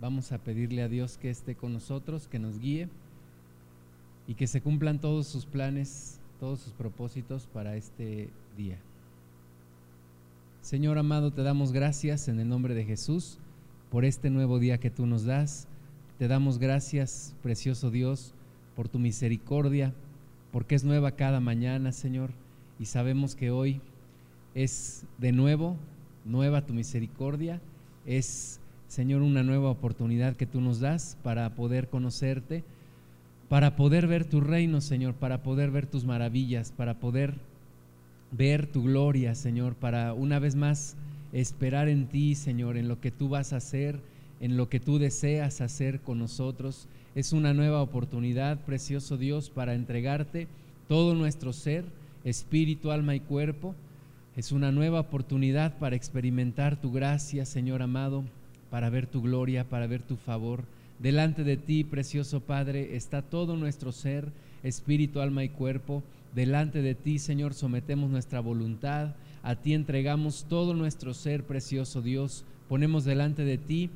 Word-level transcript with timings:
vamos 0.00 0.32
a 0.32 0.38
pedirle 0.38 0.82
a 0.82 0.88
Dios 0.88 1.18
que 1.18 1.30
esté 1.30 1.54
con 1.54 1.72
nosotros, 1.72 2.28
que 2.28 2.38
nos 2.38 2.58
guíe 2.58 2.88
y 4.26 4.34
que 4.34 4.46
se 4.46 4.60
cumplan 4.60 5.00
todos 5.00 5.26
sus 5.26 5.46
planes, 5.46 6.20
todos 6.38 6.60
sus 6.60 6.72
propósitos 6.72 7.46
para 7.46 7.76
este 7.76 8.28
día. 8.56 8.78
Señor 10.60 10.98
amado, 10.98 11.32
te 11.32 11.42
damos 11.42 11.72
gracias 11.72 12.28
en 12.28 12.40
el 12.40 12.48
nombre 12.48 12.74
de 12.74 12.84
Jesús 12.84 13.38
por 13.90 14.04
este 14.04 14.30
nuevo 14.30 14.58
día 14.58 14.78
que 14.78 14.90
tú 14.90 15.06
nos 15.06 15.24
das. 15.24 15.66
Te 16.18 16.28
damos 16.28 16.58
gracias, 16.58 17.34
precioso 17.42 17.90
Dios, 17.90 18.34
por 18.76 18.88
tu 18.88 18.98
misericordia, 18.98 19.94
porque 20.52 20.74
es 20.74 20.84
nueva 20.84 21.12
cada 21.12 21.40
mañana, 21.40 21.92
Señor, 21.92 22.30
y 22.78 22.86
sabemos 22.86 23.34
que 23.34 23.50
hoy 23.50 23.80
es 24.54 25.04
de 25.18 25.32
nuevo, 25.32 25.76
nueva 26.24 26.66
tu 26.66 26.74
misericordia, 26.74 27.60
es, 28.06 28.60
Señor, 28.88 29.20
una 29.20 29.42
nueva 29.42 29.70
oportunidad 29.70 30.34
que 30.34 30.46
tú 30.46 30.62
nos 30.62 30.80
das 30.80 31.18
para 31.22 31.54
poder 31.54 31.88
conocerte, 31.88 32.64
para 33.48 33.76
poder 33.76 34.06
ver 34.06 34.24
tu 34.24 34.40
reino, 34.40 34.80
Señor, 34.80 35.14
para 35.14 35.42
poder 35.42 35.70
ver 35.70 35.86
tus 35.86 36.04
maravillas, 36.04 36.72
para 36.72 36.94
poder 36.94 37.34
ver 38.32 38.66
tu 38.66 38.82
gloria, 38.82 39.34
Señor, 39.34 39.74
para 39.74 40.14
una 40.14 40.38
vez 40.38 40.54
más 40.54 40.96
esperar 41.32 41.88
en 41.88 42.06
ti, 42.06 42.34
Señor, 42.34 42.78
en 42.78 42.88
lo 42.88 42.98
que 43.00 43.10
tú 43.10 43.28
vas 43.28 43.52
a 43.52 43.56
hacer, 43.56 44.00
en 44.40 44.56
lo 44.56 44.68
que 44.68 44.80
tú 44.80 44.98
deseas 44.98 45.60
hacer 45.60 46.00
con 46.00 46.18
nosotros. 46.18 46.88
Es 47.14 47.32
una 47.32 47.52
nueva 47.52 47.82
oportunidad, 47.82 48.58
precioso 48.60 49.16
Dios, 49.18 49.50
para 49.50 49.74
entregarte 49.74 50.48
todo 50.88 51.14
nuestro 51.14 51.52
ser, 51.52 51.84
espíritu, 52.24 52.90
alma 52.90 53.14
y 53.14 53.20
cuerpo. 53.20 53.74
Es 54.36 54.52
una 54.52 54.72
nueva 54.72 55.00
oportunidad 55.00 55.76
para 55.78 55.96
experimentar 55.96 56.80
tu 56.80 56.92
gracia, 56.92 57.44
Señor 57.44 57.82
amado, 57.82 58.24
para 58.70 58.90
ver 58.90 59.06
tu 59.06 59.22
gloria, 59.22 59.68
para 59.68 59.86
ver 59.86 60.02
tu 60.02 60.16
favor. 60.16 60.64
Delante 60.98 61.44
de 61.44 61.56
ti, 61.56 61.84
precioso 61.84 62.40
Padre, 62.40 62.96
está 62.96 63.22
todo 63.22 63.56
nuestro 63.56 63.92
ser, 63.92 64.32
espíritu, 64.62 65.20
alma 65.20 65.44
y 65.44 65.48
cuerpo. 65.48 66.02
Delante 66.34 66.82
de 66.82 66.94
ti, 66.94 67.18
Señor, 67.18 67.54
sometemos 67.54 68.10
nuestra 68.10 68.40
voluntad. 68.40 69.14
A 69.42 69.56
ti 69.56 69.74
entregamos 69.74 70.46
todo 70.48 70.74
nuestro 70.74 71.14
ser, 71.14 71.44
precioso 71.44 72.02
Dios. 72.02 72.44
Ponemos 72.68 73.04
delante 73.04 73.44
de 73.44 73.58
ti 73.58 73.90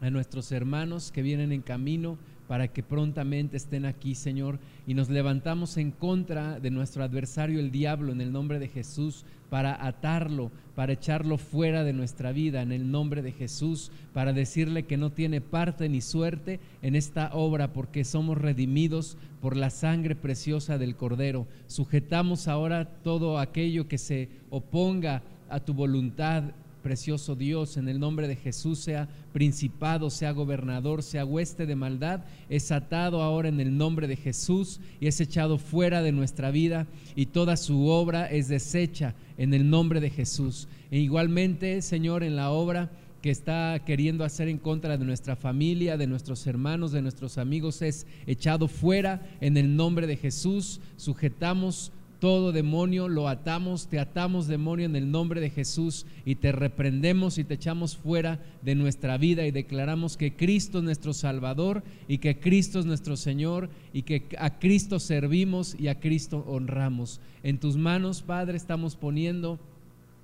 a 0.00 0.10
nuestros 0.10 0.52
hermanos 0.52 1.10
que 1.10 1.22
vienen 1.22 1.50
en 1.50 1.62
camino 1.62 2.18
para 2.48 2.68
que 2.68 2.82
prontamente 2.82 3.58
estén 3.58 3.84
aquí, 3.84 4.14
Señor, 4.14 4.58
y 4.86 4.94
nos 4.94 5.10
levantamos 5.10 5.76
en 5.76 5.90
contra 5.90 6.58
de 6.58 6.70
nuestro 6.70 7.04
adversario, 7.04 7.60
el 7.60 7.70
diablo, 7.70 8.10
en 8.10 8.22
el 8.22 8.32
nombre 8.32 8.58
de 8.58 8.68
Jesús, 8.68 9.24
para 9.50 9.86
atarlo, 9.86 10.50
para 10.74 10.94
echarlo 10.94 11.38
fuera 11.38 11.84
de 11.84 11.92
nuestra 11.92 12.32
vida, 12.32 12.62
en 12.62 12.72
el 12.72 12.90
nombre 12.90 13.22
de 13.22 13.32
Jesús, 13.32 13.92
para 14.14 14.32
decirle 14.32 14.84
que 14.84 14.96
no 14.96 15.10
tiene 15.10 15.40
parte 15.40 15.88
ni 15.88 16.00
suerte 16.00 16.58
en 16.82 16.96
esta 16.96 17.30
obra, 17.34 17.72
porque 17.72 18.04
somos 18.04 18.38
redimidos 18.38 19.18
por 19.42 19.56
la 19.56 19.70
sangre 19.70 20.16
preciosa 20.16 20.78
del 20.78 20.96
Cordero. 20.96 21.46
Sujetamos 21.66 22.48
ahora 22.48 22.86
todo 23.02 23.38
aquello 23.38 23.88
que 23.88 23.98
se 23.98 24.28
oponga 24.50 25.22
a 25.50 25.60
tu 25.60 25.74
voluntad 25.74 26.44
precioso 26.88 27.36
Dios, 27.36 27.76
en 27.76 27.86
el 27.86 28.00
nombre 28.00 28.26
de 28.28 28.34
Jesús, 28.34 28.78
sea 28.78 29.10
principado, 29.34 30.08
sea 30.08 30.30
gobernador, 30.32 31.02
sea 31.02 31.26
hueste 31.26 31.66
de 31.66 31.76
maldad, 31.76 32.24
es 32.48 32.72
atado 32.72 33.20
ahora 33.20 33.50
en 33.50 33.60
el 33.60 33.76
nombre 33.76 34.06
de 34.06 34.16
Jesús 34.16 34.80
y 34.98 35.06
es 35.06 35.20
echado 35.20 35.58
fuera 35.58 36.00
de 36.00 36.12
nuestra 36.12 36.50
vida 36.50 36.86
y 37.14 37.26
toda 37.26 37.58
su 37.58 37.88
obra 37.88 38.24
es 38.24 38.48
deshecha 38.48 39.14
en 39.36 39.52
el 39.52 39.68
nombre 39.68 40.00
de 40.00 40.08
Jesús. 40.08 40.66
E 40.90 40.98
igualmente, 40.98 41.82
Señor, 41.82 42.22
en 42.22 42.36
la 42.36 42.52
obra 42.52 42.88
que 43.20 43.28
está 43.28 43.78
queriendo 43.84 44.24
hacer 44.24 44.48
en 44.48 44.56
contra 44.56 44.96
de 44.96 45.04
nuestra 45.04 45.36
familia, 45.36 45.98
de 45.98 46.06
nuestros 46.06 46.46
hermanos, 46.46 46.90
de 46.90 47.02
nuestros 47.02 47.36
amigos, 47.36 47.82
es 47.82 48.06
echado 48.26 48.66
fuera 48.66 49.20
en 49.42 49.58
el 49.58 49.76
nombre 49.76 50.06
de 50.06 50.16
Jesús. 50.16 50.80
Sujetamos 50.96 51.92
todo 52.20 52.52
demonio, 52.52 53.08
lo 53.08 53.28
atamos, 53.28 53.86
te 53.86 53.98
atamos 53.98 54.48
demonio 54.48 54.86
en 54.86 54.96
el 54.96 55.10
nombre 55.10 55.40
de 55.40 55.50
Jesús 55.50 56.04
y 56.24 56.34
te 56.34 56.52
reprendemos 56.52 57.38
y 57.38 57.44
te 57.44 57.54
echamos 57.54 57.96
fuera 57.96 58.40
de 58.62 58.74
nuestra 58.74 59.18
vida 59.18 59.46
y 59.46 59.50
declaramos 59.50 60.16
que 60.16 60.34
Cristo 60.34 60.78
es 60.78 60.84
nuestro 60.84 61.12
Salvador 61.12 61.82
y 62.08 62.18
que 62.18 62.38
Cristo 62.38 62.80
es 62.80 62.86
nuestro 62.86 63.16
Señor 63.16 63.70
y 63.92 64.02
que 64.02 64.24
a 64.38 64.58
Cristo 64.58 64.98
servimos 64.98 65.76
y 65.78 65.88
a 65.88 66.00
Cristo 66.00 66.44
honramos. 66.48 67.20
En 67.42 67.58
tus 67.58 67.76
manos, 67.76 68.22
Padre, 68.22 68.56
estamos 68.56 68.96
poniendo 68.96 69.58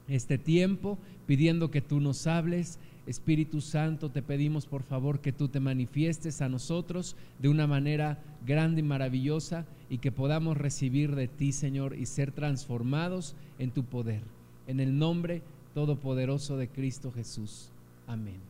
este 0.08 0.36
tiempo, 0.36 0.98
pidiendo 1.26 1.70
que 1.70 1.80
tú 1.80 2.00
nos 2.00 2.26
hables 2.26 2.78
Espíritu 3.06 3.60
Santo, 3.60 4.10
te 4.10 4.22
pedimos 4.22 4.66
por 4.66 4.82
favor 4.82 5.20
que 5.20 5.32
tú 5.32 5.48
te 5.48 5.60
manifiestes 5.60 6.40
a 6.40 6.48
nosotros 6.48 7.16
de 7.38 7.48
una 7.48 7.66
manera 7.66 8.18
grande 8.46 8.80
y 8.80 8.84
maravillosa 8.84 9.66
y 9.90 9.98
que 9.98 10.10
podamos 10.10 10.56
recibir 10.56 11.14
de 11.14 11.28
ti, 11.28 11.52
Señor, 11.52 11.94
y 11.96 12.06
ser 12.06 12.32
transformados 12.32 13.36
en 13.58 13.70
tu 13.70 13.84
poder. 13.84 14.22
En 14.66 14.80
el 14.80 14.98
nombre 14.98 15.42
todopoderoso 15.74 16.56
de 16.56 16.68
Cristo 16.68 17.12
Jesús. 17.12 17.70
Amén. 18.06 18.40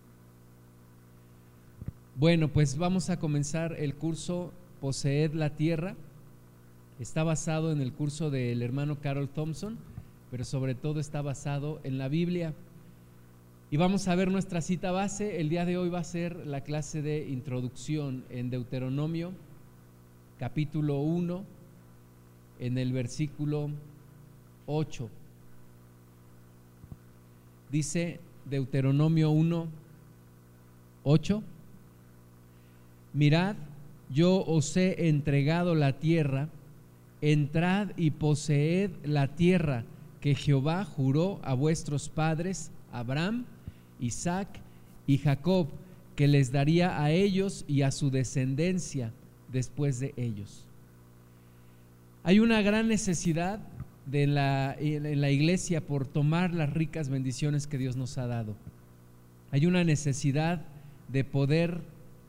Bueno, 2.17 2.47
pues 2.49 2.79
vamos 2.79 3.11
a 3.11 3.19
comenzar 3.19 3.75
el 3.77 3.97
curso 3.97 4.53
Poseed 4.81 5.33
la 5.35 5.51
Tierra. 5.51 5.97
Está 7.01 7.25
basado 7.25 7.73
en 7.73 7.81
el 7.81 7.93
curso 7.93 8.31
del 8.31 8.63
hermano 8.63 9.01
Carol 9.01 9.29
Thompson, 9.29 9.79
pero 10.31 10.45
sobre 10.45 10.77
todo 10.77 11.01
está 11.01 11.23
basado 11.23 11.81
en 11.83 11.99
la 11.99 12.07
Biblia. 12.07 12.55
Y 13.75 13.77
vamos 13.77 14.07
a 14.07 14.15
ver 14.15 14.31
nuestra 14.31 14.61
cita 14.61 14.93
base. 14.93 15.41
El 15.41 15.49
día 15.49 15.65
de 15.65 15.77
hoy 15.77 15.89
va 15.89 15.99
a 15.99 16.05
ser 16.05 16.47
la 16.47 16.61
clase 16.61 17.03
de 17.03 17.29
introducción 17.29 18.25
en 18.31 18.49
Deuteronomio, 18.49 19.33
capítulo 20.39 21.01
1, 21.01 21.45
en 22.61 22.79
el 22.79 22.93
versículo 22.93 23.71
8. 24.67 25.11
Dice 27.73 28.21
Deuteronomio 28.45 29.33
1, 29.33 29.67
8. 31.03 31.43
Mirad, 33.13 33.57
yo 34.09 34.45
os 34.45 34.77
he 34.77 35.09
entregado 35.09 35.75
la 35.75 35.99
tierra, 35.99 36.49
entrad 37.21 37.89
y 37.97 38.13
poseed 38.13 38.93
la 39.03 39.35
tierra 39.35 39.85
que 40.21 40.37
Jehová 40.37 40.85
juró 40.85 41.41
a 41.43 41.55
vuestros 41.55 42.09
padres, 42.09 42.71
Abraham, 42.93 43.47
Isaac 44.01 44.49
y 45.07 45.19
Jacob, 45.19 45.69
que 46.17 46.29
les 46.29 46.53
daría 46.53 47.03
a 47.03 47.11
ellos 47.11 47.65
y 47.67 47.83
a 47.83 47.91
su 47.91 48.11
descendencia 48.11 49.13
después 49.53 50.01
de 50.01 50.15
ellos. 50.17 50.65
Hay 52.23 52.39
una 52.39 52.63
gran 52.63 52.89
necesidad 52.89 53.61
de 54.07 54.27
la, 54.27 54.77
en 54.79 55.21
la 55.21 55.31
iglesia 55.31 55.81
por 55.81 56.07
tomar 56.07 56.55
las 56.55 56.73
ricas 56.73 57.09
bendiciones 57.09 57.67
que 57.67 57.79
Dios 57.79 57.97
nos 57.97 58.19
ha 58.19 58.27
dado. 58.27 58.55
Hay 59.51 59.67
una 59.67 59.85
necesidad 59.85 60.63
de 61.09 61.25
poder 61.25 61.81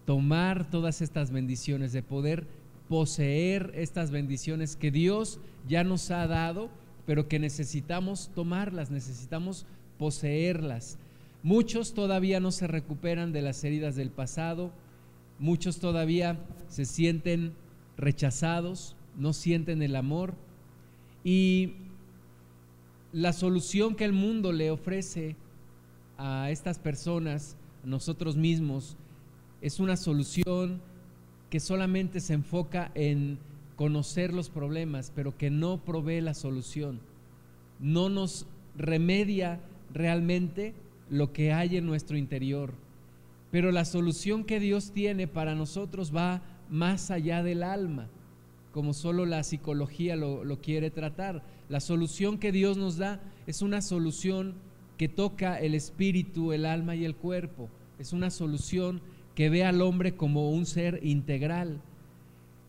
tomar 0.05 0.69
todas 0.69 1.01
estas 1.01 1.31
bendiciones, 1.31 1.91
de 1.91 2.03
poder 2.03 2.45
poseer 2.87 3.71
estas 3.75 4.11
bendiciones 4.11 4.75
que 4.75 4.91
Dios 4.91 5.39
ya 5.67 5.83
nos 5.83 6.11
ha 6.11 6.27
dado, 6.27 6.69
pero 7.05 7.27
que 7.27 7.39
necesitamos 7.39 8.29
tomarlas, 8.35 8.91
necesitamos 8.91 9.65
poseerlas. 9.97 10.97
Muchos 11.45 11.93
todavía 11.93 12.39
no 12.39 12.51
se 12.51 12.65
recuperan 12.65 13.31
de 13.31 13.43
las 13.43 13.63
heridas 13.63 13.95
del 13.95 14.09
pasado, 14.09 14.71
muchos 15.37 15.77
todavía 15.77 16.39
se 16.69 16.85
sienten 16.85 17.53
rechazados, 17.97 18.95
no 19.15 19.31
sienten 19.31 19.83
el 19.83 19.95
amor. 19.95 20.33
Y 21.23 21.73
la 23.11 23.31
solución 23.31 23.93
que 23.93 24.05
el 24.05 24.11
mundo 24.11 24.53
le 24.53 24.71
ofrece 24.71 25.35
a 26.17 26.49
estas 26.49 26.79
personas, 26.79 27.57
a 27.83 27.85
nosotros 27.85 28.35
mismos, 28.35 28.97
es 29.61 29.79
una 29.79 29.97
solución 29.97 30.81
que 31.51 31.59
solamente 31.59 32.21
se 32.21 32.33
enfoca 32.33 32.91
en 32.95 33.37
conocer 33.75 34.33
los 34.33 34.49
problemas, 34.49 35.11
pero 35.15 35.37
que 35.37 35.51
no 35.51 35.77
provee 35.77 36.21
la 36.21 36.33
solución, 36.33 37.01
no 37.79 38.09
nos 38.09 38.47
remedia 38.75 39.59
realmente 39.93 40.73
lo 41.09 41.33
que 41.33 41.53
hay 41.53 41.77
en 41.77 41.85
nuestro 41.85 42.17
interior. 42.17 42.73
Pero 43.51 43.71
la 43.71 43.85
solución 43.85 44.43
que 44.43 44.59
Dios 44.59 44.91
tiene 44.91 45.27
para 45.27 45.55
nosotros 45.55 46.15
va 46.15 46.41
más 46.69 47.11
allá 47.11 47.43
del 47.43 47.63
alma, 47.63 48.07
como 48.73 48.93
solo 48.93 49.25
la 49.25 49.43
psicología 49.43 50.15
lo, 50.15 50.59
quiere 50.61 50.89
tratar. 50.89 51.43
La 51.69 51.79
solución 51.79 52.37
que 52.37 52.51
Dios 52.51 52.77
nos 52.77 52.97
da 52.97 53.21
es 53.47 53.61
una 53.61 53.81
solución 53.81 54.55
que 54.97 55.07
toca 55.07 55.59
el 55.59 55.75
espíritu, 55.75 56.51
el 56.51 56.65
alma 56.65 56.95
y 56.95 57.05
el 57.05 57.15
cuerpo. 57.15 57.69
Es 57.99 58.11
una 58.11 58.29
solución 58.29 59.01
que 59.35 59.49
ve 59.49 59.63
al 59.63 59.81
hombre 59.81 60.15
como 60.15 60.51
un 60.51 60.65
ser 60.65 60.99
integral. 61.03 61.79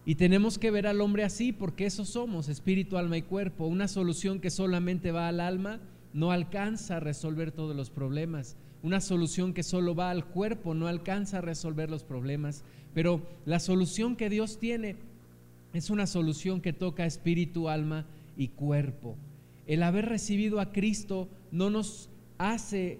Y 0.05 0.15
tenemos 0.15 0.59
que 0.59 0.71
ver 0.71 0.87
al 0.87 1.01
hombre 1.01 1.25
así 1.25 1.53
porque 1.53 1.87
eso 1.87 2.05
somos, 2.05 2.49
espíritu, 2.49 2.97
alma 2.97 3.17
y 3.17 3.23
cuerpo. 3.23 3.67
Una 3.67 3.89
solución 3.89 4.39
que 4.39 4.51
solamente 4.51 5.11
va 5.11 5.27
al 5.27 5.41
alma 5.41 5.81
no 6.17 6.33
alcanza 6.33 6.97
a 6.97 7.01
resolver 7.01 7.53
todos 7.53 7.77
los 7.77 7.91
problemas. 7.91 8.57
Una 8.83 9.03
solución 9.03 9.53
que 9.53 9.63
solo 9.63 9.95
va 9.95 10.11
al 10.11 10.25
cuerpo 10.25 10.73
no 10.73 10.87
alcanza 10.87 11.39
a 11.39 11.43
resolver 11.43 11.91
los 11.91 12.05
problemas. 12.05 12.65
Pero 12.95 13.21
la 13.45 13.61
solución 13.61 14.17
que 14.17 14.31
Dios 14.31 14.59
tiene 14.59 14.97
es 15.75 15.91
una 15.91 16.07
solución 16.07 16.63
que 16.63 16.73
toca 16.73 17.05
espíritu, 17.05 17.69
alma 17.69 18.07
y 18.35 18.49
cuerpo. 18.49 19.15
El 19.67 19.83
haber 19.83 20.07
recibido 20.07 20.59
a 20.59 20.73
Cristo 20.73 21.29
no 21.53 21.69
nos 21.69 22.09
hace 22.39 22.99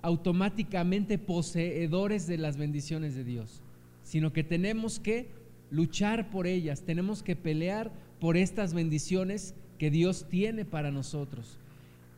automáticamente 0.00 1.18
poseedores 1.18 2.28
de 2.28 2.38
las 2.38 2.58
bendiciones 2.58 3.16
de 3.16 3.24
Dios, 3.24 3.60
sino 4.04 4.32
que 4.32 4.44
tenemos 4.44 5.00
que 5.00 5.30
luchar 5.72 6.30
por 6.30 6.46
ellas, 6.46 6.82
tenemos 6.82 7.24
que 7.24 7.34
pelear 7.34 7.90
por 8.20 8.36
estas 8.36 8.72
bendiciones 8.72 9.56
que 9.78 9.90
Dios 9.90 10.28
tiene 10.28 10.64
para 10.64 10.92
nosotros. 10.92 11.58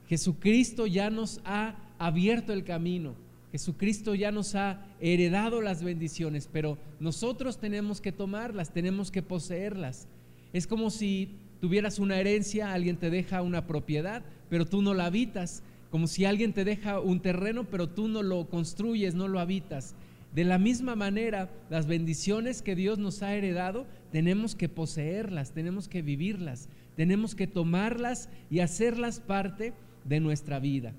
Jesucristo 0.08 0.86
ya 0.86 1.10
nos 1.10 1.40
ha 1.44 1.76
abierto 1.98 2.52
el 2.52 2.64
camino, 2.64 3.14
Jesucristo 3.52 4.14
ya 4.14 4.30
nos 4.30 4.54
ha 4.54 4.86
heredado 5.00 5.62
las 5.62 5.82
bendiciones, 5.82 6.48
pero 6.52 6.76
nosotros 7.00 7.58
tenemos 7.58 8.00
que 8.00 8.12
tomarlas, 8.12 8.72
tenemos 8.72 9.10
que 9.10 9.22
poseerlas. 9.22 10.06
Es 10.52 10.66
como 10.66 10.90
si 10.90 11.30
tuvieras 11.60 11.98
una 11.98 12.18
herencia, 12.18 12.72
alguien 12.72 12.98
te 12.98 13.10
deja 13.10 13.42
una 13.42 13.66
propiedad, 13.66 14.22
pero 14.50 14.66
tú 14.66 14.82
no 14.82 14.92
la 14.92 15.06
habitas, 15.06 15.62
como 15.90 16.06
si 16.06 16.26
alguien 16.26 16.52
te 16.52 16.64
deja 16.64 17.00
un 17.00 17.20
terreno, 17.20 17.64
pero 17.64 17.88
tú 17.88 18.08
no 18.08 18.22
lo 18.22 18.48
construyes, 18.48 19.14
no 19.14 19.28
lo 19.28 19.40
habitas. 19.40 19.94
De 20.34 20.44
la 20.44 20.58
misma 20.58 20.94
manera, 20.94 21.50
las 21.70 21.86
bendiciones 21.86 22.60
que 22.60 22.76
Dios 22.76 22.98
nos 22.98 23.22
ha 23.22 23.34
heredado, 23.34 23.86
tenemos 24.12 24.54
que 24.54 24.68
poseerlas, 24.68 25.52
tenemos 25.52 25.88
que 25.88 26.02
vivirlas, 26.02 26.68
tenemos 26.96 27.34
que 27.34 27.46
tomarlas 27.46 28.28
y 28.50 28.60
hacerlas 28.60 29.20
parte 29.20 29.72
de 30.08 30.20
nuestra 30.20 30.58
vida. 30.58 30.94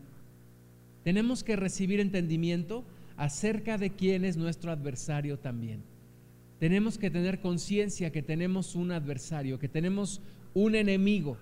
Tenemos 1.03 1.43
que 1.43 1.55
recibir 1.55 1.99
entendimiento 1.99 2.83
acerca 3.17 3.77
de 3.77 3.89
quién 3.91 4.23
es 4.25 4.37
nuestro 4.37 4.71
adversario 4.71 5.39
también. 5.39 5.81
Tenemos 6.59 6.97
que 6.97 7.09
tener 7.09 7.39
conciencia 7.39 8.11
que 8.11 8.21
tenemos 8.21 8.75
un 8.75 8.91
adversario, 8.91 9.59
que 9.59 9.69
tenemos 9.69 10.21
un 10.53 10.75
enemigo, 10.75 11.37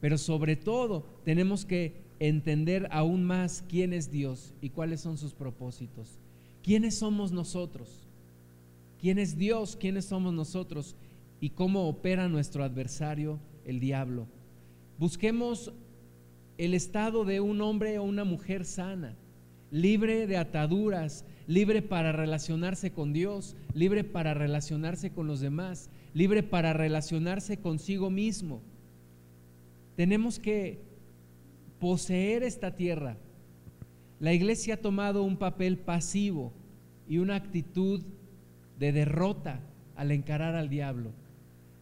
pero 0.00 0.18
sobre 0.18 0.56
todo 0.56 1.06
tenemos 1.24 1.64
que 1.64 2.04
entender 2.18 2.88
aún 2.90 3.24
más 3.24 3.64
quién 3.68 3.92
es 3.92 4.10
Dios 4.10 4.54
y 4.60 4.70
cuáles 4.70 5.00
son 5.00 5.18
sus 5.18 5.34
propósitos. 5.34 6.18
¿Quiénes 6.62 6.98
somos 6.98 7.32
nosotros? 7.32 8.06
¿Quién 9.00 9.18
es 9.18 9.36
Dios? 9.36 9.76
¿Quiénes 9.76 10.06
somos 10.06 10.32
nosotros? 10.34 10.96
¿Y 11.40 11.50
cómo 11.50 11.88
opera 11.88 12.28
nuestro 12.28 12.64
adversario, 12.64 13.38
el 13.64 13.80
diablo? 13.80 14.26
Busquemos 14.98 15.72
el 16.58 16.74
estado 16.74 17.24
de 17.24 17.40
un 17.40 17.60
hombre 17.60 17.98
o 17.98 18.04
una 18.04 18.24
mujer 18.24 18.64
sana, 18.64 19.14
libre 19.70 20.26
de 20.26 20.36
ataduras, 20.36 21.24
libre 21.46 21.82
para 21.82 22.12
relacionarse 22.12 22.90
con 22.92 23.12
Dios, 23.12 23.56
libre 23.74 24.04
para 24.04 24.34
relacionarse 24.34 25.10
con 25.10 25.26
los 25.26 25.40
demás, 25.40 25.90
libre 26.14 26.42
para 26.42 26.72
relacionarse 26.72 27.58
consigo 27.58 28.10
mismo. 28.10 28.60
Tenemos 29.96 30.38
que 30.38 30.80
poseer 31.78 32.42
esta 32.42 32.74
tierra 32.74 33.16
la 34.18 34.32
iglesia 34.32 34.74
ha 34.74 34.78
tomado 34.78 35.22
un 35.22 35.36
papel 35.36 35.76
pasivo 35.76 36.52
y 37.08 37.18
una 37.18 37.36
actitud 37.36 38.02
de 38.78 38.92
derrota 38.92 39.60
al 39.94 40.10
encarar 40.10 40.54
al 40.54 40.70
diablo. 40.70 41.10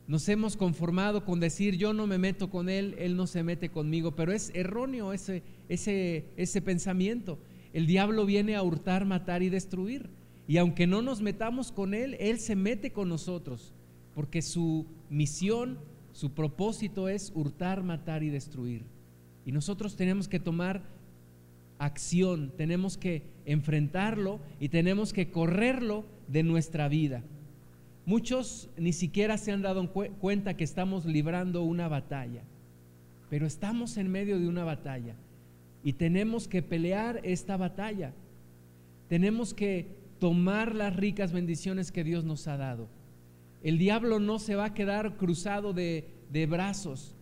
Nos 0.06 0.28
hemos 0.28 0.56
conformado 0.56 1.24
con 1.24 1.40
decir 1.40 1.76
yo 1.76 1.94
no 1.94 2.06
me 2.06 2.18
meto 2.18 2.50
con 2.50 2.68
él, 2.68 2.94
él 2.98 3.16
no 3.16 3.26
se 3.26 3.42
mete 3.42 3.70
conmigo, 3.70 4.14
pero 4.14 4.32
es 4.32 4.50
erróneo 4.54 5.12
ese, 5.12 5.42
ese, 5.68 6.26
ese 6.36 6.60
pensamiento. 6.60 7.38
El 7.72 7.86
diablo 7.86 8.26
viene 8.26 8.54
a 8.54 8.62
hurtar, 8.62 9.04
matar 9.06 9.42
y 9.42 9.48
destruir. 9.48 10.10
Y 10.46 10.58
aunque 10.58 10.86
no 10.86 11.00
nos 11.00 11.22
metamos 11.22 11.72
con 11.72 11.94
él, 11.94 12.16
él 12.20 12.38
se 12.38 12.54
mete 12.54 12.92
con 12.92 13.08
nosotros, 13.08 13.72
porque 14.14 14.42
su 14.42 14.86
misión, 15.08 15.78
su 16.12 16.32
propósito 16.32 17.08
es 17.08 17.32
hurtar, 17.34 17.82
matar 17.82 18.22
y 18.22 18.28
destruir. 18.28 18.82
Y 19.46 19.52
nosotros 19.52 19.96
tenemos 19.96 20.28
que 20.28 20.38
tomar 20.38 20.82
acción, 21.78 22.52
tenemos 22.56 22.96
que 22.98 23.22
enfrentarlo 23.46 24.40
y 24.60 24.68
tenemos 24.68 25.12
que 25.12 25.30
correrlo 25.30 26.04
de 26.28 26.42
nuestra 26.42 26.88
vida. 26.88 27.22
Muchos 28.06 28.68
ni 28.76 28.92
siquiera 28.92 29.38
se 29.38 29.52
han 29.52 29.62
dado 29.62 29.90
cuenta 29.90 30.56
que 30.56 30.64
estamos 30.64 31.06
librando 31.06 31.62
una 31.62 31.88
batalla, 31.88 32.42
pero 33.30 33.46
estamos 33.46 33.96
en 33.96 34.10
medio 34.10 34.38
de 34.38 34.46
una 34.46 34.64
batalla 34.64 35.16
y 35.82 35.94
tenemos 35.94 36.46
que 36.46 36.62
pelear 36.62 37.20
esta 37.24 37.56
batalla. 37.56 38.12
Tenemos 39.08 39.54
que 39.54 39.86
tomar 40.18 40.74
las 40.74 40.96
ricas 40.96 41.32
bendiciones 41.32 41.92
que 41.92 42.04
Dios 42.04 42.24
nos 42.24 42.46
ha 42.46 42.56
dado. 42.56 42.88
El 43.62 43.78
diablo 43.78 44.20
no 44.20 44.38
se 44.38 44.54
va 44.54 44.66
a 44.66 44.74
quedar 44.74 45.16
cruzado 45.16 45.72
de, 45.72 46.08
de 46.30 46.46
brazos, 46.46 47.14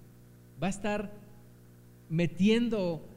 va 0.60 0.66
a 0.66 0.70
estar 0.70 1.12
metiendo 2.08 3.08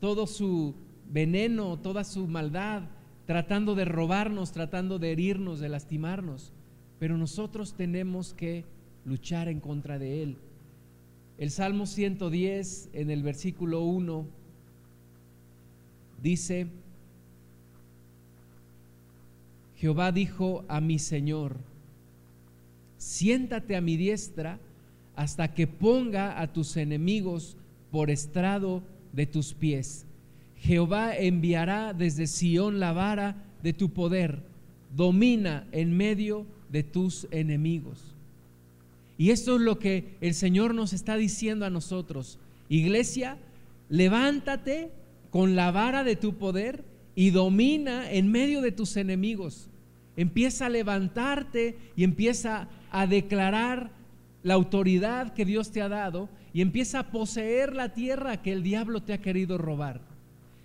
todo 0.00 0.26
su 0.26 0.74
veneno, 1.08 1.78
toda 1.78 2.04
su 2.04 2.26
maldad, 2.26 2.82
tratando 3.26 3.74
de 3.74 3.84
robarnos, 3.84 4.52
tratando 4.52 4.98
de 4.98 5.12
herirnos, 5.12 5.60
de 5.60 5.68
lastimarnos. 5.68 6.52
Pero 6.98 7.16
nosotros 7.16 7.74
tenemos 7.74 8.34
que 8.34 8.64
luchar 9.04 9.48
en 9.48 9.60
contra 9.60 9.98
de 9.98 10.22
él. 10.22 10.36
El 11.38 11.50
Salmo 11.50 11.86
110 11.86 12.90
en 12.94 13.10
el 13.10 13.22
versículo 13.22 13.82
1 13.82 14.26
dice, 16.22 16.66
Jehová 19.76 20.12
dijo 20.12 20.64
a 20.68 20.80
mi 20.80 20.98
Señor, 20.98 21.56
siéntate 22.96 23.76
a 23.76 23.82
mi 23.82 23.96
diestra 23.96 24.58
hasta 25.14 25.54
que 25.54 25.66
ponga 25.66 26.40
a 26.40 26.52
tus 26.52 26.76
enemigos 26.76 27.56
por 27.90 28.10
estrado 28.10 28.82
de 29.12 29.26
tus 29.26 29.52
pies. 29.52 30.06
Jehová 30.58 31.16
enviará 31.16 31.92
desde 31.92 32.26
Sión 32.26 32.80
la 32.80 32.92
vara 32.92 33.44
de 33.62 33.74
tu 33.74 33.90
poder, 33.90 34.42
domina 34.94 35.66
en 35.72 35.94
medio 35.96 36.46
de 36.70 36.82
tus 36.82 37.26
enemigos. 37.30 38.14
Y 39.18 39.30
esto 39.30 39.56
es 39.56 39.62
lo 39.62 39.78
que 39.78 40.16
el 40.20 40.34
Señor 40.34 40.74
nos 40.74 40.92
está 40.92 41.16
diciendo 41.16 41.64
a 41.64 41.70
nosotros. 41.70 42.38
Iglesia, 42.68 43.38
levántate 43.88 44.90
con 45.30 45.56
la 45.56 45.70
vara 45.70 46.04
de 46.04 46.16
tu 46.16 46.34
poder 46.34 46.84
y 47.14 47.30
domina 47.30 48.10
en 48.10 48.30
medio 48.30 48.60
de 48.60 48.72
tus 48.72 48.96
enemigos. 48.96 49.68
Empieza 50.16 50.66
a 50.66 50.70
levantarte 50.70 51.76
y 51.96 52.04
empieza 52.04 52.68
a 52.90 53.06
declarar 53.06 53.90
la 54.42 54.54
autoridad 54.54 55.34
que 55.34 55.44
Dios 55.44 55.72
te 55.72 55.82
ha 55.82 55.88
dado 55.88 56.28
y 56.52 56.60
empieza 56.60 57.00
a 57.00 57.10
poseer 57.10 57.74
la 57.74 57.92
tierra 57.92 58.42
que 58.42 58.52
el 58.52 58.62
diablo 58.62 59.02
te 59.02 59.12
ha 59.12 59.20
querido 59.20 59.58
robar. 59.58 60.00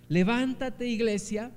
Levántate, 0.08 0.86
iglesia, 0.86 1.50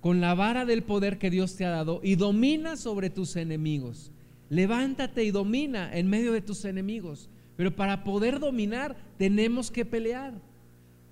con 0.00 0.20
la 0.20 0.34
vara 0.34 0.64
del 0.64 0.82
poder 0.82 1.18
que 1.18 1.30
Dios 1.30 1.56
te 1.56 1.64
ha 1.64 1.70
dado 1.70 2.00
y 2.02 2.14
domina 2.14 2.76
sobre 2.76 3.10
tus 3.10 3.36
enemigos. 3.36 4.12
Levántate 4.48 5.24
y 5.24 5.30
domina 5.30 5.90
en 5.92 6.08
medio 6.08 6.32
de 6.32 6.40
tus 6.40 6.64
enemigos. 6.64 7.28
Pero 7.56 7.74
para 7.74 8.04
poder 8.04 8.38
dominar 8.38 8.96
tenemos 9.16 9.70
que 9.70 9.84
pelear. 9.84 10.34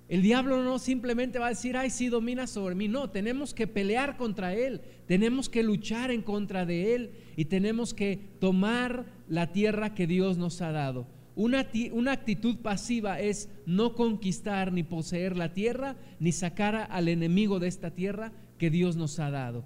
El 0.07 0.21
diablo 0.21 0.63
no 0.63 0.79
simplemente 0.79 1.37
va 1.37 1.47
a 1.47 1.49
decir, 1.49 1.75
ay, 1.75 1.89
sí, 1.89 2.07
domina 2.07 2.47
sobre 2.47 2.75
mí. 2.75 2.87
No, 2.87 3.09
tenemos 3.09 3.53
que 3.53 3.67
pelear 3.67 4.15
contra 4.15 4.53
él. 4.53 4.81
Tenemos 5.05 5.49
que 5.49 5.63
luchar 5.63 6.11
en 6.11 6.21
contra 6.21 6.65
de 6.65 6.95
él 6.95 7.11
y 7.35 7.45
tenemos 7.45 7.93
que 7.93 8.17
tomar 8.39 9.05
la 9.27 9.51
tierra 9.51 9.93
que 9.93 10.07
Dios 10.07 10.37
nos 10.37 10.61
ha 10.61 10.71
dado. 10.71 11.07
Una, 11.35 11.67
una, 11.91 12.13
actitud 12.13 12.57
pasiva 12.59 13.19
es 13.19 13.49
no 13.65 13.93
conquistar 13.93 14.71
ni 14.71 14.83
poseer 14.83 15.35
la 15.35 15.53
tierra, 15.53 15.97
ni 16.19 16.31
sacar 16.31 16.87
al 16.89 17.09
enemigo 17.09 17.59
de 17.59 17.67
esta 17.67 17.91
tierra 17.91 18.31
que 18.57 18.69
Dios 18.69 18.95
nos 18.95 19.19
ha 19.19 19.29
dado. 19.29 19.63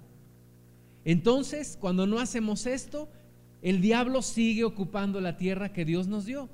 Entonces, 1.04 1.76
cuando 1.80 2.06
no 2.06 2.18
hacemos 2.18 2.66
esto, 2.66 3.08
el 3.60 3.80
diablo 3.80 4.22
sigue 4.22 4.64
ocupando 4.64 5.20
la 5.20 5.36
tierra 5.36 5.72
que 5.72 5.84
Dios 5.84 6.06
nos 6.06 6.26
dio. 6.26 6.48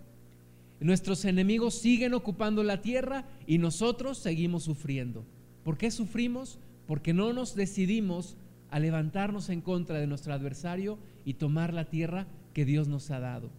Nuestros 0.80 1.24
enemigos 1.24 1.74
siguen 1.74 2.14
ocupando 2.14 2.62
la 2.62 2.80
tierra 2.80 3.24
y 3.46 3.58
nosotros 3.58 4.18
seguimos 4.18 4.64
sufriendo. 4.64 5.24
¿Por 5.64 5.76
qué 5.76 5.90
sufrimos? 5.90 6.58
Porque 6.86 7.12
no 7.12 7.32
nos 7.32 7.54
decidimos 7.56 8.36
a 8.70 8.78
levantarnos 8.78 9.48
en 9.48 9.60
contra 9.60 9.98
de 9.98 10.06
nuestro 10.06 10.32
adversario 10.32 10.98
y 11.24 11.34
tomar 11.34 11.74
la 11.74 11.86
tierra 11.86 12.26
que 12.54 12.64
Dios 12.64 12.88
nos 12.88 13.10
ha 13.10 13.18
dado. 13.18 13.50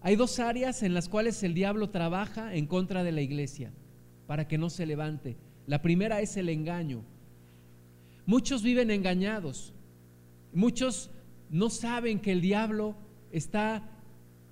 Hay 0.00 0.14
dos 0.14 0.38
áreas 0.38 0.82
en 0.82 0.94
las 0.94 1.08
cuales 1.08 1.42
el 1.42 1.54
diablo 1.54 1.90
trabaja 1.90 2.54
en 2.54 2.66
contra 2.66 3.02
de 3.02 3.12
la 3.12 3.22
iglesia 3.22 3.72
para 4.26 4.46
que 4.46 4.58
no 4.58 4.70
se 4.70 4.86
levante. 4.86 5.36
La 5.66 5.82
primera 5.82 6.20
es 6.20 6.36
el 6.36 6.48
engaño. 6.48 7.02
Muchos 8.24 8.62
viven 8.62 8.90
engañados. 8.90 9.72
Muchos 10.52 11.10
no 11.50 11.70
saben 11.70 12.20
que 12.20 12.32
el 12.32 12.40
diablo 12.40 12.96
está 13.30 13.88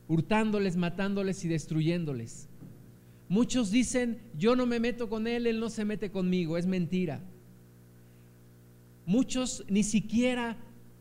hurtándoles, 0.09 0.77
matándoles 0.77 1.45
y 1.45 1.49
destruyéndoles. 1.49 2.49
Muchos 3.29 3.71
dicen, 3.71 4.21
yo 4.37 4.55
no 4.55 4.67
me 4.67 4.81
meto 4.81 5.09
con 5.09 5.27
él, 5.27 5.47
él 5.47 5.61
no 5.61 5.71
se 5.71 5.85
mete 5.85 6.11
conmigo. 6.11 6.59
Es 6.59 6.67
mentira. 6.67 7.21
Muchos 9.07 9.65
ni 9.69 9.83
siquiera 9.83 10.57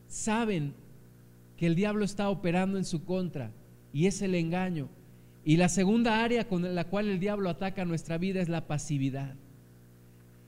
saben 0.08 0.74
que 1.58 1.68
el 1.68 1.76
diablo 1.76 2.06
está 2.06 2.30
operando 2.30 2.78
en 2.78 2.86
su 2.86 3.04
contra 3.04 3.52
y 3.92 4.08
es 4.08 4.22
el 4.22 4.36
engaño. 4.36 4.90
Y 5.46 5.58
la 5.58 5.70
segunda 5.70 6.24
área 6.24 6.48
con 6.48 6.74
la 6.74 6.86
cual 6.86 7.10
el 7.10 7.20
diablo 7.20 7.50
ataca 7.50 7.86
nuestra 7.86 8.18
vida 8.18 8.42
es 8.42 8.50
la 8.50 8.68
pasividad. 8.68 9.36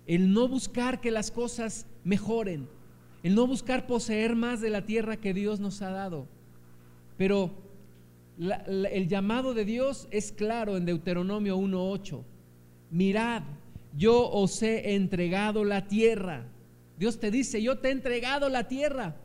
El 0.08 0.34
no 0.34 0.48
buscar 0.48 1.02
que 1.02 1.12
las 1.12 1.32
cosas 1.32 1.88
mejoren, 2.04 2.68
el 3.24 3.36
no 3.36 3.48
buscar 3.48 3.88
poseer 3.88 4.36
más 4.36 4.62
de 4.62 4.70
la 4.70 4.86
tierra 4.86 5.18
que 5.18 5.34
Dios 5.34 5.60
nos 5.60 5.82
ha 5.82 5.90
dado. 5.90 6.28
Pero 7.18 7.52
el 8.38 9.08
llamado 9.08 9.54
de 9.54 9.66
Dios 9.66 10.08
es 10.12 10.32
claro 10.32 10.78
en 10.78 10.86
Deuteronomio 10.86 11.58
1.8. 11.58 12.22
Mirad, 12.92 13.44
yo 13.98 14.30
os 14.30 14.62
he 14.62 14.96
entregado 14.96 15.64
la 15.64 15.88
tierra. 15.88 16.46
Dios 16.98 17.20
te 17.20 17.32
dice, 17.32 17.62
yo 17.62 17.80
te 17.80 17.88
he 17.88 17.92
entregado 17.92 18.50
la 18.50 18.68
tierra. 18.68 19.16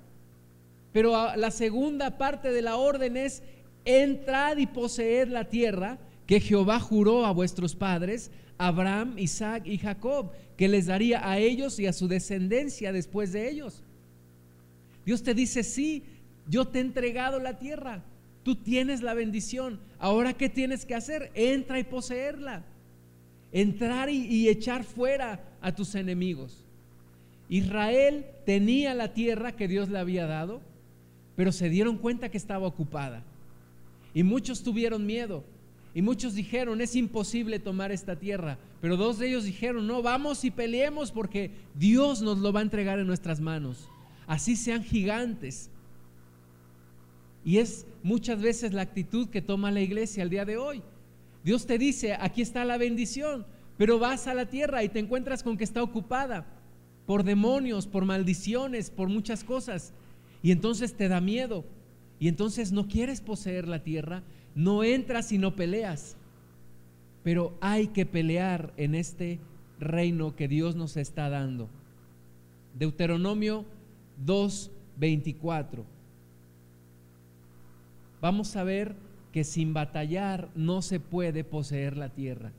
Pero 0.92 1.36
la 1.36 1.50
segunda 1.50 2.18
parte 2.18 2.52
de 2.52 2.62
la 2.62 2.76
orden 2.76 3.16
es, 3.16 3.42
entrad 3.84 4.56
y 4.56 4.66
poseed 4.66 5.28
la 5.28 5.48
tierra 5.48 5.98
que 6.30 6.38
Jehová 6.38 6.78
juró 6.78 7.26
a 7.26 7.32
vuestros 7.32 7.74
padres, 7.74 8.30
Abraham, 8.56 9.18
Isaac 9.18 9.66
y 9.66 9.78
Jacob, 9.78 10.30
que 10.56 10.68
les 10.68 10.86
daría 10.86 11.28
a 11.28 11.38
ellos 11.38 11.80
y 11.80 11.88
a 11.88 11.92
su 11.92 12.06
descendencia 12.06 12.92
después 12.92 13.32
de 13.32 13.50
ellos. 13.50 13.82
Dios 15.04 15.24
te 15.24 15.34
dice, 15.34 15.64
sí, 15.64 16.04
yo 16.48 16.68
te 16.68 16.78
he 16.78 16.82
entregado 16.82 17.40
la 17.40 17.58
tierra, 17.58 18.04
tú 18.44 18.54
tienes 18.54 19.02
la 19.02 19.12
bendición, 19.14 19.80
ahora 19.98 20.34
¿qué 20.34 20.48
tienes 20.48 20.86
que 20.86 20.94
hacer? 20.94 21.32
Entra 21.34 21.80
y 21.80 21.82
poseerla, 21.82 22.64
entrar 23.50 24.08
y, 24.08 24.48
echar 24.48 24.84
fuera 24.84 25.40
a 25.60 25.74
tus 25.74 25.96
enemigos. 25.96 26.64
Israel 27.48 28.24
tenía 28.46 28.94
la 28.94 29.14
tierra 29.14 29.56
que 29.56 29.66
Dios 29.66 29.88
le 29.88 29.98
había 29.98 30.26
dado, 30.26 30.60
pero 31.34 31.50
se 31.50 31.68
dieron 31.68 31.98
cuenta 31.98 32.28
que 32.28 32.38
estaba 32.38 32.68
ocupada. 32.68 33.24
Y 34.14 34.22
muchos 34.22 34.62
tuvieron 34.62 35.04
miedo. 35.04 35.42
Y 35.94 36.02
muchos 36.02 36.34
dijeron, 36.34 36.80
es 36.80 36.94
imposible 36.94 37.58
tomar 37.58 37.90
esta 37.90 38.16
tierra. 38.16 38.58
Pero 38.80 38.96
dos 38.96 39.18
de 39.18 39.28
ellos 39.28 39.44
dijeron, 39.44 39.86
no, 39.86 40.02
vamos 40.02 40.44
y 40.44 40.50
peleemos 40.50 41.10
porque 41.10 41.50
Dios 41.74 42.22
nos 42.22 42.38
lo 42.38 42.52
va 42.52 42.60
a 42.60 42.64
entregar 42.64 42.98
en 42.98 43.06
nuestras 43.06 43.40
manos. 43.40 43.88
Así 44.26 44.54
sean 44.54 44.84
gigantes. 44.84 45.70
Y 47.44 47.58
es 47.58 47.86
muchas 48.02 48.40
veces 48.40 48.72
la 48.72 48.82
actitud 48.82 49.28
que 49.28 49.42
toma 49.42 49.70
la 49.70 49.80
iglesia 49.80 50.22
al 50.22 50.30
día 50.30 50.44
de 50.44 50.56
hoy. 50.56 50.82
Dios 51.42 51.66
te 51.66 51.78
dice, 51.78 52.14
aquí 52.20 52.42
está 52.42 52.64
la 52.64 52.78
bendición, 52.78 53.46
pero 53.76 53.98
vas 53.98 54.26
a 54.26 54.34
la 54.34 54.46
tierra 54.46 54.84
y 54.84 54.88
te 54.88 54.98
encuentras 54.98 55.42
con 55.42 55.56
que 55.56 55.64
está 55.64 55.82
ocupada 55.82 56.46
por 57.06 57.24
demonios, 57.24 57.86
por 57.86 58.04
maldiciones, 58.04 58.90
por 58.90 59.08
muchas 59.08 59.42
cosas. 59.42 59.92
Y 60.42 60.52
entonces 60.52 60.94
te 60.94 61.08
da 61.08 61.20
miedo. 61.20 61.64
Y 62.20 62.28
entonces 62.28 62.70
no 62.70 62.86
quieres 62.86 63.22
poseer 63.22 63.66
la 63.66 63.82
tierra, 63.82 64.22
no 64.60 64.84
entras 64.84 65.32
y 65.32 65.38
no 65.38 65.56
peleas. 65.56 66.16
Pero 67.22 67.56
hay 67.62 67.88
que 67.88 68.04
pelear 68.04 68.74
en 68.76 68.94
este 68.94 69.38
reino 69.78 70.36
que 70.36 70.48
Dios 70.48 70.76
nos 70.76 70.98
está 70.98 71.30
dando. 71.30 71.70
Deuteronomio 72.78 73.64
2:24. 74.26 75.84
Vamos 78.20 78.54
a 78.56 78.64
ver 78.64 78.96
que 79.32 79.44
sin 79.44 79.72
batallar 79.72 80.50
no 80.54 80.82
se 80.82 81.00
puede 81.00 81.42
poseer 81.42 81.96
la 81.96 82.10
tierra. 82.10 82.52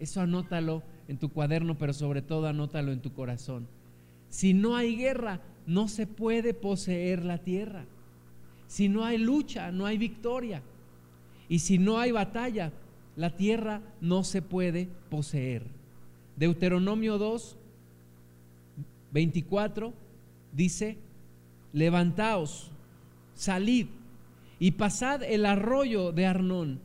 Eso 0.00 0.20
anótalo 0.20 0.82
en 1.06 1.18
tu 1.18 1.28
cuaderno, 1.28 1.78
pero 1.78 1.92
sobre 1.92 2.20
todo 2.20 2.48
anótalo 2.48 2.90
en 2.90 3.00
tu 3.00 3.12
corazón. 3.12 3.68
Si 4.28 4.54
no 4.54 4.74
hay 4.74 4.96
guerra, 4.96 5.40
no 5.68 5.86
se 5.86 6.08
puede 6.08 6.52
poseer 6.52 7.24
la 7.24 7.38
tierra. 7.38 7.84
Si 8.66 8.88
no 8.88 9.04
hay 9.04 9.18
lucha, 9.18 9.70
no 9.70 9.86
hay 9.86 9.98
victoria. 9.98 10.62
Y 11.48 11.60
si 11.60 11.78
no 11.78 11.98
hay 11.98 12.12
batalla, 12.12 12.72
la 13.16 13.36
tierra 13.36 13.80
no 14.00 14.24
se 14.24 14.42
puede 14.42 14.88
poseer. 15.10 15.62
Deuteronomio 16.36 17.18
2, 17.18 17.56
24 19.12 19.92
dice, 20.52 20.96
levantaos, 21.72 22.70
salid 23.34 23.86
y 24.58 24.72
pasad 24.72 25.22
el 25.22 25.46
arroyo 25.46 26.12
de 26.12 26.26
Arnón. 26.26 26.80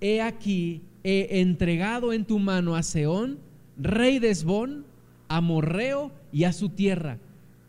He 0.00 0.20
aquí, 0.20 0.82
he 1.02 1.40
entregado 1.40 2.12
en 2.12 2.24
tu 2.24 2.38
mano 2.38 2.76
a 2.76 2.82
Seón, 2.82 3.38
rey 3.76 4.18
de 4.18 4.30
Esbón, 4.30 4.84
a 5.28 5.40
Morreo 5.40 6.12
y 6.32 6.44
a 6.44 6.52
su 6.52 6.68
tierra 6.68 7.18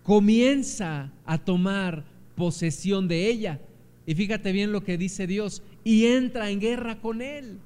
comienza 0.06 1.12
a 1.25 1.40
tomar 1.40 2.06
posesión 2.36 3.08
de 3.08 3.28
ella. 3.28 3.60
Y 4.06 4.14
fíjate 4.14 4.52
bien 4.52 4.72
lo 4.72 4.84
que 4.84 5.00
dice 5.00 5.25
Dios, 5.25 5.64
y 5.86 6.08
entra 6.08 6.50
en 6.50 6.60
guerra 6.60 7.00
con 7.00 7.22
él. 7.22 7.60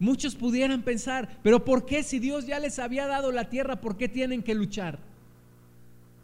Muchos 0.00 0.34
pudieran 0.34 0.82
pensar, 0.82 1.38
pero 1.42 1.64
¿por 1.64 1.84
qué 1.84 2.02
si 2.02 2.18
Dios 2.18 2.46
ya 2.46 2.58
les 2.58 2.78
había 2.78 3.06
dado 3.06 3.30
la 3.30 3.50
tierra, 3.50 3.80
por 3.80 3.96
qué 3.96 4.08
tienen 4.08 4.42
que 4.42 4.54
luchar? 4.54 4.98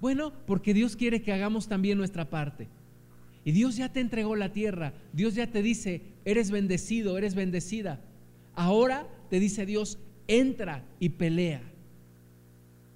Bueno, 0.00 0.32
porque 0.46 0.74
Dios 0.74 0.96
quiere 0.96 1.22
que 1.22 1.32
hagamos 1.32 1.68
también 1.68 1.98
nuestra 1.98 2.30
parte. 2.30 2.68
Y 3.44 3.52
Dios 3.52 3.76
ya 3.76 3.92
te 3.92 4.00
entregó 4.00 4.34
la 4.34 4.52
tierra, 4.52 4.94
Dios 5.12 5.34
ya 5.34 5.46
te 5.46 5.62
dice, 5.62 6.00
eres 6.24 6.50
bendecido, 6.50 7.18
eres 7.18 7.34
bendecida. 7.34 8.00
Ahora 8.54 9.06
te 9.28 9.38
dice 9.40 9.66
Dios, 9.66 9.98
entra 10.26 10.84
y 11.00 11.10
pelea. 11.10 11.60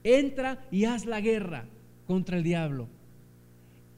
Entra 0.02 0.64
y 0.70 0.86
haz 0.86 1.04
la 1.04 1.20
guerra 1.20 1.66
contra 2.06 2.38
el 2.38 2.42
diablo. 2.42 2.88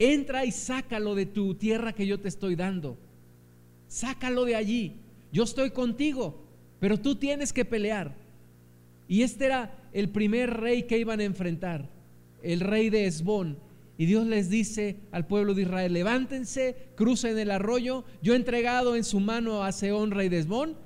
Entra 0.00 0.45
y 0.45 0.50
sácalo 0.50 1.14
de 1.14 1.26
tu 1.26 1.55
tierra 1.55 1.93
que 1.93 2.09
yo 2.09 2.19
te 2.19 2.29
estoy 2.29 2.57
dando. 2.57 2.99
Sácalo 3.91 4.45
de 4.45 4.55
allí. 4.55 4.95
Yo 5.33 5.43
estoy 5.43 5.73
contigo, 5.73 6.41
pero 6.79 6.97
tú 6.97 7.17
tienes 7.17 7.53
que 7.53 7.65
pelear. 7.65 8.15
Y 9.09 9.23
este 9.23 9.47
era 9.47 9.77
el 9.93 10.09
primer 10.11 10.61
rey 10.61 10.85
que 10.85 10.97
iban 10.97 11.19
a 11.19 11.25
enfrentar, 11.25 11.89
el 12.45 12.61
rey 12.61 12.89
de 12.89 13.07
Esbón. 13.07 13.59
Y 13.99 14.07
Dios 14.07 14.29
les 14.29 14.49
dice 14.49 14.97
al 15.11 15.27
pueblo 15.27 15.55
de 15.55 15.63
Israel, 15.63 15.93
levántense, 15.93 16.77
crucen 16.95 17.37
el 17.37 17.51
arroyo, 17.51 18.05
yo 18.23 18.35
he 18.35 18.37
entregado 18.37 18.95
en 18.95 19.03
su 19.03 19.19
mano 19.19 19.65
a 19.65 19.73
Seón, 19.73 20.13
rey 20.13 20.29
de 20.29 20.39
Esbón, 20.39 20.77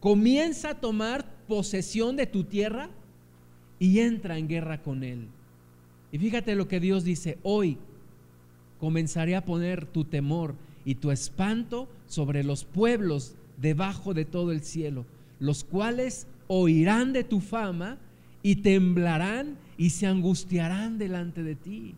comienza 0.00 0.70
a 0.70 0.80
tomar 0.80 1.30
posesión 1.46 2.16
de 2.16 2.26
tu 2.26 2.44
tierra 2.44 2.88
y 3.78 4.00
entra 4.00 4.38
en 4.38 4.48
guerra 4.48 4.82
con 4.82 5.04
él. 5.04 5.28
Y 6.10 6.18
fíjate 6.18 6.54
lo 6.54 6.68
que 6.68 6.80
Dios 6.80 7.04
dice, 7.04 7.36
hoy 7.42 7.76
comenzaré 8.80 9.36
a 9.36 9.44
poner 9.44 9.84
tu 9.84 10.06
temor 10.06 10.54
y 10.84 10.96
tu 10.96 11.10
espanto 11.10 11.88
sobre 12.06 12.44
los 12.44 12.64
pueblos 12.64 13.34
debajo 13.60 14.14
de 14.14 14.24
todo 14.24 14.52
el 14.52 14.62
cielo, 14.62 15.04
los 15.40 15.64
cuales 15.64 16.26
oirán 16.46 17.12
de 17.12 17.24
tu 17.24 17.40
fama 17.40 17.98
y 18.42 18.56
temblarán 18.56 19.56
y 19.78 19.90
se 19.90 20.06
angustiarán 20.06 20.98
delante 20.98 21.42
de 21.42 21.54
ti. 21.54 21.94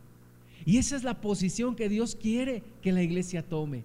Y 0.64 0.78
esa 0.78 0.96
es 0.96 1.04
la 1.04 1.20
posición 1.20 1.76
que 1.76 1.88
Dios 1.88 2.16
quiere 2.16 2.62
que 2.82 2.92
la 2.92 3.02
iglesia 3.02 3.42
tome. 3.42 3.84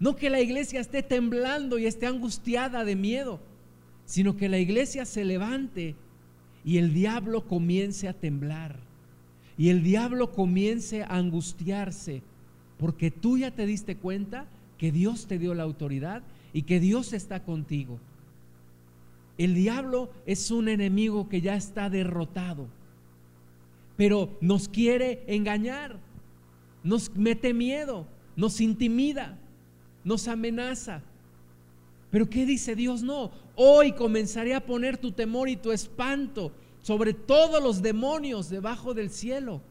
No 0.00 0.16
que 0.16 0.30
la 0.30 0.40
iglesia 0.40 0.80
esté 0.80 1.02
temblando 1.02 1.78
y 1.78 1.86
esté 1.86 2.06
angustiada 2.06 2.84
de 2.84 2.96
miedo, 2.96 3.40
sino 4.06 4.36
que 4.36 4.48
la 4.48 4.58
iglesia 4.58 5.04
se 5.04 5.24
levante 5.24 5.94
y 6.64 6.78
el 6.78 6.92
diablo 6.92 7.46
comience 7.46 8.08
a 8.08 8.12
temblar 8.12 8.76
y 9.56 9.68
el 9.68 9.82
diablo 9.82 10.32
comience 10.32 11.02
a 11.02 11.16
angustiarse 11.16 12.22
porque 12.78 13.10
tú 13.10 13.38
ya 13.38 13.50
te 13.50 13.66
diste 13.66 13.96
cuenta 13.96 14.46
que 14.78 14.92
Dios 14.92 15.26
te 15.26 15.38
dio 15.38 15.54
la 15.54 15.62
autoridad 15.62 16.22
y 16.52 16.62
que 16.62 16.80
Dios 16.80 17.12
está 17.12 17.42
contigo. 17.42 17.98
El 19.38 19.54
diablo 19.54 20.10
es 20.26 20.50
un 20.50 20.68
enemigo 20.68 21.28
que 21.28 21.40
ya 21.40 21.56
está 21.56 21.90
derrotado, 21.90 22.68
pero 23.96 24.36
nos 24.40 24.68
quiere 24.68 25.24
engañar, 25.26 25.98
nos 26.82 27.14
mete 27.16 27.52
miedo, 27.52 28.06
nos 28.36 28.60
intimida, 28.60 29.38
nos 30.04 30.28
amenaza. 30.28 31.02
Pero 32.10 32.30
¿qué 32.30 32.46
dice 32.46 32.76
Dios? 32.76 33.02
No, 33.02 33.32
hoy 33.56 33.92
comenzaré 33.92 34.54
a 34.54 34.64
poner 34.64 34.98
tu 34.98 35.10
temor 35.10 35.48
y 35.48 35.56
tu 35.56 35.72
espanto 35.72 36.52
sobre 36.80 37.12
todos 37.12 37.62
los 37.62 37.82
demonios 37.82 38.50
debajo 38.50 38.94
del 38.94 39.10
cielo, 39.10 39.62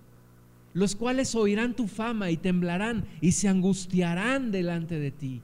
los 0.73 0.95
cuales 0.95 1.35
oirán 1.35 1.75
tu 1.75 1.87
fama 1.87 2.31
y 2.31 2.37
temblarán 2.37 3.05
y 3.21 3.33
se 3.33 3.47
angustiarán 3.47 4.51
delante 4.51 4.99
de 4.99 5.11
ti. 5.11 5.41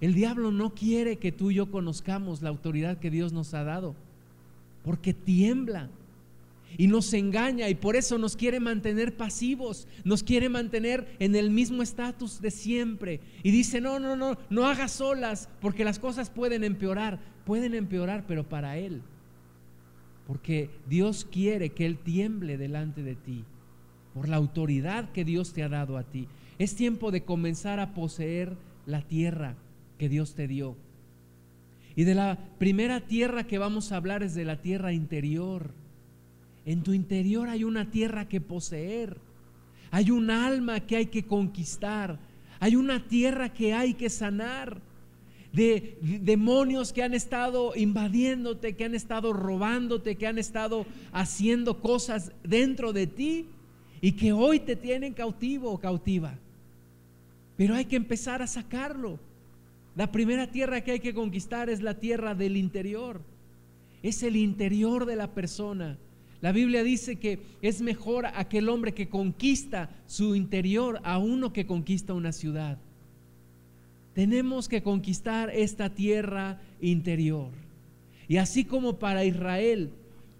El 0.00 0.14
diablo 0.14 0.50
no 0.50 0.74
quiere 0.74 1.16
que 1.16 1.30
tú 1.30 1.50
y 1.50 1.56
yo 1.56 1.70
conozcamos 1.70 2.42
la 2.42 2.48
autoridad 2.48 2.98
que 2.98 3.10
Dios 3.10 3.32
nos 3.32 3.54
ha 3.54 3.64
dado, 3.64 3.94
porque 4.82 5.14
tiembla. 5.14 5.88
y 6.78 6.86
nos 6.86 7.12
engaña 7.14 7.68
y 7.68 7.74
por 7.74 7.96
eso 7.96 8.16
nos 8.16 8.36
quiere 8.36 8.60
mantener 8.60 9.16
pasivos, 9.16 9.88
nos 10.04 10.22
quiere 10.22 10.48
mantener 10.48 11.16
en 11.18 11.34
el 11.34 11.50
mismo 11.50 11.82
estatus 11.82 12.40
de 12.40 12.52
siempre. 12.52 13.18
Y 13.42 13.50
dice, 13.50 13.80
no, 13.80 13.98
no, 13.98 14.14
no, 14.14 14.38
no 14.50 14.66
hagas 14.68 14.92
solas 14.92 15.48
porque 15.60 15.84
las 15.84 15.98
cosas 15.98 16.30
pueden 16.30 16.62
empeorar, 16.62 17.18
pueden 17.44 17.74
empeorar, 17.74 18.24
pero 18.24 18.48
para 18.48 18.78
Él. 18.78 19.02
Porque 20.28 20.70
Dios 20.88 21.26
quiere 21.28 21.70
que 21.70 21.86
Él 21.86 21.98
tiemble 21.98 22.56
delante 22.56 23.02
de 23.02 23.16
ti 23.16 23.44
por 24.20 24.28
la 24.28 24.36
autoridad 24.36 25.12
que 25.12 25.24
Dios 25.24 25.54
te 25.54 25.62
ha 25.62 25.70
dado 25.70 25.96
a 25.96 26.02
ti. 26.02 26.28
Es 26.58 26.76
tiempo 26.76 27.10
de 27.10 27.22
comenzar 27.22 27.80
a 27.80 27.94
poseer 27.94 28.54
la 28.84 29.00
tierra 29.00 29.54
que 29.96 30.10
Dios 30.10 30.34
te 30.34 30.46
dio. 30.46 30.76
Y 31.96 32.04
de 32.04 32.14
la 32.14 32.38
primera 32.58 33.00
tierra 33.00 33.44
que 33.44 33.56
vamos 33.56 33.92
a 33.92 33.96
hablar 33.96 34.22
es 34.22 34.34
de 34.34 34.44
la 34.44 34.60
tierra 34.60 34.92
interior. 34.92 35.70
En 36.66 36.82
tu 36.82 36.92
interior 36.92 37.48
hay 37.48 37.64
una 37.64 37.90
tierra 37.90 38.28
que 38.28 38.42
poseer. 38.42 39.16
Hay 39.90 40.10
un 40.10 40.30
alma 40.30 40.80
que 40.80 40.96
hay 40.96 41.06
que 41.06 41.24
conquistar. 41.24 42.18
Hay 42.58 42.76
una 42.76 43.08
tierra 43.08 43.54
que 43.54 43.72
hay 43.72 43.94
que 43.94 44.10
sanar. 44.10 44.82
De, 45.50 45.96
demonios 46.02 46.92
que 46.92 47.02
han 47.02 47.14
estado 47.14 47.72
invadiéndote, 47.74 48.76
que 48.76 48.84
han 48.84 48.94
estado 48.94 49.32
robándote, 49.32 50.16
que 50.16 50.26
han 50.26 50.36
estado 50.36 50.84
haciendo 51.10 51.80
cosas 51.80 52.32
dentro 52.44 52.92
de 52.92 53.06
ti 53.06 53.46
y 54.00 54.12
que 54.12 54.32
hoy 54.32 54.60
te 54.60 54.76
tienen 54.76 55.12
cautivo 55.12 55.70
o 55.70 55.78
cautiva. 55.78 56.34
Pero 57.56 57.74
hay 57.74 57.84
que 57.84 57.96
empezar 57.96 58.40
a 58.40 58.46
sacarlo. 58.46 59.18
La 59.94 60.10
primera 60.10 60.46
tierra 60.50 60.80
que 60.82 60.92
hay 60.92 61.00
que 61.00 61.14
conquistar 61.14 61.68
es 61.68 61.82
la 61.82 61.94
tierra 61.94 62.34
del 62.34 62.56
interior. 62.56 63.20
Es 64.02 64.22
el 64.22 64.36
interior 64.36 65.04
de 65.04 65.16
la 65.16 65.28
persona. 65.28 65.98
La 66.40 66.52
Biblia 66.52 66.82
dice 66.82 67.16
que 67.16 67.40
es 67.60 67.82
mejor 67.82 68.24
aquel 68.26 68.70
hombre 68.70 68.94
que 68.94 69.08
conquista 69.08 69.90
su 70.06 70.34
interior 70.34 71.00
a 71.04 71.18
uno 71.18 71.52
que 71.52 71.66
conquista 71.66 72.14
una 72.14 72.32
ciudad. 72.32 72.78
Tenemos 74.14 74.68
que 74.68 74.82
conquistar 74.82 75.50
esta 75.50 75.90
tierra 75.90 76.60
interior. 76.80 77.50
Y 78.26 78.38
así 78.38 78.64
como 78.64 78.98
para 78.98 79.24
Israel 79.24 79.90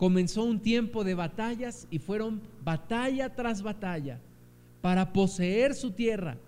comenzó 0.00 0.42
un 0.42 0.58
tiempo 0.58 1.04
de 1.04 1.14
batallas 1.14 1.86
y 1.92 2.00
fueron 2.00 2.40
batalla 2.64 3.36
tras 3.36 3.62
batalla 3.62 4.18
para 4.80 5.12
poseer 5.12 5.74
su 5.74 5.92
tierra, 5.92 6.38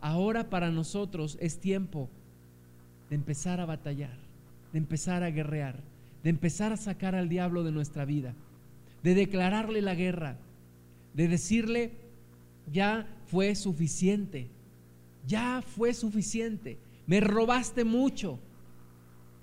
ahora 0.00 0.50
para 0.50 0.70
nosotros 0.70 1.36
es 1.40 1.60
tiempo 1.60 2.08
de 3.10 3.14
empezar 3.14 3.60
a 3.60 3.66
batallar, 3.66 4.16
de 4.72 4.78
empezar 4.78 5.22
a 5.22 5.30
guerrear, 5.30 5.76
de 6.24 6.30
empezar 6.30 6.72
a 6.72 6.76
sacar 6.76 7.14
al 7.14 7.28
diablo 7.28 7.62
de 7.62 7.70
nuestra 7.70 8.04
vida 8.04 8.34
de 9.02 9.14
declararle 9.14 9.82
la 9.82 9.94
guerra, 9.94 10.36
de 11.14 11.28
decirle, 11.28 11.92
ya 12.72 13.06
fue 13.26 13.54
suficiente, 13.54 14.48
ya 15.26 15.62
fue 15.62 15.92
suficiente, 15.94 16.78
me 17.06 17.20
robaste 17.20 17.84
mucho, 17.84 18.38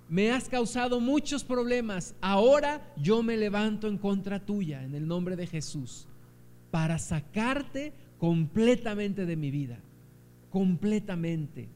me 0.09 0.31
has 0.31 0.49
causado 0.49 0.99
muchos 0.99 1.43
problemas, 1.43 2.15
ahora 2.19 2.93
yo 2.97 3.21
me 3.21 3.37
levanto 3.37 3.87
en 3.87 3.97
contra 3.97 4.43
tuya 4.43 4.83
en 4.83 4.95
el 4.95 5.07
nombre 5.07 5.35
de 5.35 5.45
Jesús 5.45 6.07
para 6.71 6.97
sacarte 6.97 7.93
completamente 8.17 9.25
de 9.25 9.35
mi 9.35 9.51
vida, 9.51 9.79
completamente. 10.49 11.69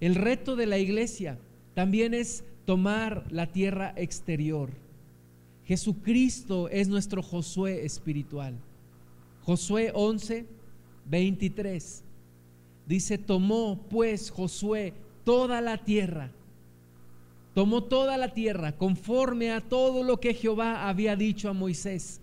El 0.00 0.16
reto 0.16 0.56
de 0.56 0.66
la 0.66 0.78
iglesia 0.78 1.38
también 1.74 2.14
es 2.14 2.44
tomar 2.64 3.24
la 3.30 3.46
tierra 3.52 3.94
exterior. 3.96 4.70
Jesucristo 5.64 6.68
es 6.68 6.88
nuestro 6.88 7.22
Josué 7.22 7.84
espiritual. 7.84 8.54
Josué 9.42 9.92
11, 9.94 10.46
23. 11.06 12.04
Dice, 12.86 13.18
tomó 13.18 13.86
pues 13.88 14.30
Josué 14.30 14.92
toda 15.24 15.60
la 15.60 15.78
tierra, 15.78 16.32
tomó 17.54 17.84
toda 17.84 18.16
la 18.16 18.32
tierra 18.32 18.72
conforme 18.76 19.52
a 19.52 19.60
todo 19.60 20.02
lo 20.02 20.20
que 20.20 20.34
Jehová 20.34 20.88
había 20.88 21.16
dicho 21.16 21.48
a 21.48 21.52
Moisés, 21.52 22.20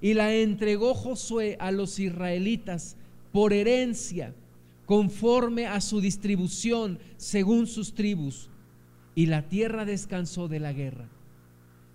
y 0.00 0.14
la 0.14 0.34
entregó 0.34 0.94
Josué 0.94 1.56
a 1.60 1.70
los 1.70 1.98
israelitas 1.98 2.96
por 3.32 3.52
herencia, 3.52 4.34
conforme 4.86 5.66
a 5.66 5.80
su 5.80 6.00
distribución 6.00 6.98
según 7.16 7.66
sus 7.66 7.94
tribus, 7.94 8.50
y 9.14 9.26
la 9.26 9.48
tierra 9.48 9.84
descansó 9.84 10.48
de 10.48 10.60
la 10.60 10.72
guerra. 10.72 11.08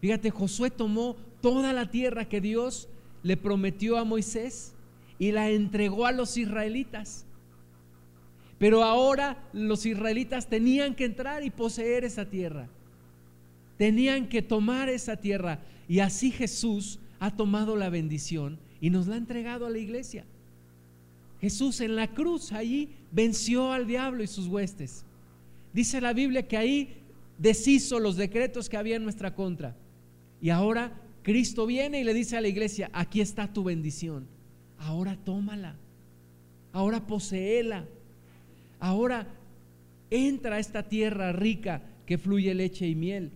Fíjate, 0.02 0.32
Josué 0.32 0.72
tomó 0.72 1.18
toda 1.42 1.74
la 1.74 1.92
tierra 1.92 2.28
que 2.28 2.42
Dios 2.42 2.88
le 3.22 3.38
prometió 3.38 3.98
a 3.98 4.06
Moisés 4.06 4.74
y 5.18 5.32
la 5.32 5.50
entregó 5.50 6.06
a 6.06 6.12
los 6.12 6.38
israelitas. 6.38 7.26
Pero 8.60 8.84
ahora 8.84 9.50
los 9.54 9.86
israelitas 9.86 10.48
tenían 10.48 10.94
que 10.94 11.06
entrar 11.06 11.44
y 11.44 11.50
poseer 11.50 12.04
esa 12.04 12.26
tierra. 12.26 12.68
Tenían 13.78 14.28
que 14.28 14.42
tomar 14.42 14.90
esa 14.90 15.16
tierra. 15.18 15.62
Y 15.88 16.00
así 16.00 16.30
Jesús 16.30 17.00
ha 17.20 17.36
tomado 17.36 17.78
la 17.78 17.90
bendición 17.90 18.60
y 18.82 18.90
nos 18.90 19.08
la 19.08 19.16
ha 19.16 19.18
entregado 19.18 19.66
a 19.66 19.70
la 19.70 19.78
iglesia. 19.78 20.26
Jesús 21.40 21.80
en 21.80 21.96
la 21.96 22.14
cruz 22.14 22.52
allí 22.52 22.90
venció 23.12 23.72
al 23.72 23.88
diablo 23.88 24.24
y 24.24 24.28
sus 24.28 24.48
huestes. 24.48 25.06
Dice 25.74 26.02
la 26.02 26.12
Biblia 26.12 26.46
que 26.46 26.58
ahí 26.58 26.98
deshizo 27.38 28.00
los 28.00 28.18
decretos 28.18 28.68
que 28.68 28.76
había 28.76 28.98
en 28.98 29.04
nuestra 29.04 29.34
contra. 29.34 29.76
Y 30.42 30.50
ahora 30.50 31.02
Cristo 31.24 31.66
viene 31.66 32.02
y 32.02 32.04
le 32.04 32.14
dice 32.14 32.36
a 32.36 32.42
la 32.42 32.50
iglesia, 32.50 32.90
aquí 32.92 33.22
está 33.22 33.52
tu 33.52 33.64
bendición. 33.64 34.28
Ahora 34.78 35.18
tómala. 35.24 35.76
Ahora 36.74 37.08
poseela. 37.08 37.86
Ahora 38.80 39.28
entra 40.10 40.56
a 40.56 40.60
esta 40.60 40.84
tierra 40.84 41.32
rica 41.32 41.84
que 42.06 42.18
fluye 42.18 42.54
leche 42.54 42.88
y 42.88 42.96
miel. 42.96 43.32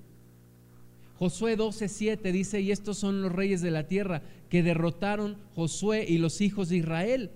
Josué 1.20 1.58
12:7 1.58 2.32
dice, 2.32 2.62
y 2.62 2.72
estos 2.72 2.98
son 2.98 3.22
los 3.22 3.32
reyes 3.32 3.62
de 3.62 3.72
la 3.72 3.88
tierra 3.88 4.24
que 4.50 4.64
derrotaron 4.64 5.38
Josué 5.56 6.06
y 6.08 6.18
los 6.18 6.42
hijos 6.42 6.70
de 6.70 6.78
Israel. 6.78 7.32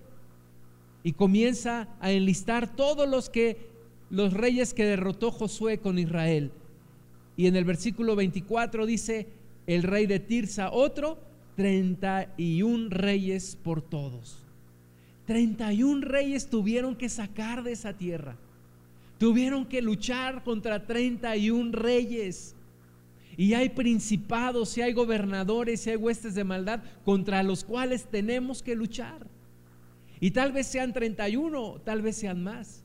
Y 1.03 1.13
comienza 1.13 1.87
a 1.99 2.11
enlistar 2.11 2.75
todos 2.75 3.07
los 3.07 3.29
que 3.29 3.67
los 4.09 4.33
reyes 4.33 4.73
que 4.73 4.85
derrotó 4.85 5.31
Josué 5.31 5.79
con 5.79 5.99
Israel. 5.99 6.51
Y 7.35 7.47
en 7.47 7.55
el 7.55 7.65
versículo 7.65 8.15
24 8.15 8.85
dice, 8.85 9.27
el 9.67 9.83
rey 9.83 10.07
de 10.07 10.19
Tirsa 10.19 10.71
otro, 10.71 11.19
31 11.55 12.89
reyes 12.89 13.57
por 13.61 13.81
todos. 13.81 14.46
31 15.27 16.01
reyes 16.01 16.49
tuvieron 16.49 16.95
que 16.95 17.09
sacar 17.09 17.61
de 17.61 17.73
esa 17.73 17.93
tierra. 17.93 18.35
Tuvieron 19.19 19.65
que 19.65 19.81
luchar 19.81 20.43
contra 20.43 20.87
31 20.87 21.71
reyes. 21.73 22.55
Y 23.35 23.53
hay 23.53 23.69
principados, 23.69 24.75
y 24.77 24.81
hay 24.81 24.93
gobernadores, 24.93 25.85
y 25.85 25.91
hay 25.91 25.95
huestes 25.95 26.33
de 26.33 26.43
maldad 26.43 26.81
contra 27.05 27.43
los 27.43 27.63
cuales 27.63 28.05
tenemos 28.05 28.63
que 28.63 28.75
luchar. 28.75 29.27
Y 30.19 30.31
tal 30.31 30.51
vez 30.51 30.65
sean 30.65 30.93
31, 30.93 31.81
tal 31.83 32.01
vez 32.01 32.17
sean 32.17 32.43
más. 32.43 32.83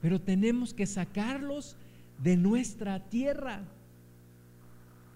Pero 0.00 0.18
tenemos 0.20 0.72
que 0.72 0.86
sacarlos 0.86 1.76
de 2.22 2.38
nuestra 2.38 3.00
tierra 3.10 3.64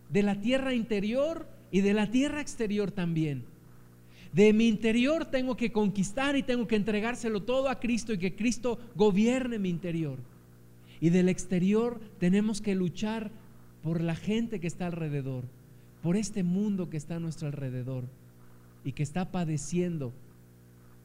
de 0.08 0.22
la 0.22 0.40
tierra 0.40 0.74
interior 0.74 1.48
y 1.70 1.80
de 1.80 1.94
la 1.94 2.10
tierra 2.10 2.40
exterior 2.40 2.90
también. 2.90 3.44
De 4.36 4.52
mi 4.52 4.68
interior 4.68 5.24
tengo 5.24 5.56
que 5.56 5.72
conquistar 5.72 6.36
y 6.36 6.42
tengo 6.42 6.68
que 6.68 6.76
entregárselo 6.76 7.44
todo 7.44 7.70
a 7.70 7.80
Cristo 7.80 8.12
y 8.12 8.18
que 8.18 8.36
Cristo 8.36 8.78
gobierne 8.94 9.58
mi 9.58 9.70
interior. 9.70 10.18
Y 11.00 11.08
del 11.08 11.30
exterior 11.30 11.98
tenemos 12.18 12.60
que 12.60 12.74
luchar 12.74 13.30
por 13.82 14.02
la 14.02 14.14
gente 14.14 14.60
que 14.60 14.66
está 14.66 14.88
alrededor, 14.88 15.44
por 16.02 16.18
este 16.18 16.42
mundo 16.42 16.90
que 16.90 16.98
está 16.98 17.16
a 17.16 17.18
nuestro 17.18 17.48
alrededor 17.48 18.04
y 18.84 18.92
que 18.92 19.02
está 19.02 19.32
padeciendo 19.32 20.12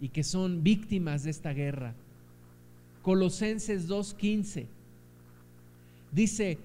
y 0.01 0.09
que 0.09 0.25
son 0.25 0.61
víctimas 0.61 1.23
de 1.23 1.29
esta 1.29 1.53
guerra. 1.53 1.95
Colosenses 3.01 3.87
2.15 3.87 4.65
dice, 6.11 6.57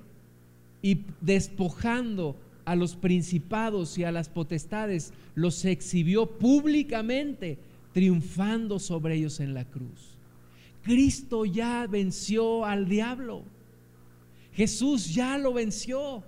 y 0.82 1.02
despojando 1.20 2.34
a 2.66 2.74
los 2.76 2.96
principados 2.96 3.96
y 3.96 4.04
a 4.04 4.12
las 4.12 4.28
potestades, 4.28 5.14
los 5.34 5.64
exhibió 5.64 6.26
públicamente, 6.26 7.58
triunfando 7.94 8.78
sobre 8.78 9.14
ellos 9.14 9.40
en 9.40 9.54
la 9.54 9.64
cruz. 9.64 10.18
Cristo 10.82 11.46
ya 11.46 11.86
venció 11.86 12.64
al 12.64 12.88
diablo. 12.88 13.44
Jesús 14.52 15.14
ya 15.14 15.38
lo 15.38 15.54
venció. 15.54 16.22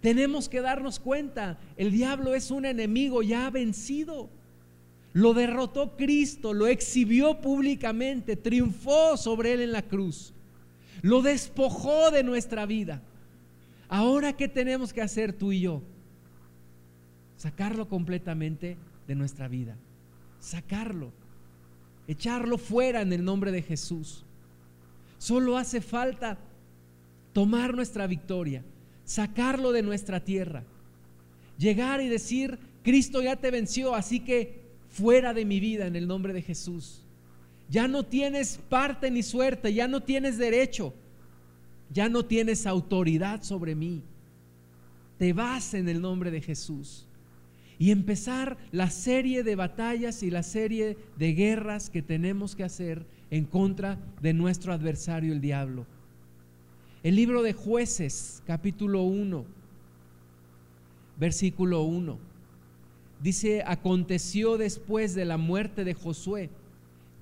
Tenemos 0.00 0.48
que 0.48 0.60
darnos 0.60 1.00
cuenta, 1.00 1.58
el 1.76 1.90
diablo 1.90 2.34
es 2.34 2.50
un 2.50 2.64
enemigo 2.64 3.22
ya 3.22 3.50
vencido. 3.50 4.30
Lo 5.12 5.34
derrotó 5.34 5.96
Cristo, 5.96 6.52
lo 6.52 6.68
exhibió 6.68 7.40
públicamente, 7.40 8.36
triunfó 8.36 9.16
sobre 9.16 9.54
él 9.54 9.62
en 9.62 9.72
la 9.72 9.82
cruz. 9.82 10.32
Lo 11.02 11.22
despojó 11.22 12.10
de 12.10 12.22
nuestra 12.22 12.66
vida. 12.66 13.02
Ahora, 13.88 14.32
¿qué 14.32 14.48
tenemos 14.48 14.92
que 14.92 15.02
hacer 15.02 15.32
tú 15.32 15.52
y 15.52 15.60
yo? 15.60 15.82
sacarlo 17.36 17.88
completamente 17.88 18.76
de 19.06 19.14
nuestra 19.14 19.48
vida, 19.48 19.76
sacarlo, 20.40 21.12
echarlo 22.08 22.58
fuera 22.58 23.02
en 23.02 23.12
el 23.12 23.24
nombre 23.24 23.52
de 23.52 23.62
Jesús. 23.62 24.24
Solo 25.18 25.56
hace 25.56 25.80
falta 25.80 26.38
tomar 27.32 27.74
nuestra 27.74 28.06
victoria, 28.06 28.64
sacarlo 29.04 29.72
de 29.72 29.82
nuestra 29.82 30.24
tierra, 30.24 30.64
llegar 31.58 32.00
y 32.00 32.08
decir, 32.08 32.58
Cristo 32.82 33.22
ya 33.22 33.36
te 33.36 33.50
venció, 33.50 33.94
así 33.94 34.20
que 34.20 34.62
fuera 34.88 35.34
de 35.34 35.44
mi 35.44 35.60
vida 35.60 35.86
en 35.86 35.96
el 35.96 36.06
nombre 36.06 36.32
de 36.32 36.42
Jesús. 36.42 37.02
Ya 37.68 37.88
no 37.88 38.04
tienes 38.04 38.58
parte 38.68 39.10
ni 39.10 39.22
suerte, 39.22 39.74
ya 39.74 39.88
no 39.88 40.02
tienes 40.02 40.38
derecho, 40.38 40.94
ya 41.92 42.08
no 42.08 42.24
tienes 42.24 42.66
autoridad 42.66 43.42
sobre 43.42 43.74
mí. 43.74 44.02
Te 45.18 45.32
vas 45.32 45.74
en 45.74 45.88
el 45.88 46.00
nombre 46.00 46.30
de 46.30 46.40
Jesús. 46.40 47.06
Y 47.78 47.90
empezar 47.90 48.56
la 48.72 48.90
serie 48.90 49.42
de 49.42 49.54
batallas 49.54 50.22
y 50.22 50.30
la 50.30 50.42
serie 50.42 50.96
de 51.18 51.32
guerras 51.34 51.90
que 51.90 52.02
tenemos 52.02 52.56
que 52.56 52.64
hacer 52.64 53.06
en 53.30 53.44
contra 53.44 53.98
de 54.22 54.32
nuestro 54.32 54.72
adversario 54.72 55.32
el 55.32 55.40
diablo. 55.40 55.86
El 57.02 57.16
libro 57.16 57.42
de 57.42 57.52
jueces, 57.52 58.42
capítulo 58.46 59.02
1, 59.02 59.44
versículo 61.18 61.82
1. 61.82 62.18
Dice, 63.22 63.62
aconteció 63.66 64.58
después 64.58 65.14
de 65.14 65.24
la 65.24 65.36
muerte 65.36 65.84
de 65.84 65.94
Josué 65.94 66.50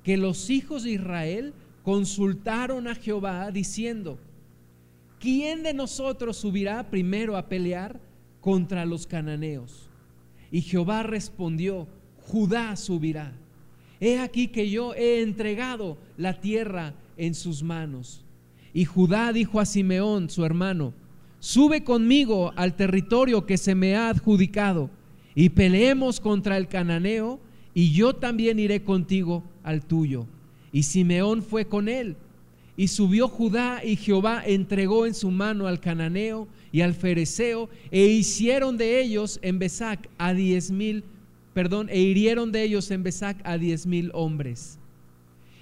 que 0.02 0.16
los 0.16 0.50
hijos 0.50 0.84
de 0.84 0.92
Israel 0.92 1.54
consultaron 1.82 2.88
a 2.88 2.94
Jehová 2.94 3.50
diciendo, 3.50 4.18
¿quién 5.24 5.62
de 5.62 5.72
nosotros 5.72 6.36
subirá 6.36 6.90
primero 6.90 7.34
a 7.38 7.48
pelear 7.48 7.98
contra 8.42 8.84
los 8.84 9.06
cananeos? 9.06 9.88
Y 10.50 10.60
Jehová 10.60 11.02
respondió, 11.02 11.88
Judá 12.26 12.76
subirá. 12.76 13.32
He 14.00 14.18
aquí 14.18 14.48
que 14.48 14.68
yo 14.68 14.92
he 14.94 15.22
entregado 15.22 15.96
la 16.18 16.40
tierra 16.42 16.92
en 17.16 17.34
sus 17.34 17.62
manos. 17.62 18.22
Y 18.74 18.84
Judá 18.84 19.32
dijo 19.32 19.60
a 19.60 19.64
Simeón, 19.64 20.28
su 20.28 20.44
hermano, 20.44 20.92
sube 21.40 21.84
conmigo 21.84 22.52
al 22.54 22.76
territorio 22.76 23.46
que 23.46 23.56
se 23.56 23.74
me 23.74 23.96
ha 23.96 24.10
adjudicado 24.10 24.90
y 25.34 25.48
peleemos 25.48 26.20
contra 26.20 26.58
el 26.58 26.68
cananeo 26.68 27.40
y 27.72 27.92
yo 27.92 28.14
también 28.14 28.58
iré 28.58 28.82
contigo 28.82 29.42
al 29.62 29.86
tuyo. 29.86 30.26
Y 30.70 30.82
Simeón 30.82 31.42
fue 31.42 31.64
con 31.64 31.88
él. 31.88 32.16
Y 32.76 32.88
subió 32.88 33.28
Judá 33.28 33.84
y 33.84 33.96
Jehová 33.96 34.42
entregó 34.44 35.06
en 35.06 35.14
su 35.14 35.30
mano 35.30 35.68
al 35.68 35.80
cananeo 35.80 36.48
y 36.72 36.80
al 36.80 36.94
fereceo 36.94 37.68
e 37.90 38.06
hicieron 38.06 38.76
de 38.76 39.00
ellos 39.00 39.38
en 39.42 39.60
Besac 39.60 40.08
a 40.18 40.34
diez 40.34 40.72
mil, 40.72 41.04
perdón, 41.52 41.88
e 41.88 42.00
hirieron 42.00 42.50
de 42.50 42.64
ellos 42.64 42.90
en 42.90 43.04
Besac 43.04 43.40
a 43.44 43.58
diez 43.58 43.86
mil 43.86 44.10
hombres. 44.12 44.78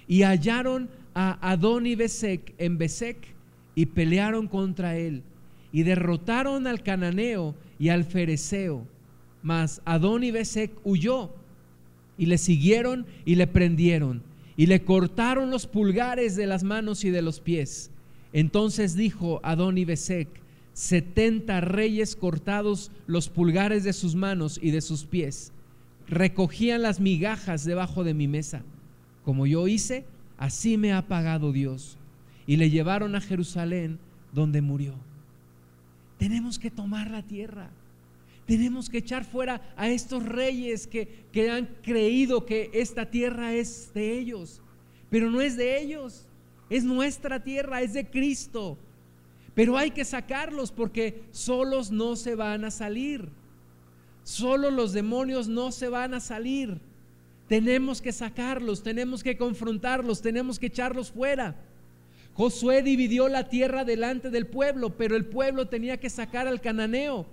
Y 0.07 0.23
hallaron 0.23 0.89
a 1.13 1.37
Adoni 1.51 1.95
Besec 1.95 2.53
en 2.57 2.79
Besec 2.79 3.17
y 3.75 3.85
pelearon 3.85 4.47
contra 4.47 4.97
él 4.97 5.21
y 5.71 5.83
derrotaron 5.83 6.65
al 6.65 6.81
cananeo 6.81 7.55
y 7.79 7.89
al 7.89 8.05
fereceo. 8.05 8.87
Mas 9.41 9.81
Adoni 9.85 10.31
Besec 10.31 10.71
huyó 10.83 11.31
y 12.17 12.25
le 12.25 12.37
siguieron 12.37 13.05
y 13.25 13.35
le 13.35 13.47
prendieron 13.47 14.23
y 14.55 14.67
le 14.67 14.83
cortaron 14.83 15.49
los 15.49 15.67
pulgares 15.67 16.35
de 16.35 16.47
las 16.47 16.63
manos 16.63 17.03
y 17.03 17.09
de 17.09 17.21
los 17.21 17.39
pies. 17.39 17.91
Entonces 18.33 18.95
dijo 18.95 19.39
Adoni 19.43 19.85
Besec, 19.85 20.27
setenta 20.73 21.61
reyes 21.61 22.15
cortados 22.15 22.91
los 23.07 23.29
pulgares 23.29 23.83
de 23.83 23.93
sus 23.93 24.15
manos 24.15 24.59
y 24.61 24.71
de 24.71 24.81
sus 24.81 25.05
pies, 25.05 25.51
recogían 26.07 26.81
las 26.81 26.99
migajas 26.99 27.63
debajo 27.63 28.03
de 28.03 28.13
mi 28.13 28.27
mesa. 28.27 28.63
Como 29.23 29.45
yo 29.45 29.67
hice, 29.67 30.05
así 30.37 30.77
me 30.77 30.93
ha 30.93 31.07
pagado 31.07 31.51
Dios. 31.51 31.97
Y 32.45 32.57
le 32.57 32.69
llevaron 32.69 33.15
a 33.15 33.21
Jerusalén, 33.21 33.99
donde 34.33 34.61
murió. 34.61 34.95
Tenemos 36.17 36.59
que 36.59 36.71
tomar 36.71 37.09
la 37.09 37.23
tierra. 37.23 37.69
Tenemos 38.45 38.89
que 38.89 38.97
echar 38.97 39.23
fuera 39.23 39.61
a 39.75 39.89
estos 39.89 40.23
reyes 40.23 40.85
que, 40.87 41.25
que 41.31 41.49
han 41.49 41.67
creído 41.81 42.45
que 42.45 42.69
esta 42.73 43.09
tierra 43.09 43.53
es 43.53 43.91
de 43.93 44.17
ellos, 44.17 44.61
pero 45.09 45.31
no 45.31 45.39
es 45.41 45.55
de 45.55 45.79
ellos, 45.79 46.27
es 46.69 46.83
nuestra 46.83 47.43
tierra, 47.43 47.81
es 47.81 47.93
de 47.93 48.09
Cristo. 48.09 48.77
Pero 49.53 49.77
hay 49.77 49.91
que 49.91 50.03
sacarlos 50.03 50.71
porque 50.71 51.23
solos 51.31 51.91
no 51.91 52.15
se 52.15 52.35
van 52.35 52.65
a 52.65 52.71
salir. 52.71 53.29
Solo 54.23 54.71
los 54.71 54.93
demonios 54.93 55.47
no 55.47 55.71
se 55.71 55.89
van 55.89 56.13
a 56.13 56.19
salir. 56.19 56.79
Tenemos 57.47 58.01
que 58.01 58.11
sacarlos, 58.11 58.81
tenemos 58.81 59.21
que 59.23 59.37
confrontarlos, 59.37 60.21
tenemos 60.21 60.57
que 60.57 60.67
echarlos 60.67 61.11
fuera. 61.11 61.55
Josué 62.33 62.81
dividió 62.81 63.27
la 63.27 63.49
tierra 63.49 63.85
delante 63.85 64.29
del 64.31 64.47
pueblo, 64.47 64.97
pero 64.97 65.15
el 65.15 65.25
pueblo 65.25 65.67
tenía 65.67 65.97
que 65.99 66.09
sacar 66.09 66.47
al 66.47 66.61
cananeo. 66.61 67.27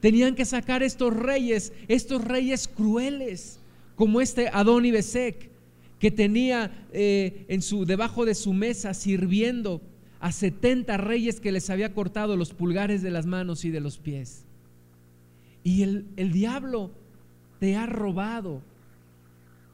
Tenían 0.00 0.34
que 0.34 0.44
sacar 0.44 0.82
estos 0.82 1.14
reyes, 1.14 1.72
estos 1.88 2.22
reyes 2.22 2.68
crueles, 2.68 3.58
como 3.94 4.20
este 4.20 4.48
Adoni 4.48 4.90
Besek, 4.90 5.50
que 5.98 6.10
tenía 6.10 6.70
eh, 6.92 7.46
en 7.48 7.62
su, 7.62 7.86
debajo 7.86 8.24
de 8.24 8.34
su 8.34 8.52
mesa 8.52 8.92
sirviendo 8.94 9.80
a 10.20 10.32
70 10.32 10.96
reyes 10.98 11.40
que 11.40 11.52
les 11.52 11.70
había 11.70 11.94
cortado 11.94 12.36
los 12.36 12.52
pulgares 12.52 13.02
de 13.02 13.10
las 13.10 13.26
manos 13.26 13.64
y 13.64 13.70
de 13.70 13.80
los 13.80 13.98
pies. 13.98 14.44
Y 15.64 15.82
el, 15.82 16.06
el 16.16 16.32
diablo 16.32 16.90
te 17.58 17.76
ha 17.76 17.86
robado, 17.86 18.62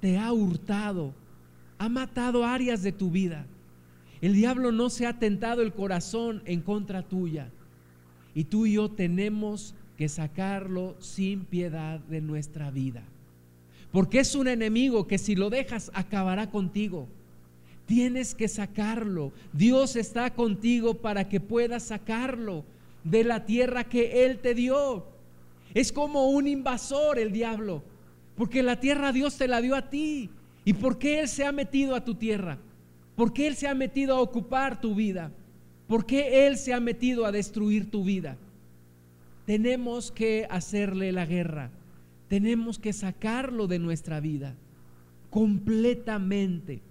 te 0.00 0.18
ha 0.18 0.32
hurtado, 0.32 1.12
ha 1.78 1.88
matado 1.88 2.44
áreas 2.44 2.82
de 2.82 2.92
tu 2.92 3.10
vida. 3.10 3.46
El 4.20 4.34
diablo 4.34 4.70
no 4.70 4.88
se 4.88 5.06
ha 5.06 5.18
tentado 5.18 5.62
el 5.62 5.72
corazón 5.72 6.42
en 6.46 6.60
contra 6.60 7.02
tuya. 7.02 7.50
Y 8.34 8.44
tú 8.44 8.66
y 8.66 8.74
yo 8.74 8.88
tenemos 8.88 9.74
que 10.02 10.08
sacarlo 10.08 10.96
sin 10.98 11.44
piedad 11.44 12.00
de 12.00 12.20
nuestra 12.20 12.72
vida. 12.72 13.04
Porque 13.92 14.18
es 14.18 14.34
un 14.34 14.48
enemigo 14.48 15.06
que 15.06 15.16
si 15.16 15.36
lo 15.36 15.48
dejas 15.48 15.92
acabará 15.94 16.50
contigo. 16.50 17.06
Tienes 17.86 18.34
que 18.34 18.48
sacarlo. 18.48 19.30
Dios 19.52 19.94
está 19.94 20.34
contigo 20.34 20.94
para 20.94 21.28
que 21.28 21.38
puedas 21.38 21.84
sacarlo 21.84 22.64
de 23.04 23.22
la 23.22 23.46
tierra 23.46 23.84
que 23.84 24.24
Él 24.26 24.38
te 24.38 24.56
dio. 24.56 25.06
Es 25.72 25.92
como 25.92 26.30
un 26.30 26.48
invasor 26.48 27.20
el 27.20 27.30
diablo. 27.30 27.84
Porque 28.34 28.64
la 28.64 28.80
tierra 28.80 29.12
Dios 29.12 29.38
te 29.38 29.46
la 29.46 29.60
dio 29.60 29.76
a 29.76 29.88
ti. 29.88 30.30
¿Y 30.64 30.72
por 30.72 30.98
qué 30.98 31.20
Él 31.20 31.28
se 31.28 31.46
ha 31.46 31.52
metido 31.52 31.94
a 31.94 32.04
tu 32.04 32.16
tierra? 32.16 32.58
¿Por 33.14 33.32
qué 33.32 33.46
Él 33.46 33.54
se 33.54 33.68
ha 33.68 33.74
metido 33.76 34.16
a 34.16 34.20
ocupar 34.20 34.80
tu 34.80 34.96
vida? 34.96 35.30
¿Por 35.86 36.04
qué 36.04 36.48
Él 36.48 36.58
se 36.58 36.74
ha 36.74 36.80
metido 36.80 37.24
a 37.24 37.30
destruir 37.30 37.88
tu 37.88 38.02
vida? 38.02 38.36
Tenemos 39.46 40.12
que 40.12 40.46
hacerle 40.50 41.12
la 41.12 41.26
guerra, 41.26 41.70
tenemos 42.28 42.78
que 42.78 42.92
sacarlo 42.92 43.66
de 43.66 43.78
nuestra 43.78 44.20
vida 44.20 44.54
completamente. 45.32 46.82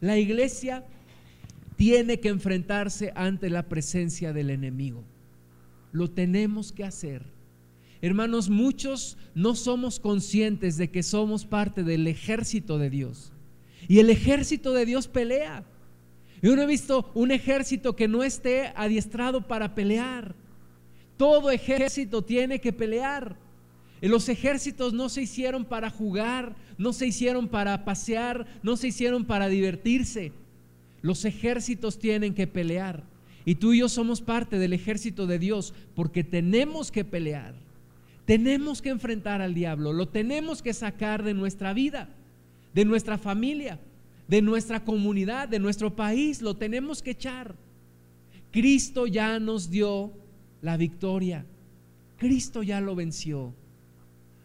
La 0.00 0.16
iglesia 0.16 0.84
tiene 1.74 2.20
que 2.20 2.28
enfrentarse 2.28 3.12
ante 3.16 3.50
la 3.50 3.64
presencia 3.64 4.32
del 4.32 4.50
enemigo. 4.50 5.02
Lo 5.90 6.08
tenemos 6.08 6.70
que 6.72 6.84
hacer. 6.84 7.24
Hermanos, 8.00 8.48
muchos 8.48 9.18
no 9.34 9.56
somos 9.56 9.98
conscientes 9.98 10.76
de 10.76 10.90
que 10.90 11.02
somos 11.02 11.44
parte 11.44 11.82
del 11.82 12.06
ejército 12.06 12.78
de 12.78 12.90
Dios. 12.90 13.32
Y 13.88 13.98
el 13.98 14.10
ejército 14.10 14.72
de 14.72 14.86
Dios 14.86 15.08
pelea. 15.08 15.64
Yo 16.42 16.54
no 16.54 16.62
he 16.62 16.66
visto 16.66 17.10
un 17.14 17.32
ejército 17.32 17.96
que 17.96 18.06
no 18.06 18.22
esté 18.22 18.72
adiestrado 18.76 19.48
para 19.48 19.74
pelear. 19.74 20.34
Todo 21.16 21.50
ejército 21.50 22.22
tiene 22.22 22.60
que 22.60 22.72
pelear. 22.72 23.36
Los 24.02 24.28
ejércitos 24.28 24.92
no 24.92 25.08
se 25.08 25.22
hicieron 25.22 25.64
para 25.64 25.90
jugar, 25.90 26.54
no 26.76 26.92
se 26.92 27.06
hicieron 27.06 27.48
para 27.48 27.84
pasear, 27.84 28.46
no 28.62 28.76
se 28.76 28.88
hicieron 28.88 29.24
para 29.24 29.48
divertirse. 29.48 30.32
Los 31.02 31.24
ejércitos 31.24 31.98
tienen 31.98 32.34
que 32.34 32.46
pelear. 32.46 33.04
Y 33.44 33.54
tú 33.54 33.72
y 33.72 33.78
yo 33.78 33.88
somos 33.88 34.20
parte 34.20 34.58
del 34.58 34.72
ejército 34.72 35.26
de 35.26 35.38
Dios 35.38 35.72
porque 35.94 36.24
tenemos 36.24 36.90
que 36.90 37.04
pelear. 37.04 37.54
Tenemos 38.26 38.82
que 38.82 38.88
enfrentar 38.88 39.40
al 39.40 39.54
diablo, 39.54 39.92
lo 39.92 40.08
tenemos 40.08 40.60
que 40.60 40.74
sacar 40.74 41.22
de 41.22 41.32
nuestra 41.32 41.72
vida, 41.72 42.08
de 42.74 42.84
nuestra 42.84 43.18
familia, 43.18 43.78
de 44.26 44.42
nuestra 44.42 44.84
comunidad, 44.84 45.48
de 45.48 45.60
nuestro 45.60 45.94
país, 45.94 46.42
lo 46.42 46.56
tenemos 46.56 47.02
que 47.02 47.12
echar. 47.12 47.54
Cristo 48.50 49.06
ya 49.06 49.38
nos 49.38 49.70
dio 49.70 50.12
la 50.62 50.76
victoria. 50.76 51.44
Cristo 52.18 52.62
ya 52.62 52.80
lo 52.80 52.94
venció. 52.94 53.52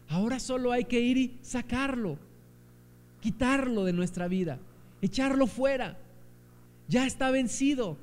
Ahora 0.08 0.38
solo 0.38 0.72
hay 0.72 0.84
que 0.84 1.00
ir 1.00 1.16
y 1.16 1.38
sacarlo, 1.40 2.18
quitarlo 3.20 3.84
de 3.84 3.92
nuestra 3.92 4.28
vida, 4.28 4.58
echarlo 5.00 5.46
fuera. 5.46 5.96
Ya 6.88 7.06
está 7.06 7.30
vencido. 7.30 7.96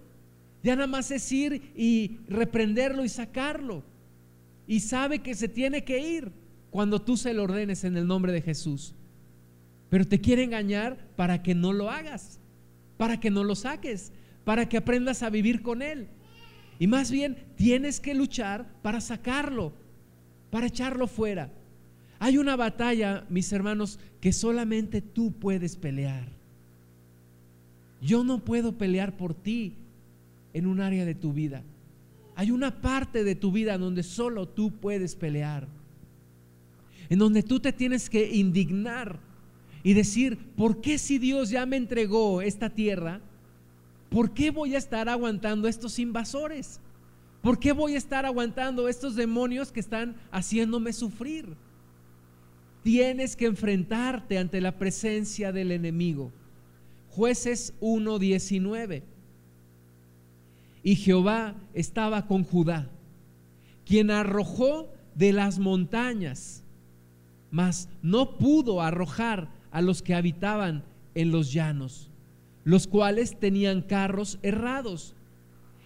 Ya 0.64 0.76
nada 0.76 0.88
más 0.88 1.12
es 1.12 1.32
ir 1.32 1.72
y 1.76 2.18
reprenderlo 2.28 3.04
y 3.04 3.10
sacarlo. 3.10 3.84
y 4.68 4.82
sabe 4.82 5.20
que 5.20 5.34
se 5.34 5.48
tiene 5.48 5.84
que 5.84 6.00
ir 6.00 6.32
cuando 6.70 7.02
tú 7.02 7.18
se 7.18 7.34
lo 7.34 7.44
ordenes 7.44 7.84
en 7.84 7.98
el 7.98 8.06
nombre 8.06 8.32
de 8.32 8.42
Jesús. 8.42 8.94
Pero 9.90 10.06
te 10.08 10.22
quiere 10.22 10.44
engañar 10.44 11.08
para 11.16 11.42
que 11.42 11.56
no 11.56 11.74
lo 11.74 11.90
hagas, 11.90 12.40
para 12.96 13.20
que 13.20 13.32
no 13.32 13.44
lo 13.44 13.56
saques, 13.56 14.12
para 14.44 14.70
que 14.70 14.78
aprendas 14.78 15.24
a 15.24 15.32
vivir 15.32 15.64
con 15.64 15.82
Él. 15.82 16.08
Y 16.80 16.88
más 16.88 17.12
bien 17.12 17.38
tienes 17.58 18.00
que 18.00 18.16
luchar 18.16 18.66
para 18.82 19.02
sacarlo, 19.02 19.74
para 20.50 20.68
echarlo 20.68 21.08
fuera. 21.08 21.52
Hay 22.20 22.38
una 22.38 22.56
batalla, 22.56 23.26
mis 23.30 23.52
hermanos, 23.52 24.00
que 24.22 24.32
solamente 24.32 25.02
tú 25.02 25.34
puedes 25.34 25.76
pelear. 25.76 26.28
Yo 28.02 28.24
no 28.24 28.40
puedo 28.40 28.78
pelear 28.78 29.18
por 29.18 29.34
ti 29.34 29.76
en 30.54 30.66
un 30.66 30.80
área 30.80 31.06
de 31.06 31.16
tu 31.16 31.34
vida. 31.34 31.64
Hay 32.36 32.52
una 32.52 32.82
parte 32.82 33.26
de 33.26 33.36
tu 33.36 33.52
vida 33.52 33.78
donde 33.78 34.04
solo 34.04 34.48
tú 34.48 34.72
puedes 34.72 35.16
pelear. 35.16 35.68
En 37.10 37.20
donde 37.20 37.44
tú 37.44 37.60
te 37.60 37.74
tienes 37.74 38.10
que 38.10 38.34
indignar 38.34 39.20
y 39.84 39.94
decir, 39.94 40.38
¿por 40.56 40.80
qué 40.80 40.98
si 40.98 41.18
Dios 41.18 41.50
ya 41.50 41.66
me 41.66 41.76
entregó 41.76 42.42
esta 42.42 42.70
tierra? 42.70 43.22
¿Por 44.10 44.34
qué 44.34 44.52
voy 44.52 44.76
a 44.76 44.78
estar 44.78 45.08
aguantando 45.08 45.68
estos 45.68 46.00
invasores? 46.00 46.80
¿Por 47.42 47.60
qué 47.60 47.72
voy 47.72 47.94
a 47.94 47.98
estar 47.98 48.26
aguantando 48.26 48.90
estos 48.90 49.16
demonios 49.16 49.72
que 49.72 49.80
están 49.80 50.16
haciéndome 50.32 50.94
sufrir? 50.94 51.56
Tienes 52.84 53.36
que 53.36 53.46
enfrentarte 53.46 54.38
ante 54.38 54.62
la 54.62 54.78
presencia 54.78 55.52
del 55.52 55.72
enemigo. 55.72 56.32
Jueces 57.10 57.74
1:19. 57.82 59.04
Y 60.84 60.96
Jehová 60.96 61.56
estaba 61.74 62.26
con 62.26 62.44
Judá, 62.44 62.90
quien 63.86 64.12
arrojó 64.12 64.92
de 65.16 65.34
las 65.34 65.60
montañas, 65.60 66.64
mas 67.52 67.90
no 68.02 68.38
pudo 68.38 68.82
arrojar 68.82 69.50
a 69.72 69.82
los 69.82 70.02
que 70.02 70.16
habitaban 70.16 70.84
en 71.16 71.32
los 71.32 71.52
llanos, 71.52 72.09
los 72.64 72.88
cuales 72.88 73.40
tenían 73.40 73.82
carros 73.82 74.40
errados, 74.42 75.16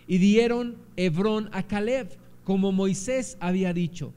y 0.07 0.17
dieron 0.17 0.77
Hebrón 0.97 1.49
a 1.53 1.63
Caleb, 1.63 2.09
como 2.43 2.71
Moisés 2.71 3.38
había 3.39 3.73
dicho, 3.73 4.13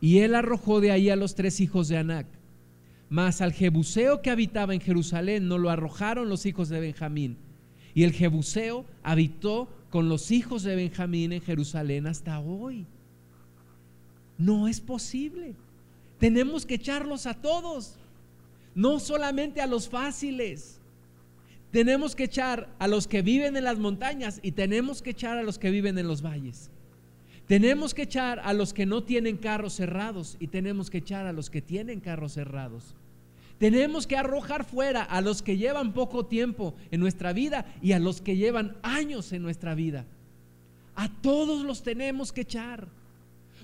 y 0.00 0.18
él 0.18 0.34
arrojó 0.34 0.80
de 0.80 0.90
ahí 0.90 1.10
a 1.10 1.16
los 1.16 1.34
tres 1.34 1.60
hijos 1.60 1.88
de 1.88 1.98
Anac. 1.98 2.26
Mas 3.08 3.40
al 3.40 3.52
Jebuseo 3.52 4.22
que 4.22 4.30
habitaba 4.30 4.74
en 4.74 4.80
Jerusalén 4.80 5.48
no 5.48 5.58
lo 5.58 5.70
arrojaron 5.70 6.28
los 6.28 6.46
hijos 6.46 6.68
de 6.68 6.80
Benjamín, 6.80 7.36
y 7.94 8.04
el 8.04 8.12
Jebuseo 8.12 8.84
habitó 9.02 9.68
con 9.90 10.08
los 10.08 10.30
hijos 10.30 10.62
de 10.62 10.76
Benjamín 10.76 11.32
en 11.32 11.42
Jerusalén 11.42 12.06
hasta 12.06 12.38
hoy. 12.40 12.86
No 14.38 14.68
es 14.68 14.80
posible. 14.80 15.54
Tenemos 16.18 16.64
que 16.64 16.74
echarlos 16.74 17.26
a 17.26 17.34
todos 17.34 17.96
no 18.74 19.00
solamente 19.00 19.60
a 19.60 19.66
los 19.66 19.88
fáciles. 19.88 20.79
Tenemos 21.70 22.16
que 22.16 22.24
echar 22.24 22.68
a 22.78 22.88
los 22.88 23.06
que 23.06 23.22
viven 23.22 23.56
en 23.56 23.64
las 23.64 23.78
montañas 23.78 24.40
y 24.42 24.52
tenemos 24.52 25.02
que 25.02 25.10
echar 25.10 25.38
a 25.38 25.42
los 25.42 25.58
que 25.58 25.70
viven 25.70 25.98
en 25.98 26.08
los 26.08 26.22
valles. 26.22 26.70
Tenemos 27.46 27.94
que 27.94 28.02
echar 28.02 28.40
a 28.40 28.52
los 28.52 28.72
que 28.72 28.86
no 28.86 29.02
tienen 29.02 29.36
carros 29.36 29.74
cerrados 29.74 30.36
y 30.40 30.48
tenemos 30.48 30.90
que 30.90 30.98
echar 30.98 31.26
a 31.26 31.32
los 31.32 31.50
que 31.50 31.62
tienen 31.62 32.00
carros 32.00 32.34
cerrados. 32.34 32.94
Tenemos 33.58 34.06
que 34.06 34.16
arrojar 34.16 34.64
fuera 34.64 35.02
a 35.02 35.20
los 35.20 35.42
que 35.42 35.58
llevan 35.58 35.92
poco 35.92 36.26
tiempo 36.26 36.74
en 36.90 37.00
nuestra 37.00 37.32
vida 37.32 37.66
y 37.82 37.92
a 37.92 37.98
los 37.98 38.20
que 38.20 38.36
llevan 38.36 38.76
años 38.82 39.32
en 39.32 39.42
nuestra 39.42 39.74
vida. 39.74 40.06
A 40.96 41.08
todos 41.20 41.64
los 41.64 41.82
tenemos 41.82 42.32
que 42.32 42.40
echar. 42.42 42.88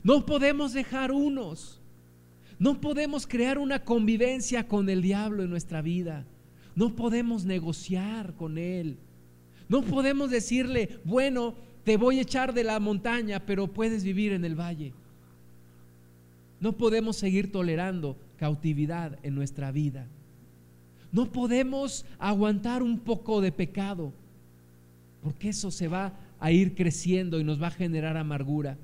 No 0.03 0.27
podemos 0.27 0.73
dejar 0.73 1.13
unos. 1.13 1.81
No 2.59 2.81
podemos 2.81 3.27
crear 3.27 3.59
una 3.59 3.85
convivencia 3.85 4.69
con 4.69 4.89
el 4.89 5.03
diablo 5.03 5.43
en 5.43 5.51
nuestra 5.51 5.81
vida. 5.83 6.25
No 6.77 6.95
podemos 6.95 7.45
negociar 7.45 8.35
con 8.35 8.59
él. 8.59 8.97
No 9.69 9.83
podemos 9.83 10.31
decirle, 10.31 11.01
bueno, 11.05 11.55
te 11.83 11.97
voy 11.97 12.19
a 12.19 12.23
echar 12.23 12.53
de 12.55 12.63
la 12.63 12.79
montaña, 12.79 13.41
pero 13.45 13.67
puedes 13.67 14.05
vivir 14.05 14.33
en 14.33 14.45
el 14.45 14.55
valle. 14.55 14.93
No 16.61 16.73
podemos 16.73 17.17
seguir 17.17 17.51
tolerando 17.51 18.17
cautividad 18.37 19.19
en 19.23 19.35
nuestra 19.35 19.73
vida. 19.73 20.07
No 21.13 21.33
podemos 21.33 22.05
aguantar 22.19 22.83
un 22.83 22.99
poco 22.99 23.41
de 23.41 23.53
pecado, 23.53 24.13
porque 25.23 25.49
eso 25.49 25.71
se 25.71 25.89
va 25.89 26.13
a 26.39 26.53
ir 26.53 26.75
creciendo 26.75 27.41
y 27.41 27.45
nos 27.45 27.61
va 27.61 27.69
a 27.69 27.73
generar 27.73 28.17
amargura. 28.17 28.77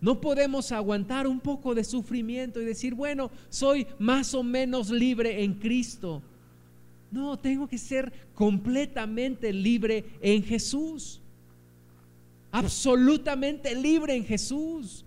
No 0.00 0.20
podemos 0.20 0.70
aguantar 0.72 1.26
un 1.26 1.40
poco 1.40 1.74
de 1.74 1.82
sufrimiento 1.82 2.60
y 2.60 2.66
decir, 2.66 2.94
bueno, 2.94 3.30
soy 3.48 3.86
más 3.98 4.34
o 4.34 4.42
menos 4.42 4.90
libre 4.90 5.42
en 5.42 5.54
Cristo. 5.54 6.22
No, 7.10 7.38
tengo 7.38 7.68
que 7.68 7.78
ser 7.78 8.12
completamente 8.34 9.52
libre 9.52 10.04
en 10.20 10.42
Jesús. 10.42 11.20
Absolutamente 12.50 13.74
libre 13.74 14.14
en 14.16 14.24
Jesús. 14.24 15.04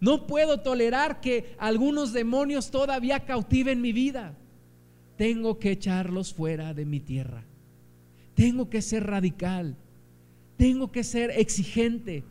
No 0.00 0.26
puedo 0.26 0.60
tolerar 0.60 1.20
que 1.20 1.54
algunos 1.58 2.12
demonios 2.12 2.70
todavía 2.70 3.20
cautiven 3.20 3.80
mi 3.80 3.92
vida. 3.92 4.34
Tengo 5.16 5.58
que 5.58 5.70
echarlos 5.70 6.34
fuera 6.34 6.74
de 6.74 6.84
mi 6.84 7.00
tierra. 7.00 7.44
Tengo 8.34 8.68
que 8.68 8.82
ser 8.82 9.06
radical. 9.06 9.76
Tengo 10.56 10.90
que 10.92 11.04
ser 11.04 11.30
exigente. 11.30 12.24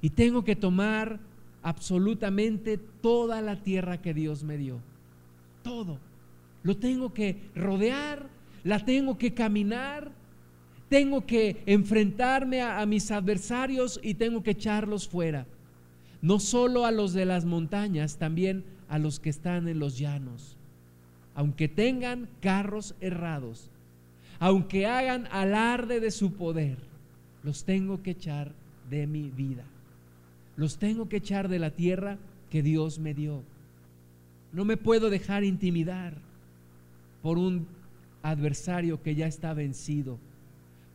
Y 0.00 0.10
tengo 0.10 0.44
que 0.44 0.56
tomar 0.56 1.20
absolutamente 1.62 2.78
toda 2.78 3.42
la 3.42 3.62
tierra 3.62 4.00
que 4.00 4.14
Dios 4.14 4.42
me 4.42 4.56
dio. 4.56 4.80
Todo. 5.62 5.98
Lo 6.68 6.76
tengo 6.76 7.14
que 7.14 7.50
rodear, 7.54 8.28
la 8.62 8.84
tengo 8.84 9.16
que 9.16 9.32
caminar, 9.32 10.12
tengo 10.90 11.24
que 11.24 11.62
enfrentarme 11.64 12.60
a, 12.60 12.84
mis 12.84 13.10
adversarios 13.10 13.98
y 14.02 14.12
tengo 14.12 14.42
que 14.42 14.50
echarlos 14.50 15.08
fuera. 15.08 15.46
No 16.20 16.38
solo 16.38 16.84
a 16.84 16.90
los 16.90 17.14
de 17.14 17.24
las 17.24 17.46
montañas, 17.46 18.18
también 18.18 18.66
a 18.90 18.98
los 18.98 19.18
que 19.18 19.30
están 19.30 19.66
en 19.66 19.78
los 19.78 19.96
llanos. 19.96 20.58
Aunque 21.34 21.68
tengan 21.68 22.28
carros 22.42 22.94
errados, 23.00 23.70
aunque 24.38 24.84
hagan 24.84 25.26
alarde 25.30 26.00
de 26.00 26.10
su 26.10 26.34
poder, 26.34 26.76
los 27.42 27.64
tengo 27.64 28.02
que 28.02 28.10
echar 28.10 28.52
de 28.90 29.06
mi 29.06 29.30
vida 29.30 29.64
los 30.58 30.76
tengo 30.76 31.08
que 31.08 31.18
echar 31.18 31.48
de 31.48 31.60
la 31.60 31.70
tierra 31.70 32.18
que 32.50 32.64
Dios 32.64 32.98
me 32.98 33.14
dio. 33.14 33.44
No 34.52 34.64
me 34.64 34.76
puedo 34.76 35.08
dejar 35.08 35.44
intimidar 35.44 36.27
por 37.22 37.38
un 37.38 37.66
adversario 38.22 39.02
que 39.02 39.14
ya 39.14 39.26
está 39.26 39.54
vencido. 39.54 40.18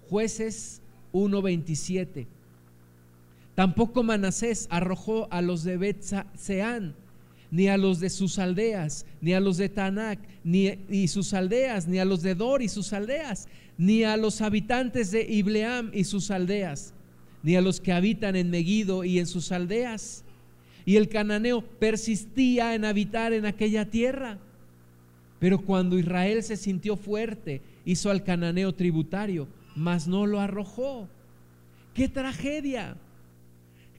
Jueces 0.09 0.81
1:27. 1.11 2.27
Tampoco 3.55 4.03
Manasés 4.03 4.67
arrojó 4.69 5.27
a 5.31 5.41
los 5.41 5.63
de 5.63 5.77
bet 5.77 6.03
ni 7.51 7.67
a 7.67 7.77
los 7.77 7.99
de 7.99 8.09
sus 8.09 8.39
aldeas, 8.39 9.05
ni 9.21 9.33
a 9.33 9.39
los 9.39 9.57
de 9.57 9.69
Tanac, 9.69 10.19
ni 10.43 10.71
y 10.89 11.07
sus 11.07 11.33
aldeas, 11.35 11.87
ni 11.87 11.99
a 11.99 12.05
los 12.05 12.23
de 12.23 12.33
Dor 12.33 12.63
y 12.63 12.67
sus 12.67 12.93
aldeas, 12.93 13.47
ni 13.77 14.03
a 14.03 14.17
los 14.17 14.41
habitantes 14.41 15.11
de 15.11 15.21
Ibleam 15.21 15.91
y 15.93 16.03
sus 16.03 16.31
aldeas 16.31 16.93
ni 17.43 17.57
a 17.57 17.61
los 17.61 17.81
que 17.81 17.91
habitan 17.91 18.35
en 18.35 18.49
Megido 18.49 19.03
y 19.03 19.19
en 19.19 19.27
sus 19.27 19.51
aldeas. 19.51 20.23
Y 20.85 20.95
el 20.95 21.09
cananeo 21.09 21.61
persistía 21.61 22.73
en 22.73 22.85
habitar 22.85 23.33
en 23.33 23.45
aquella 23.45 23.89
tierra. 23.89 24.39
Pero 25.43 25.59
cuando 25.59 25.99
Israel 25.99 26.41
se 26.41 26.55
sintió 26.55 26.95
fuerte, 26.95 27.61
hizo 27.83 28.09
al 28.09 28.23
cananeo 28.23 28.73
tributario, 28.73 29.49
mas 29.75 30.07
no 30.07 30.25
lo 30.25 30.39
arrojó. 30.39 31.09
¡Qué 31.93 32.07
tragedia! 32.07 32.95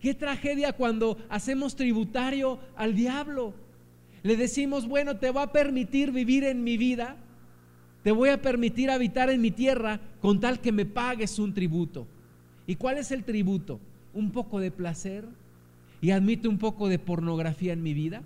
¡Qué 0.00 0.14
tragedia 0.14 0.72
cuando 0.72 1.18
hacemos 1.28 1.76
tributario 1.76 2.61
al 2.76 2.94
diablo! 2.94 3.52
Le 4.22 4.38
decimos, 4.38 4.88
bueno, 4.88 5.18
te 5.18 5.28
voy 5.28 5.42
a 5.42 5.52
permitir 5.52 6.12
vivir 6.12 6.44
en 6.44 6.64
mi 6.64 6.78
vida, 6.78 7.14
te 8.02 8.11
voy 8.11 8.30
a 8.30 8.40
permitir 8.40 8.90
habitar 8.90 9.28
en 9.28 9.42
mi 9.42 9.50
tierra 9.50 10.00
con 10.22 10.40
tal 10.40 10.62
que 10.62 10.72
me 10.72 10.87
pagues 10.87 11.38
un 11.38 11.52
tributo. 11.52 12.07
¿Y 12.66 12.76
cuál 12.76 12.96
es 12.96 13.11
el 13.11 13.22
tributo? 13.22 13.80
Un 14.14 14.30
poco 14.30 14.61
de 14.61 14.70
placer 14.70 15.26
y 16.00 16.11
admito 16.11 16.48
un 16.48 16.57
poco 16.57 16.88
de 16.88 16.98
pornografía 16.98 17.74
en 17.74 17.83
mi 17.83 17.92
vida. 17.92 18.22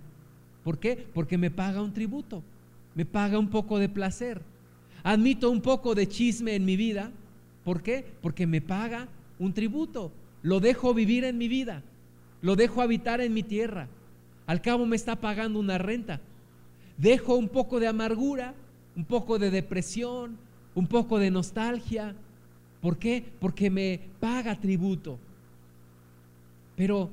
¿Por 0.62 0.78
qué? 0.78 1.04
Porque 1.12 1.37
me 1.37 1.50
paga 1.50 1.83
un 1.83 1.92
tributo, 1.92 2.44
me 2.98 3.06
paga 3.06 3.38
un 3.38 3.48
poco 3.48 3.78
de 3.78 3.88
placer. 3.88 4.42
Admito 5.04 5.52
un 5.52 5.61
poco 5.61 5.94
de 5.94 6.08
chisme 6.08 6.56
en 6.56 6.64
mi 6.64 6.74
vida. 6.74 7.12
¿Por 7.62 7.80
qué? 7.80 8.04
Porque 8.20 8.44
me 8.44 8.61
paga 8.61 9.06
un 9.38 9.54
tributo. 9.54 10.11
Lo 10.42 10.58
dejo 10.58 10.92
vivir 10.94 11.22
en 11.22 11.38
mi 11.38 11.46
vida, 11.46 11.84
lo 12.42 12.56
dejo 12.56 12.82
habitar 12.82 13.20
en 13.20 13.32
mi 13.32 13.44
tierra. 13.44 13.87
Al 14.48 14.61
cabo 14.62 14.84
me 14.84 14.96
está 14.96 15.14
pagando 15.14 15.61
una 15.61 15.78
renta. 15.78 16.20
Dejo 16.96 17.37
un 17.37 17.48
poco 17.48 17.78
de 17.78 17.87
amargura, 17.87 18.52
un 18.96 19.04
poco 19.04 19.38
de 19.38 19.52
depresión, 19.52 20.37
un 20.74 20.88
poco 20.88 21.20
de 21.20 21.30
nostalgia, 21.30 22.16
¿Por 22.80 22.98
qué? 22.98 23.24
Porque 23.38 23.70
me 23.70 24.00
paga 24.18 24.58
tributo. 24.58 25.20
Pero 26.74 27.11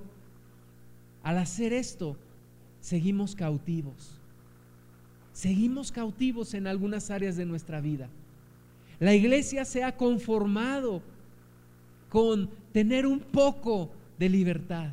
al 1.21 1.37
hacer 1.37 1.73
esto, 1.73 2.17
seguimos 2.79 3.35
cautivos. 3.35 4.14
Seguimos 5.35 5.91
cautivos 5.91 6.53
en 6.53 6.65
algunas 6.65 7.11
áreas 7.11 7.35
de 7.35 7.45
nuestra 7.45 7.81
vida. 7.81 8.07
La 9.01 9.13
iglesia 9.13 9.65
se 9.65 9.83
ha 9.83 9.97
conformado 9.97 11.01
con 12.07 12.49
tener 12.71 13.05
un 13.05 13.19
poco 13.19 13.91
de 14.17 14.29
libertad, 14.29 14.91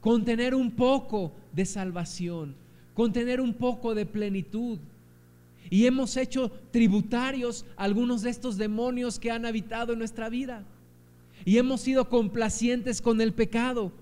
con 0.00 0.24
tener 0.24 0.54
un 0.54 0.70
poco 0.70 1.32
de 1.52 1.66
salvación, 1.66 2.54
con 2.94 3.12
tener 3.12 3.42
un 3.42 3.52
poco 3.52 3.94
de 3.94 4.06
plenitud. 4.06 4.78
Y 5.68 5.84
hemos 5.84 6.16
hecho 6.16 6.50
tributarios 6.70 7.66
algunos 7.76 8.22
de 8.22 8.30
estos 8.30 8.56
demonios 8.56 9.18
que 9.18 9.30
han 9.30 9.44
habitado 9.44 9.92
en 9.92 9.98
nuestra 9.98 10.30
vida. 10.30 10.64
Y 11.44 11.58
hemos 11.58 11.82
sido 11.82 12.08
complacientes 12.08 13.02
con 13.02 13.20
el 13.20 13.34
pecado. 13.34 13.92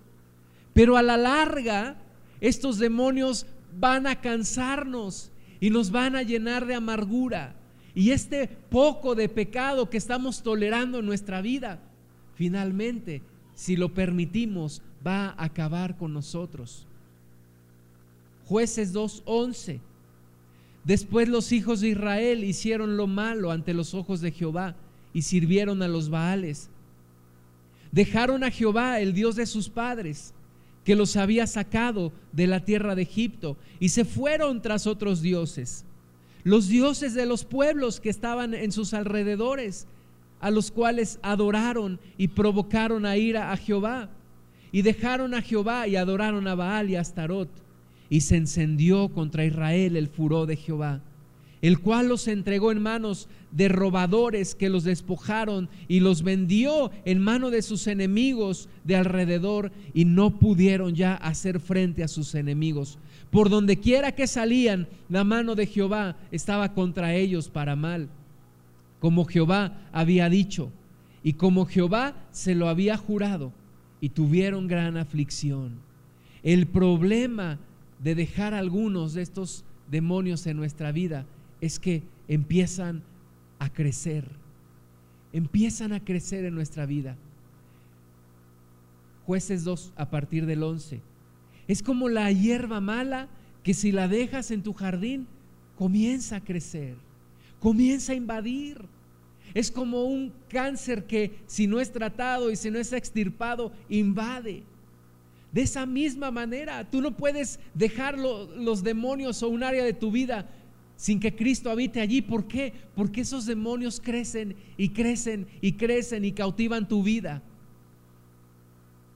Pero 0.75 0.97
a 0.97 1.03
la 1.03 1.17
larga, 1.17 1.97
estos 2.41 2.79
demonios 2.79 3.47
van 3.77 4.07
a 4.07 4.21
cansarnos 4.21 5.30
y 5.61 5.71
nos 5.71 5.91
van 5.91 6.17
a 6.17 6.23
llenar 6.23 6.67
de 6.67 6.75
amargura. 6.75 7.55
Y 7.95 8.11
este 8.11 8.49
poco 8.49 9.15
de 9.15 9.29
pecado 9.29 9.91
que 9.91 9.99
estamos 9.99 10.43
tolerando 10.43 11.01
en 11.01 11.07
nuestra 11.07 11.43
vida, 11.43 11.81
finalmente, 12.35 13.23
si 13.55 13.77
lo 13.77 13.93
permitimos, 13.93 14.83
va 15.07 15.29
a 15.31 15.45
acabar 15.45 15.97
con 15.97 16.15
nosotros. 16.15 16.87
Jueces 18.47 18.95
2.11. 18.95 19.81
Después 20.85 21.29
los 21.29 21.53
hijos 21.53 21.81
de 21.81 21.89
Israel 21.89 22.43
hicieron 22.43 22.97
lo 22.97 23.07
malo 23.07 23.51
ante 23.51 23.75
los 23.75 23.93
ojos 23.93 24.21
de 24.21 24.33
Jehová 24.33 24.77
y 25.13 25.23
sirvieron 25.23 25.83
a 25.83 25.89
los 25.89 26.09
Baales. 26.09 26.71
Dejaron 27.93 28.45
a 28.45 28.51
Jehová, 28.51 29.01
el 29.01 29.13
Dios 29.13 29.37
de 29.37 29.47
sus 29.47 29.69
padres, 29.69 30.33
que 30.91 30.97
los 30.97 31.17
había 31.17 31.47
sacado 31.47 32.11
de 32.33 32.49
la 32.49 32.65
tierra 32.65 32.97
de 32.97 33.03
Egipto, 33.03 33.57
y 33.79 33.91
se 33.91 34.05
fueron 34.05 34.61
tras 34.61 34.89
otros 34.89 35.23
dioses, 35.23 35.85
los 36.43 36.67
dioses 36.67 37.15
de 37.15 37.27
los 37.27 37.45
pueblos 37.45 38.01
que 38.01 38.11
estaban 38.11 38.55
en 38.55 38.73
sus 38.73 38.93
alrededores, 38.93 39.87
a 40.41 40.51
los 40.51 40.73
cuales 40.73 41.21
adoraron 41.23 42.01
y 42.19 42.27
provocaron 42.27 43.07
a 43.07 43.17
ira 43.17 43.53
a 43.53 43.57
Jehová, 43.57 44.09
y 44.73 44.83
dejaron 44.83 45.33
a 45.35 45.43
Jehová 45.43 45.87
y 45.87 45.95
adoraron 45.95 46.49
a 46.49 46.57
Baal 46.57 46.91
y 46.91 46.97
a 46.97 47.03
Astarot 47.03 47.49
y 48.09 48.23
se 48.23 48.35
encendió 48.35 49.11
contra 49.11 49.45
Israel 49.45 49.95
el 49.95 50.09
furor 50.09 50.49
de 50.49 50.57
Jehová, 50.57 51.03
el 51.63 51.81
cual 51.81 52.09
los 52.09 52.27
entregó 52.29 52.73
en 52.73 52.83
manos 52.83 53.29
de 53.53 53.69
robadores 53.69 54.55
que 54.55 54.71
los 54.71 54.85
despojaron 54.85 55.69
y 55.89 56.01
los 56.01 56.23
vendió 56.23 56.91
en 57.05 57.21
mano 57.21 57.51
de 57.51 57.63
sus 57.63 57.87
enemigos 57.87 58.69
de 58.85 58.97
alrededor 58.97 59.71
y 59.93 60.05
no 60.05 60.39
pudieron 60.39 60.95
ya 60.95 61.15
hacer 61.15 61.61
frente 61.61 62.03
a 62.03 62.09
sus 62.09 62.35
enemigos. 62.35 62.99
Por 63.31 63.51
donde 63.51 63.79
quiera 63.79 64.13
que 64.13 64.27
salían, 64.27 64.89
la 65.09 65.25
mano 65.25 65.55
de 65.55 65.67
Jehová 65.67 66.17
estaba 66.33 66.73
contra 66.73 67.15
ellos 67.15 67.49
para 67.49 67.77
mal, 67.77 68.09
como 68.99 69.25
Jehová 69.25 69.79
había 69.93 70.29
dicho 70.29 70.71
y 71.23 71.35
como 71.35 71.67
Jehová 71.67 72.15
se 72.31 72.55
lo 72.55 72.69
había 72.69 72.97
jurado, 72.97 73.53
y 74.01 74.09
tuvieron 74.09 74.67
gran 74.67 74.97
aflicción. 74.97 75.75
El 76.43 76.67
problema 76.67 77.59
de 78.03 78.15
dejar 78.15 78.55
algunos 78.55 79.13
de 79.13 79.21
estos 79.21 79.65
demonios 79.91 80.47
en 80.47 80.57
nuestra 80.57 80.91
vida 80.91 81.27
es 81.61 81.79
que 81.79 82.03
empiezan 82.29 83.03
a 83.59 83.73
crecer, 83.73 84.25
empiezan 85.33 85.93
a 85.93 86.05
crecer 86.05 86.45
en 86.45 86.55
nuestra 86.55 86.87
vida. 86.87 87.17
Jueces 89.27 89.65
2 89.65 89.93
a 89.97 90.11
partir 90.11 90.47
del 90.47 90.63
11. 90.63 91.01
Es 91.69 91.83
como 91.83 92.09
la 92.09 92.33
hierba 92.33 92.81
mala 92.81 93.29
que 93.63 93.75
si 93.75 93.93
la 93.93 94.09
dejas 94.09 94.51
en 94.51 94.63
tu 94.63 94.73
jardín, 94.73 95.27
comienza 95.77 96.37
a 96.37 96.45
crecer, 96.45 96.97
comienza 97.61 98.13
a 98.13 98.17
invadir. 98.17 98.79
Es 99.55 99.71
como 99.71 100.05
un 100.05 100.33
cáncer 100.49 101.05
que 101.05 101.39
si 101.47 101.67
no 101.67 101.81
es 101.81 101.93
tratado 101.93 102.51
y 102.51 102.57
si 102.57 102.71
no 102.71 102.79
es 102.79 102.93
extirpado, 102.93 103.73
invade. 103.89 104.63
De 105.53 105.63
esa 105.63 105.85
misma 105.85 106.31
manera, 106.31 106.89
tú 106.89 107.01
no 107.01 107.17
puedes 107.17 107.59
dejar 107.75 108.17
los 108.19 108.85
demonios 108.85 109.43
o 109.43 109.49
un 109.49 109.65
área 109.65 109.85
de 109.85 109.93
tu 109.93 110.13
vida 110.13 110.49
sin 111.01 111.19
que 111.19 111.35
Cristo 111.35 111.71
habite 111.71 112.03
allí. 112.03 112.21
¿Por 112.21 112.47
qué? 112.47 112.75
Porque 112.95 113.23
esos 113.23 113.47
demonios 113.47 114.03
crecen 114.05 114.55
y 114.77 114.91
crecen 114.91 115.47
y 115.63 115.73
crecen 115.73 116.27
y 116.27 116.33
cautivan 116.33 116.87
tu 116.89 117.03
vida. 117.03 117.43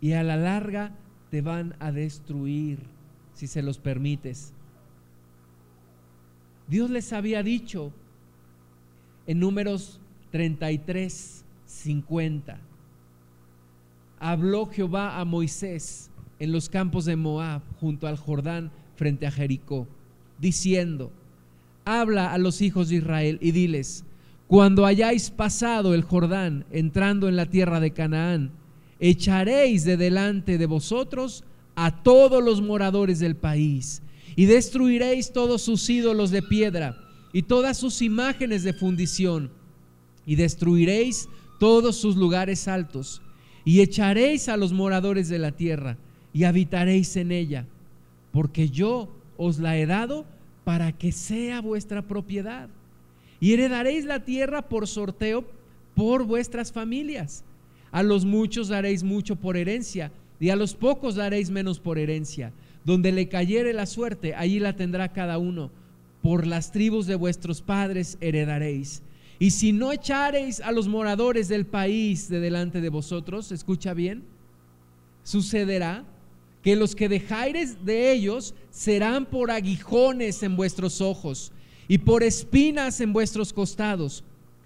Y 0.00 0.12
a 0.12 0.22
la 0.22 0.38
larga 0.38 0.96
te 1.28 1.42
van 1.42 1.76
a 1.80 1.92
destruir 1.92 2.78
si 3.34 3.46
se 3.46 3.60
los 3.60 3.76
permites. 3.76 4.54
Dios 6.68 6.88
les 6.88 7.12
había 7.12 7.42
dicho 7.42 7.92
en 9.26 9.40
números 9.40 10.00
33, 10.30 11.44
50. 11.66 12.60
Habló 14.20 14.64
Jehová 14.64 15.20
a 15.20 15.26
Moisés 15.26 16.10
en 16.38 16.50
los 16.50 16.70
campos 16.70 17.04
de 17.04 17.16
Moab, 17.16 17.60
junto 17.78 18.06
al 18.06 18.16
Jordán, 18.16 18.72
frente 18.96 19.26
a 19.26 19.30
Jericó, 19.30 19.86
diciendo, 20.38 21.12
habla 21.84 22.32
a 22.32 22.38
los 22.38 22.60
hijos 22.60 22.88
de 22.88 22.96
Israel 22.96 23.38
y 23.40 23.52
diles, 23.52 24.04
cuando 24.46 24.86
hayáis 24.86 25.30
pasado 25.30 25.94
el 25.94 26.02
Jordán, 26.02 26.64
entrando 26.70 27.28
en 27.28 27.36
la 27.36 27.46
tierra 27.46 27.80
de 27.80 27.92
Canaán, 27.92 28.52
echaréis 29.00 29.84
de 29.84 29.96
delante 29.96 30.58
de 30.58 30.66
vosotros 30.66 31.44
a 31.74 32.02
todos 32.02 32.42
los 32.42 32.62
moradores 32.62 33.18
del 33.18 33.36
país, 33.36 34.02
y 34.36 34.46
destruiréis 34.46 35.32
todos 35.32 35.62
sus 35.62 35.88
ídolos 35.88 36.30
de 36.30 36.42
piedra 36.42 36.96
y 37.32 37.42
todas 37.42 37.78
sus 37.78 38.02
imágenes 38.02 38.62
de 38.62 38.72
fundición, 38.72 39.50
y 40.26 40.36
destruiréis 40.36 41.28
todos 41.58 41.96
sus 41.96 42.16
lugares 42.16 42.68
altos, 42.68 43.22
y 43.64 43.80
echaréis 43.80 44.48
a 44.48 44.56
los 44.56 44.72
moradores 44.72 45.28
de 45.28 45.38
la 45.38 45.52
tierra, 45.52 45.96
y 46.32 46.44
habitaréis 46.44 47.16
en 47.16 47.32
ella, 47.32 47.66
porque 48.32 48.68
yo 48.68 49.08
os 49.36 49.58
la 49.58 49.76
he 49.78 49.86
dado 49.86 50.26
para 50.64 50.92
que 50.92 51.12
sea 51.12 51.60
vuestra 51.60 52.02
propiedad. 52.02 52.68
Y 53.40 53.52
heredaréis 53.52 54.04
la 54.04 54.24
tierra 54.24 54.62
por 54.62 54.88
sorteo 54.88 55.44
por 55.94 56.24
vuestras 56.24 56.72
familias. 56.72 57.44
A 57.92 58.02
los 58.02 58.24
muchos 58.24 58.68
daréis 58.68 59.02
mucho 59.02 59.36
por 59.36 59.56
herencia, 59.56 60.10
y 60.40 60.50
a 60.50 60.56
los 60.56 60.74
pocos 60.74 61.14
daréis 61.14 61.50
menos 61.50 61.78
por 61.78 61.98
herencia. 61.98 62.52
Donde 62.84 63.12
le 63.12 63.28
cayere 63.28 63.72
la 63.72 63.86
suerte, 63.86 64.34
allí 64.34 64.58
la 64.58 64.74
tendrá 64.74 65.12
cada 65.12 65.38
uno. 65.38 65.70
Por 66.22 66.46
las 66.46 66.72
tribus 66.72 67.06
de 67.06 67.14
vuestros 67.14 67.62
padres 67.62 68.18
heredaréis. 68.20 69.02
Y 69.38 69.50
si 69.50 69.72
no 69.72 69.92
echareis 69.92 70.60
a 70.60 70.72
los 70.72 70.88
moradores 70.88 71.48
del 71.48 71.66
país 71.66 72.28
de 72.28 72.40
delante 72.40 72.80
de 72.80 72.88
vosotros, 72.88 73.52
escucha 73.52 73.94
bien, 73.94 74.22
sucederá 75.22 76.04
que 76.64 76.76
los 76.76 76.94
que 76.96 77.10
dejáis 77.10 77.84
de 77.84 78.10
ellos 78.10 78.54
serán 78.70 79.26
por 79.26 79.50
aguijones 79.50 80.42
en 80.42 80.56
vuestros 80.56 81.02
ojos 81.02 81.52
y 81.88 81.98
por 81.98 82.22
espinas 82.22 83.02
en 83.02 83.12
vuestros 83.12 83.52
costados, 83.52 84.24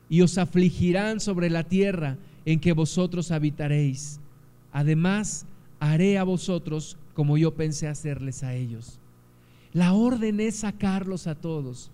y 0.08 0.20
os 0.20 0.38
afligirán 0.38 1.18
sobre 1.18 1.50
la 1.50 1.64
tierra 1.64 2.16
en 2.44 2.60
que 2.60 2.72
vosotros 2.72 3.32
habitaréis. 3.32 4.20
Además, 4.72 5.44
haré 5.80 6.18
a 6.18 6.22
vosotros 6.22 6.96
como 7.14 7.36
yo 7.36 7.54
pensé 7.56 7.88
hacerles 7.88 8.44
a 8.44 8.54
ellos. 8.54 9.00
La 9.72 9.92
orden 9.92 10.38
es 10.38 10.60
sacarlos 10.60 11.26
a 11.26 11.34
todos. 11.34 11.90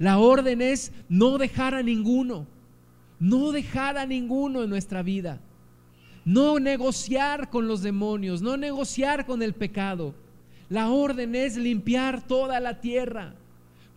La 0.00 0.18
orden 0.18 0.62
es 0.62 0.90
no 1.08 1.38
dejar 1.38 1.76
a 1.76 1.82
ninguno, 1.84 2.44
no 3.20 3.52
dejar 3.52 3.98
a 3.98 4.04
ninguno 4.04 4.64
en 4.64 4.70
nuestra 4.70 5.04
vida 5.04 5.40
no 6.24 6.58
negociar 6.58 7.50
con 7.50 7.68
los 7.68 7.82
demonios, 7.82 8.40
no 8.40 8.56
negociar 8.56 9.26
con 9.26 9.42
el 9.42 9.52
pecado. 9.54 10.14
La 10.68 10.90
orden 10.90 11.34
es 11.34 11.56
limpiar 11.56 12.26
toda 12.26 12.60
la 12.60 12.80
tierra. 12.80 13.34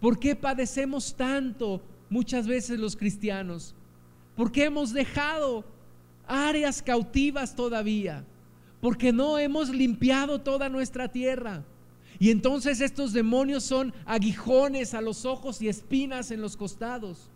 ¿Por 0.01 0.19
qué 0.19 0.35
padecemos 0.35 1.15
tanto 1.15 1.81
muchas 2.09 2.45
veces 2.45 2.79
los 2.79 2.95
cristianos? 2.95 3.73
Porque 4.35 4.65
hemos 4.65 4.93
dejado 4.93 5.63
áreas 6.27 6.81
cautivas 6.81 7.55
todavía. 7.55 8.23
Porque 8.81 9.11
no 9.11 9.39
hemos 9.39 9.69
limpiado 9.69 10.39
toda 10.39 10.69
nuestra 10.69 11.07
tierra. 11.07 11.63
Y 12.19 12.29
entonces 12.29 12.81
estos 12.81 13.13
demonios 13.13 13.63
son 13.63 13.93
aguijones 14.05 14.93
a 14.93 15.01
los 15.01 15.25
ojos 15.25 15.61
y 15.61 15.69
espinas 15.69 16.29
en 16.31 16.41
los 16.41 16.57
costados. 16.57 17.29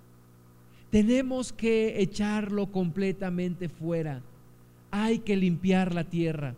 Tenemos 0.92 1.54
que 1.54 2.02
echarlo 2.02 2.72
completamente 2.72 3.70
fuera 3.70 4.22
hay 4.92 5.20
que 5.20 5.38
limpiar 5.38 5.96
la 5.96 6.04
tierra, 6.04 6.56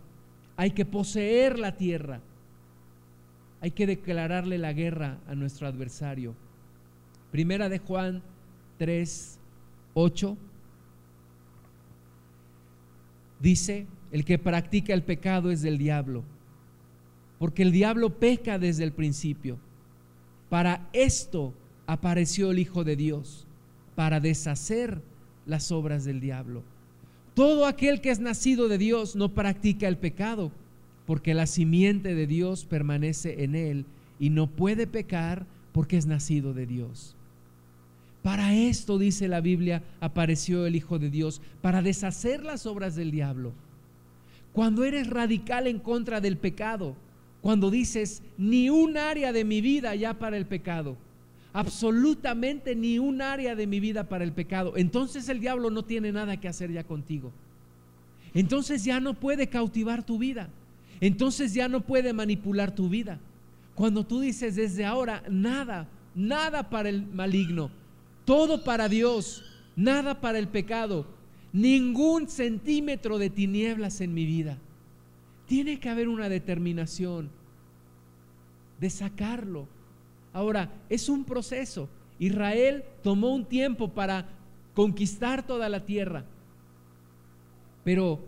hay 0.58 0.72
que 0.72 0.86
poseer 0.86 1.60
la 1.60 1.78
tierra, 1.78 2.20
hay 3.62 3.72
que 3.72 3.88
declararle 3.88 4.58
la 4.58 4.74
guerra 4.74 5.20
a 5.28 5.36
nuestro 5.36 5.68
adversario. 5.68 6.36
Primera 7.32 7.70
de 7.70 7.80
Juan 7.80 8.22
3, 8.78 9.40
8 9.94 10.38
dice, 13.40 13.88
el 14.12 14.26
que 14.26 14.38
practica 14.38 14.94
el 14.94 15.04
pecado 15.04 15.52
es 15.52 15.62
del 15.62 15.78
diablo, 15.78 16.24
porque 17.40 17.64
el 17.64 17.72
diablo 17.72 18.20
peca 18.20 18.60
desde 18.60 18.84
el 18.84 18.94
principio. 18.94 19.58
Para 20.50 20.88
esto 20.94 21.54
apareció 21.88 22.52
el 22.52 22.60
Hijo 22.60 22.84
de 22.84 22.96
Dios, 22.96 23.48
para 23.96 24.20
deshacer 24.20 25.02
las 25.46 25.72
obras 25.72 26.06
del 26.06 26.20
diablo. 26.20 26.64
Todo 27.34 27.66
aquel 27.66 28.02
que 28.02 28.12
es 28.12 28.20
nacido 28.20 28.68
de 28.68 28.78
Dios 28.78 29.16
no 29.16 29.30
practica 29.30 29.88
el 29.88 29.98
pecado, 29.98 30.52
porque 31.06 31.34
la 31.34 31.48
simiente 31.48 32.14
de 32.14 32.28
Dios 32.28 32.66
permanece 32.66 33.44
en 33.44 33.56
él 33.56 33.86
y 34.20 34.30
no 34.30 34.48
puede 34.48 34.88
pecar 34.88 35.46
porque 35.72 35.98
es 35.98 36.06
nacido 36.06 36.54
de 36.54 36.68
Dios. 36.68 37.16
Para 38.22 38.54
esto, 38.56 38.98
dice 38.98 39.28
la 39.28 39.42
Biblia, 39.42 39.84
apareció 40.00 40.66
el 40.66 40.76
Hijo 40.76 40.98
de 40.98 41.10
Dios, 41.10 41.42
para 41.62 41.82
deshacer 41.82 42.44
las 42.44 42.66
obras 42.66 42.96
del 42.96 43.12
diablo. 43.12 43.52
Cuando 44.54 44.86
eres 44.86 45.10
radical 45.10 45.68
en 45.68 45.80
contra 45.80 46.22
del 46.22 46.38
pecado, 46.38 46.96
cuando 47.42 47.70
dices, 47.70 48.24
ni 48.38 48.70
un 48.70 48.98
área 48.98 49.34
de 49.34 49.44
mi 49.44 49.60
vida 49.60 49.94
ya 49.96 50.14
para 50.14 50.38
el 50.38 50.46
pecado, 50.46 50.96
absolutamente 51.54 52.76
ni 52.76 53.00
un 53.00 53.22
área 53.22 53.56
de 53.56 53.68
mi 53.68 53.80
vida 53.80 54.10
para 54.10 54.24
el 54.24 54.34
pecado, 54.34 54.74
entonces 54.76 55.30
el 55.30 55.40
diablo 55.40 55.70
no 55.70 55.84
tiene 55.84 56.12
nada 56.12 56.38
que 56.38 56.48
hacer 56.48 56.72
ya 56.72 56.84
contigo. 56.84 57.32
Entonces 58.34 58.84
ya 58.84 59.00
no 59.00 59.14
puede 59.14 59.48
cautivar 59.48 60.04
tu 60.04 60.18
vida. 60.18 60.50
Entonces 61.00 61.54
ya 61.54 61.68
no 61.68 61.82
puede 61.82 62.14
manipular 62.14 62.74
tu 62.74 62.90
vida. 62.90 63.20
Cuando 63.76 64.06
tú 64.06 64.22
dices 64.22 64.56
desde 64.56 64.86
ahora, 64.86 65.24
nada, 65.30 65.88
nada 66.16 66.70
para 66.70 66.90
el 66.90 67.06
maligno, 67.06 67.70
todo 68.26 68.64
para 68.64 68.88
Dios, 68.88 69.44
nada 69.76 70.22
para 70.22 70.40
el 70.40 70.48
pecado, 70.48 71.06
ningún 71.52 72.28
centímetro 72.28 73.18
de 73.18 73.30
tinieblas 73.30 74.02
en 74.02 74.14
mi 74.14 74.26
vida. 74.26 74.58
Tiene 75.48 75.80
que 75.80 75.90
haber 75.90 76.08
una 76.08 76.30
determinación 76.30 77.30
de 78.80 78.90
sacarlo. 78.90 79.68
Ahora, 80.34 80.72
es 80.90 81.08
un 81.08 81.24
proceso. 81.24 81.88
Israel 82.20 82.84
tomó 83.04 83.34
un 83.34 83.46
tiempo 83.46 83.94
para 83.94 84.28
conquistar 84.74 85.46
toda 85.46 85.70
la 85.70 85.86
tierra, 85.86 86.26
pero 87.84 88.20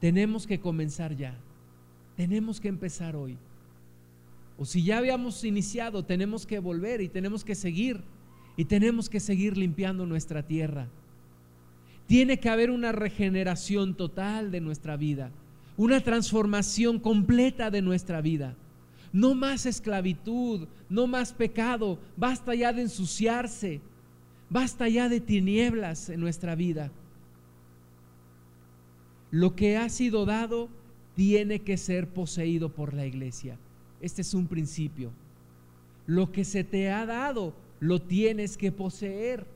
tenemos 0.00 0.46
que 0.46 0.58
comenzar 0.58 1.16
ya. 1.16 1.38
Tenemos 2.16 2.60
que 2.60 2.68
empezar 2.68 3.16
hoy. 3.16 3.38
O 4.58 4.64
si 4.64 4.84
ya 4.84 4.98
habíamos 4.98 5.44
iniciado, 5.44 6.04
tenemos 6.04 6.46
que 6.46 6.58
volver 6.58 7.00
y 7.00 7.08
tenemos 7.08 7.44
que 7.44 7.54
seguir 7.54 8.02
y 8.56 8.64
tenemos 8.64 9.08
que 9.08 9.20
seguir 9.20 9.56
limpiando 9.56 10.06
nuestra 10.06 10.42
tierra. 10.42 10.88
Tiene 12.06 12.38
que 12.38 12.48
haber 12.48 12.70
una 12.70 12.92
regeneración 12.92 13.94
total 13.94 14.50
de 14.50 14.60
nuestra 14.60 14.96
vida, 14.96 15.30
una 15.76 16.00
transformación 16.00 16.98
completa 16.98 17.70
de 17.70 17.80
nuestra 17.80 18.20
vida. 18.20 18.56
No 19.12 19.34
más 19.34 19.66
esclavitud, 19.66 20.68
no 20.88 21.06
más 21.06 21.32
pecado, 21.32 21.98
basta 22.16 22.54
ya 22.54 22.72
de 22.72 22.82
ensuciarse, 22.82 23.80
basta 24.48 24.88
ya 24.88 25.08
de 25.08 25.20
tinieblas 25.20 26.08
en 26.08 26.20
nuestra 26.20 26.54
vida. 26.54 26.90
Lo 29.30 29.54
que 29.54 29.76
ha 29.76 29.88
sido 29.88 30.24
dado 30.24 30.68
tiene 31.14 31.60
que 31.60 31.76
ser 31.76 32.08
poseído 32.08 32.70
por 32.70 32.94
la 32.94 33.06
iglesia. 33.06 33.58
Este 34.00 34.22
es 34.22 34.34
un 34.34 34.46
principio. 34.46 35.10
Lo 36.06 36.32
que 36.32 36.44
se 36.44 36.64
te 36.64 36.90
ha 36.90 37.06
dado 37.06 37.54
lo 37.80 38.00
tienes 38.00 38.56
que 38.56 38.72
poseer. 38.72 39.46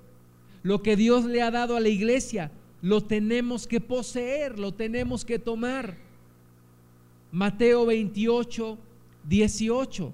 Lo 0.63 0.83
que 0.83 0.97
Dios 0.97 1.25
le 1.25 1.43
ha 1.43 1.51
dado 1.51 1.77
a 1.77 1.81
la 1.81 1.89
iglesia, 1.89 2.51
lo 2.83 3.03
tenemos 3.03 3.67
que 3.67 3.81
poseer, 3.81 4.59
lo 4.59 4.75
tenemos 4.75 5.25
que 5.25 5.39
tomar. 5.39 5.97
Mateo 7.31 7.87
28, 7.87 8.79
18. 9.29 10.12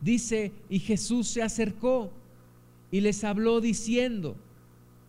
Dice, 0.00 0.52
y 0.68 0.78
Jesús 0.78 1.28
se 1.28 1.42
acercó 1.42 2.10
y 2.90 3.00
les 3.00 3.24
habló 3.24 3.60
diciendo, 3.60 4.36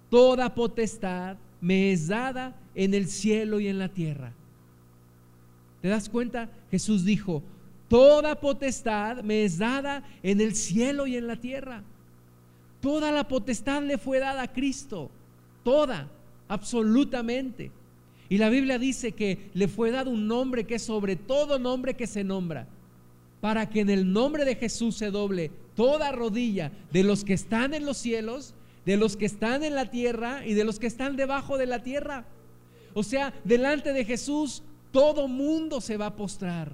toda 0.09 0.55
potestad 0.55 1.37
me 1.61 1.91
es 1.91 2.07
dada 2.07 2.55
en 2.75 2.93
el 2.93 3.07
cielo 3.07 3.59
y 3.59 3.67
en 3.67 3.79
la 3.79 3.89
tierra. 3.89 4.33
¿Te 5.81 5.89
das 5.89 6.09
cuenta? 6.09 6.49
Jesús 6.71 7.03
dijo, 7.05 7.43
Toda 7.87 8.39
potestad 8.39 9.21
me 9.23 9.43
es 9.43 9.57
dada 9.57 10.03
en 10.23 10.41
el 10.41 10.55
cielo 10.55 11.05
y 11.05 11.17
en 11.17 11.27
la 11.27 11.35
tierra. 11.35 11.83
Toda 12.81 13.11
la 13.11 13.27
potestad 13.27 13.83
le 13.83 13.97
fue 13.97 14.19
dada 14.19 14.43
a 14.43 14.51
Cristo. 14.51 15.11
Toda, 15.63 16.09
absolutamente. 16.47 17.71
Y 18.29 18.37
la 18.37 18.49
Biblia 18.49 18.79
dice 18.79 19.11
que 19.11 19.49
le 19.53 19.67
fue 19.67 19.91
dado 19.91 20.09
un 20.09 20.27
nombre 20.27 20.65
que 20.65 20.75
es 20.75 20.81
sobre 20.81 21.15
todo 21.15 21.59
nombre 21.59 21.95
que 21.95 22.07
se 22.07 22.23
nombra. 22.23 22.67
Para 23.41 23.69
que 23.69 23.81
en 23.81 23.89
el 23.89 24.11
nombre 24.11 24.45
de 24.45 24.55
Jesús 24.55 24.95
se 24.95 25.11
doble 25.11 25.51
toda 25.75 26.11
rodilla 26.11 26.71
de 26.91 27.03
los 27.03 27.23
que 27.23 27.33
están 27.33 27.73
en 27.73 27.85
los 27.85 27.97
cielos, 27.97 28.55
de 28.85 28.97
los 28.97 29.17
que 29.17 29.25
están 29.25 29.63
en 29.63 29.75
la 29.75 29.91
tierra 29.91 30.45
y 30.45 30.53
de 30.53 30.63
los 30.63 30.79
que 30.79 30.87
están 30.87 31.15
debajo 31.15 31.57
de 31.57 31.67
la 31.67 31.83
tierra. 31.83 32.25
O 32.93 33.03
sea, 33.03 33.33
delante 33.43 33.93
de 33.93 34.05
Jesús 34.05 34.63
todo 34.91 35.27
mundo 35.27 35.81
se 35.81 35.97
va 35.97 36.07
a 36.07 36.15
postrar. 36.15 36.73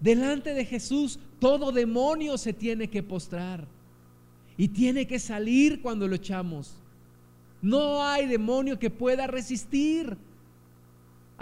Delante 0.00 0.52
de 0.52 0.64
Jesús 0.64 1.18
todo 1.38 1.72
demonio 1.72 2.36
se 2.36 2.52
tiene 2.52 2.88
que 2.88 3.02
postrar 3.02 3.66
y 4.56 4.68
tiene 4.68 5.06
que 5.06 5.18
salir 5.18 5.80
cuando 5.80 6.08
lo 6.08 6.16
echamos. 6.16 6.74
No 7.62 8.02
hay 8.02 8.26
demonio 8.26 8.78
que 8.78 8.90
pueda 8.90 9.28
resistir 9.28 10.16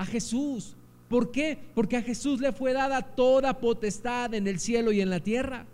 a 0.01 0.07
Jesús. 0.07 0.75
¿Por 1.11 1.31
qué? 1.31 1.59
Porque 1.75 1.99
a 1.99 2.03
Jesús 2.03 2.41
le 2.41 2.53
fue 2.53 2.73
dada 2.73 3.03
toda 3.03 3.61
potestad 3.61 4.33
en 4.33 4.47
el 4.47 4.59
cielo 4.59 4.93
y 4.93 5.03
en 5.03 5.11
la 5.11 5.21
tierra. 5.21 5.67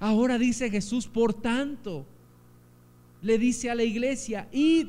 Ahora 0.00 0.36
dice 0.36 0.68
Jesús, 0.68 1.06
por 1.06 1.32
tanto, 1.32 2.04
le 3.22 3.38
dice 3.38 3.70
a 3.70 3.76
la 3.76 3.84
iglesia, 3.84 4.48
id 4.50 4.88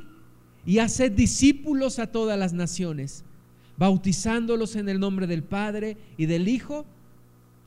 y 0.65 0.79
haced 0.79 1.11
discípulos 1.11 1.99
a 1.99 2.07
todas 2.07 2.39
las 2.39 2.51
naciones 2.51 3.23
bautizándolos 3.77 4.75
en 4.75 4.89
el 4.89 4.99
nombre 4.99 5.27
del 5.27 5.43
Padre 5.43 5.97
y 6.17 6.25
del 6.25 6.47
Hijo 6.47 6.85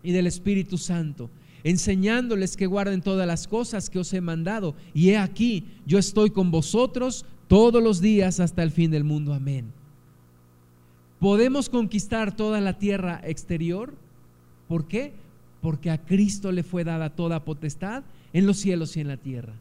y 0.02 0.10
del 0.10 0.26
Espíritu 0.26 0.76
Santo, 0.76 1.30
enseñándoles 1.62 2.56
que 2.56 2.66
guarden 2.66 3.00
todas 3.00 3.26
las 3.26 3.46
cosas 3.46 3.90
que 3.90 4.00
os 4.00 4.12
he 4.12 4.20
mandado. 4.20 4.74
Y 4.92 5.10
he 5.10 5.18
aquí, 5.18 5.66
yo 5.86 5.98
estoy 5.98 6.30
con 6.30 6.50
vosotros 6.50 7.24
todos 7.46 7.82
los 7.82 8.00
días 8.00 8.40
hasta 8.40 8.62
el 8.64 8.72
fin 8.72 8.90
del 8.90 9.04
mundo. 9.04 9.32
Amén. 9.32 9.83
¿Podemos 11.20 11.68
conquistar 11.68 12.36
toda 12.36 12.60
la 12.60 12.78
tierra 12.78 13.20
exterior? 13.24 13.94
¿Por 14.68 14.86
qué? 14.86 15.12
Porque 15.60 15.90
a 15.90 15.98
Cristo 15.98 16.52
le 16.52 16.62
fue 16.62 16.84
dada 16.84 17.10
toda 17.10 17.44
potestad 17.44 18.02
en 18.32 18.46
los 18.46 18.58
cielos 18.58 18.96
y 18.96 19.00
en 19.00 19.08
la 19.08 19.16
tierra. 19.16 19.54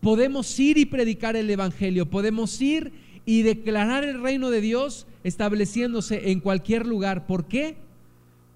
Podemos 0.00 0.58
ir 0.60 0.78
y 0.78 0.84
predicar 0.84 1.36
el 1.36 1.48
Evangelio, 1.50 2.06
podemos 2.06 2.60
ir 2.60 2.92
y 3.24 3.42
declarar 3.42 4.04
el 4.04 4.22
reino 4.22 4.50
de 4.50 4.60
Dios 4.60 5.06
estableciéndose 5.24 6.30
en 6.30 6.40
cualquier 6.40 6.86
lugar. 6.86 7.26
¿Por 7.26 7.46
qué? 7.46 7.76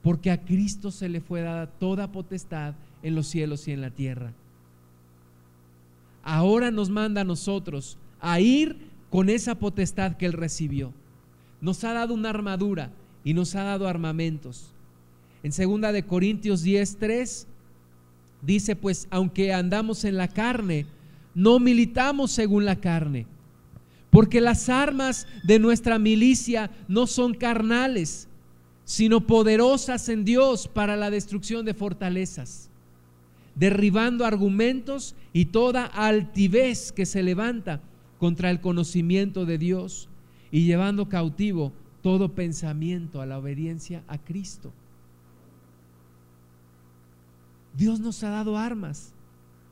Porque 0.03 0.31
a 0.31 0.43
Cristo 0.45 0.91
se 0.91 1.09
le 1.09 1.21
fue 1.21 1.41
dada 1.41 1.67
toda 1.67 2.13
potestad 2.13 2.75
en 3.03 3.15
los 3.15 3.27
cielos 3.27 3.67
y 3.67 3.73
en 3.73 3.81
la 3.81 3.91
tierra. 3.91 4.33
Ahora 6.23 6.71
nos 6.71 6.91
manda 6.91 7.23
a 7.23 7.25
nosotros 7.25 7.99
a 8.21 8.41
ir 8.41 8.77
con 9.11 9.29
esa 9.29 9.57
potestad 9.57 10.17
que 10.17 10.27
Él 10.27 10.35
recibió. 10.35 10.93
Nos 11.61 11.85
ha 11.85 11.93
dado 11.93 12.15
una 12.15 12.31
armadura 12.31 12.91
y 13.25 13.35
nos 13.35 13.55
ha 13.55 13.65
dado 13.65 13.87
armamentos. 13.87 14.73
En 15.43 15.53
segunda 15.53 15.93
de 15.93 16.05
Corintios 16.05 16.65
10:3 16.65 17.47
dice, 18.43 18.77
pues 18.77 19.07
aunque 19.11 19.53
andamos 19.53 20.05
en 20.05 20.17
la 20.17 20.29
carne, 20.29 20.87
no 21.35 21.59
militamos 21.59 22.31
según 22.31 22.65
la 22.65 22.77
carne 22.77 23.27
porque 24.11 24.41
las 24.41 24.69
armas 24.69 25.27
de 25.45 25.59
nuestra 25.59 25.99
milicia 25.99 26.71
no 26.89 27.07
son 27.07 27.35
carnales, 27.35 28.29
sino 28.85 29.27
poderosas 29.27 30.09
en 30.09 30.25
Dios 30.25 30.69
para 30.69 30.97
la 30.97 31.11
destrucción 31.11 31.65
de 31.65 31.75
fortalezas, 31.75 32.69
derribando 33.55 34.25
argumentos 34.25 35.15
y 35.33 35.47
toda 35.47 35.87
altivez 35.87 36.91
que 36.91 37.07
se 37.07 37.23
levanta 37.23 37.81
contra 38.19 38.51
el 38.51 38.61
conocimiento 38.61 39.47
de 39.47 39.59
Dios 39.59 40.09
y 40.51 40.65
llevando 40.65 41.09
cautivo 41.09 41.73
todo 42.03 42.35
pensamiento 42.35 43.21
a 43.21 43.27
la 43.27 43.39
obediencia 43.39 44.03
a 44.09 44.19
Cristo. 44.19 44.73
Dios 47.77 48.01
nos 48.01 48.23
ha 48.25 48.31
dado 48.31 48.57
armas 48.59 49.13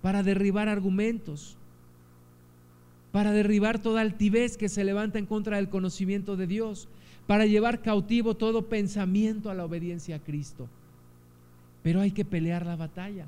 para 0.03 0.22
derribar 0.22 0.68
argumentos, 0.68 1.57
para 3.12 3.33
derribar 3.33 3.81
toda 3.81 4.01
altivez 4.01 4.57
que 4.57 4.68
se 4.68 4.85
levanta 4.85 5.18
en 5.18 5.26
contra 5.26 5.57
del 5.57 5.68
conocimiento 5.68 6.37
de 6.37 6.47
Dios, 6.47 6.89
para 7.26 7.47
llevar 7.47 7.83
cautivo 7.83 8.37
todo 8.37 8.68
pensamiento 8.68 9.51
a 9.51 9.55
la 9.55 9.64
obediencia 9.64 10.16
a 10.16 10.20
Cristo. 10.20 10.68
Pero 11.83 12.01
hay 12.01 12.11
que 12.11 12.24
pelear 12.24 12.64
la 12.64 12.76
batalla. 12.76 13.26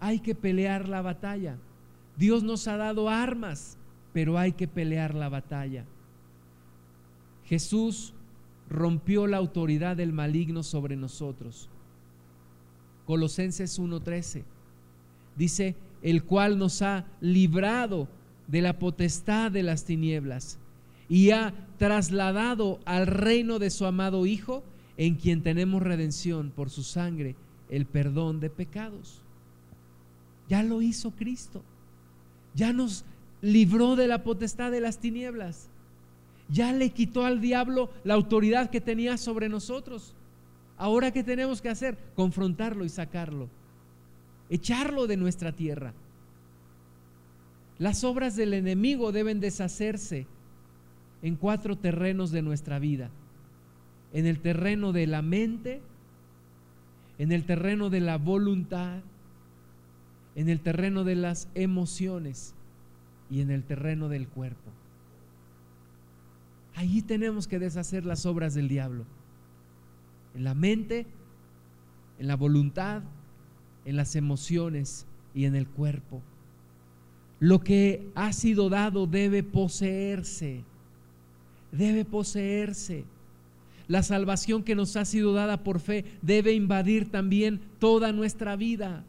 Hay 0.00 0.20
que 0.20 0.34
pelear 0.34 0.88
la 0.88 1.00
batalla. 1.00 1.56
Dios 2.16 2.42
nos 2.42 2.68
ha 2.68 2.76
dado 2.76 3.08
armas, 3.08 3.76
pero 4.12 4.38
hay 4.38 4.52
que 4.52 4.68
pelear 4.68 5.14
la 5.14 5.28
batalla. 5.28 5.84
Jesús 7.44 8.14
rompió 8.68 9.26
la 9.26 9.36
autoridad 9.36 9.96
del 9.96 10.12
maligno 10.12 10.62
sobre 10.62 10.96
nosotros. 10.96 11.68
Colosenses 13.06 13.78
1:13 13.78 14.44
dice, 15.36 15.74
el 16.02 16.24
cual 16.24 16.58
nos 16.58 16.82
ha 16.82 17.06
librado 17.20 18.08
de 18.48 18.62
la 18.62 18.78
potestad 18.78 19.50
de 19.50 19.62
las 19.62 19.84
tinieblas 19.84 20.58
y 21.08 21.30
ha 21.30 21.54
trasladado 21.78 22.80
al 22.84 23.06
reino 23.06 23.58
de 23.58 23.70
su 23.70 23.86
amado 23.86 24.26
Hijo, 24.26 24.62
en 24.96 25.16
quien 25.16 25.42
tenemos 25.42 25.82
redención 25.82 26.50
por 26.50 26.70
su 26.70 26.82
sangre, 26.82 27.34
el 27.70 27.86
perdón 27.86 28.40
de 28.40 28.50
pecados. 28.50 29.22
Ya 30.48 30.62
lo 30.62 30.82
hizo 30.82 31.10
Cristo. 31.12 31.62
Ya 32.54 32.72
nos 32.72 33.04
libró 33.40 33.96
de 33.96 34.06
la 34.06 34.22
potestad 34.22 34.70
de 34.70 34.80
las 34.80 34.98
tinieblas. 34.98 35.70
Ya 36.48 36.72
le 36.72 36.90
quitó 36.90 37.24
al 37.24 37.40
diablo 37.40 37.90
la 38.04 38.14
autoridad 38.14 38.70
que 38.70 38.80
tenía 38.80 39.16
sobre 39.16 39.48
nosotros. 39.48 40.14
Ahora, 40.76 41.12
¿qué 41.12 41.22
tenemos 41.22 41.62
que 41.62 41.68
hacer? 41.68 41.96
Confrontarlo 42.14 42.84
y 42.84 42.88
sacarlo. 42.88 43.48
Echarlo 44.50 45.06
de 45.06 45.16
nuestra 45.16 45.52
tierra. 45.52 45.94
Las 47.78 48.04
obras 48.04 48.36
del 48.36 48.54
enemigo 48.54 49.12
deben 49.12 49.40
deshacerse 49.40 50.26
en 51.22 51.36
cuatro 51.36 51.76
terrenos 51.76 52.30
de 52.30 52.42
nuestra 52.42 52.78
vida. 52.78 53.10
En 54.12 54.26
el 54.26 54.40
terreno 54.40 54.92
de 54.92 55.06
la 55.06 55.22
mente, 55.22 55.80
en 57.18 57.32
el 57.32 57.44
terreno 57.44 57.88
de 57.88 58.00
la 58.00 58.18
voluntad, 58.18 59.00
en 60.34 60.48
el 60.48 60.60
terreno 60.60 61.04
de 61.04 61.14
las 61.14 61.48
emociones 61.54 62.54
y 63.30 63.40
en 63.40 63.50
el 63.50 63.62
terreno 63.64 64.08
del 64.08 64.28
cuerpo. 64.28 64.70
Allí 66.74 67.02
tenemos 67.02 67.46
que 67.46 67.58
deshacer 67.58 68.04
las 68.04 68.26
obras 68.26 68.54
del 68.54 68.68
diablo. 68.68 69.04
En 70.34 70.44
la 70.44 70.54
mente, 70.54 71.06
en 72.18 72.26
la 72.26 72.36
voluntad, 72.36 73.02
en 73.84 73.96
las 73.96 74.16
emociones 74.16 75.06
y 75.34 75.44
en 75.44 75.54
el 75.54 75.66
cuerpo. 75.66 76.22
Lo 77.40 77.60
que 77.60 78.10
ha 78.14 78.32
sido 78.32 78.68
dado 78.68 79.06
debe 79.06 79.42
poseerse. 79.42 80.62
Debe 81.72 82.04
poseerse. 82.04 83.04
La 83.88 84.02
salvación 84.02 84.62
que 84.62 84.74
nos 84.74 84.96
ha 84.96 85.04
sido 85.04 85.32
dada 85.32 85.64
por 85.64 85.80
fe 85.80 86.04
debe 86.22 86.52
invadir 86.52 87.10
también 87.10 87.60
toda 87.78 88.12
nuestra 88.12 88.56
vida. 88.56 89.04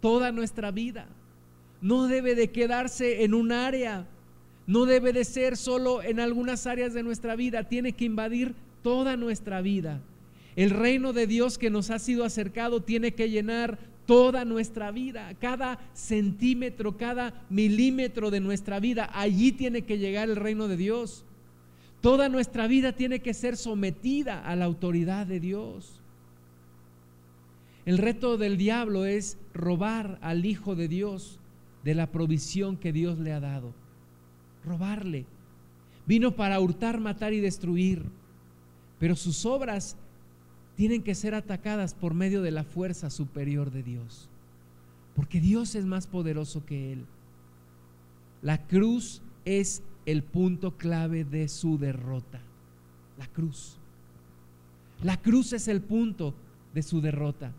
Toda 0.00 0.30
nuestra 0.32 0.70
vida. 0.70 1.08
No 1.80 2.06
debe 2.06 2.34
de 2.34 2.50
quedarse 2.50 3.24
en 3.24 3.34
un 3.34 3.52
área. 3.52 4.06
No 4.66 4.86
debe 4.86 5.12
de 5.12 5.24
ser 5.24 5.56
solo 5.56 6.02
en 6.02 6.20
algunas 6.20 6.66
áreas 6.66 6.94
de 6.94 7.02
nuestra 7.02 7.36
vida. 7.36 7.64
Tiene 7.64 7.92
que 7.92 8.04
invadir 8.04 8.54
toda 8.82 9.16
nuestra 9.16 9.60
vida. 9.60 10.00
El 10.56 10.70
reino 10.70 11.12
de 11.12 11.26
Dios 11.26 11.58
que 11.58 11.70
nos 11.70 11.90
ha 11.90 11.98
sido 11.98 12.24
acercado 12.24 12.82
tiene 12.82 13.12
que 13.12 13.28
llenar 13.28 13.78
toda 14.06 14.44
nuestra 14.44 14.90
vida, 14.90 15.34
cada 15.40 15.78
centímetro, 15.94 16.96
cada 16.96 17.44
milímetro 17.48 18.30
de 18.30 18.40
nuestra 18.40 18.80
vida, 18.80 19.10
allí 19.12 19.52
tiene 19.52 19.82
que 19.82 19.98
llegar 19.98 20.28
el 20.28 20.36
reino 20.36 20.68
de 20.68 20.76
Dios. 20.76 21.24
Toda 22.00 22.28
nuestra 22.28 22.66
vida 22.66 22.92
tiene 22.92 23.20
que 23.20 23.32
ser 23.32 23.56
sometida 23.56 24.40
a 24.40 24.54
la 24.56 24.66
autoridad 24.66 25.26
de 25.26 25.40
Dios. 25.40 26.00
El 27.86 27.98
reto 27.98 28.36
del 28.36 28.56
diablo 28.56 29.06
es 29.06 29.38
robar 29.52 30.18
al 30.20 30.44
Hijo 30.44 30.74
de 30.74 30.88
Dios 30.88 31.38
de 31.82 31.94
la 31.94 32.10
provisión 32.10 32.76
que 32.76 32.92
Dios 32.92 33.18
le 33.18 33.32
ha 33.32 33.40
dado. 33.40 33.72
Robarle. 34.64 35.26
Vino 36.06 36.36
para 36.36 36.60
hurtar, 36.60 37.00
matar 37.00 37.32
y 37.32 37.40
destruir. 37.40 38.04
Pero 38.98 39.16
sus 39.16 39.44
obras 39.46 39.96
tienen 40.76 41.02
que 41.02 41.14
ser 41.14 41.34
atacadas 41.34 41.94
por 41.94 42.14
medio 42.14 42.42
de 42.42 42.50
la 42.50 42.64
fuerza 42.64 43.10
superior 43.10 43.70
de 43.70 43.82
Dios. 43.82 44.28
Porque 45.14 45.40
Dios 45.40 45.74
es 45.74 45.84
más 45.84 46.06
poderoso 46.06 46.64
que 46.64 46.92
Él. 46.92 47.06
La 48.42 48.66
cruz 48.66 49.22
es 49.44 49.82
el 50.06 50.22
punto 50.22 50.76
clave 50.76 51.24
de 51.24 51.48
su 51.48 51.78
derrota. 51.78 52.40
La 53.18 53.26
cruz. 53.28 53.78
La 55.02 55.20
cruz 55.20 55.52
es 55.52 55.68
el 55.68 55.80
punto 55.80 56.34
de 56.74 56.82
su 56.82 57.00
derrota. 57.00 57.52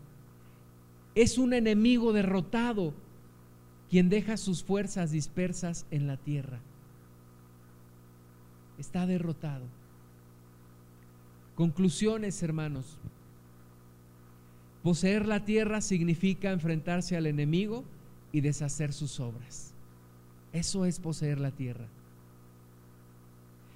Es 1.14 1.38
un 1.38 1.54
enemigo 1.54 2.12
derrotado 2.12 2.92
quien 3.88 4.08
deja 4.08 4.36
sus 4.36 4.62
fuerzas 4.62 5.10
dispersas 5.10 5.86
en 5.90 6.06
la 6.06 6.16
tierra. 6.16 6.60
Está 8.78 9.06
derrotado. 9.06 9.64
Conclusiones, 11.54 12.42
hermanos. 12.42 12.98
Poseer 14.82 15.26
la 15.26 15.44
tierra 15.44 15.80
significa 15.80 16.52
enfrentarse 16.52 17.16
al 17.16 17.26
enemigo 17.26 17.84
y 18.30 18.40
deshacer 18.40 18.92
sus 18.92 19.18
obras. 19.18 19.74
Eso 20.52 20.84
es 20.84 21.00
poseer 21.00 21.40
la 21.40 21.50
tierra. 21.50 21.86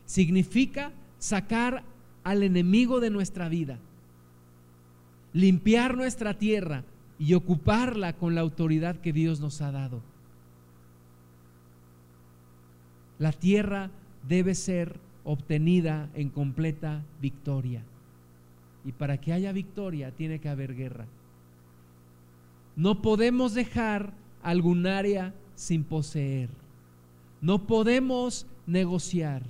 Significa 0.05 0.92
sacar 1.18 1.82
al 2.22 2.42
enemigo 2.42 3.01
de 3.01 3.11
nuestra 3.11 3.48
vida, 3.48 3.78
limpiar 5.32 5.96
nuestra 5.96 6.34
tierra 6.38 6.84
y 7.18 7.34
ocuparla 7.34 8.14
con 8.14 8.34
la 8.34 8.40
autoridad 8.40 8.96
que 8.96 9.12
Dios 9.12 9.40
nos 9.40 9.61
ha 9.62 9.72
dado. 9.72 10.03
La 13.18 13.32
tierra 13.32 13.90
debe 14.26 14.54
ser 14.54 14.98
obtenida 15.24 16.10
en 16.14 16.30
completa 16.30 17.04
victoria. 17.20 17.82
Y 18.84 18.92
para 18.92 19.20
que 19.20 19.32
haya 19.32 19.52
victoria 19.52 20.10
tiene 20.12 20.40
que 20.40 20.48
haber 20.48 20.74
guerra. 20.74 21.06
No 22.76 23.02
podemos 23.02 23.54
dejar 23.54 24.14
algún 24.42 24.86
área 24.86 25.34
sin 25.54 25.84
poseer. 25.84 26.48
No 27.40 27.66
podemos 27.66 28.46
negociar. 28.66 29.42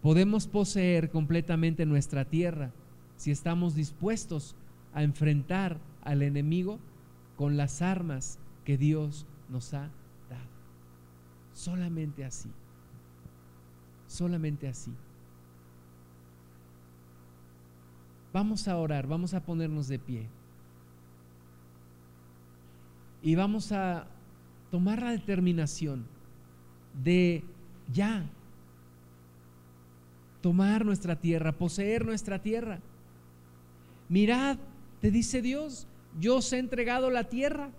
Podemos 0.00 0.46
poseer 0.46 1.10
completamente 1.10 1.86
nuestra 1.86 2.24
tierra 2.24 2.72
si 3.16 3.30
estamos 3.30 3.74
dispuestos 3.74 4.56
a 4.94 5.02
enfrentar 5.02 5.78
al 6.02 6.22
enemigo 6.22 6.80
con 7.36 7.56
las 7.56 7.82
armas 7.82 8.38
que 8.64 8.76
Dios 8.76 9.26
nos 9.48 9.74
ha 9.74 9.90
Solamente 11.52 12.24
así. 12.24 12.50
Solamente 14.06 14.68
así. 14.68 14.92
Vamos 18.32 18.66
a 18.66 18.76
orar, 18.78 19.06
vamos 19.06 19.34
a 19.34 19.44
ponernos 19.44 19.88
de 19.88 19.98
pie. 19.98 20.26
Y 23.22 23.34
vamos 23.34 23.72
a 23.72 24.06
tomar 24.70 25.02
la 25.02 25.10
determinación 25.10 26.06
de 27.02 27.44
ya 27.92 28.24
tomar 30.40 30.84
nuestra 30.84 31.16
tierra, 31.16 31.52
poseer 31.52 32.04
nuestra 32.04 32.40
tierra. 32.40 32.80
Mirad, 34.08 34.58
te 35.00 35.10
dice 35.10 35.40
Dios, 35.40 35.86
yo 36.18 36.36
os 36.36 36.52
he 36.52 36.58
entregado 36.58 37.10
la 37.10 37.24
tierra, 37.24 37.70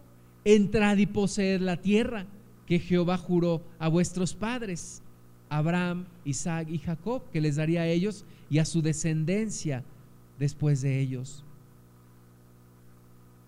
entrad 0.46 0.98
y 0.98 1.06
poseed 1.06 1.62
la 1.62 1.78
tierra 1.78 2.26
que 2.66 2.80
Jehová 2.80 3.18
juró 3.18 3.62
a 3.80 3.88
vuestros 3.88 4.34
padres, 4.34 5.02
Abraham, 5.50 6.06
Isaac 6.26 6.68
y 6.70 6.78
Jacob, 6.80 7.24
que 7.32 7.42
les 7.42 7.58
daría 7.58 7.82
a 7.82 7.88
ellos 7.88 8.26
y 8.50 8.60
a 8.60 8.66
su 8.66 8.82
descendencia 8.82 9.84
después 10.40 10.82
de 10.82 11.00
ellos. 11.00 11.44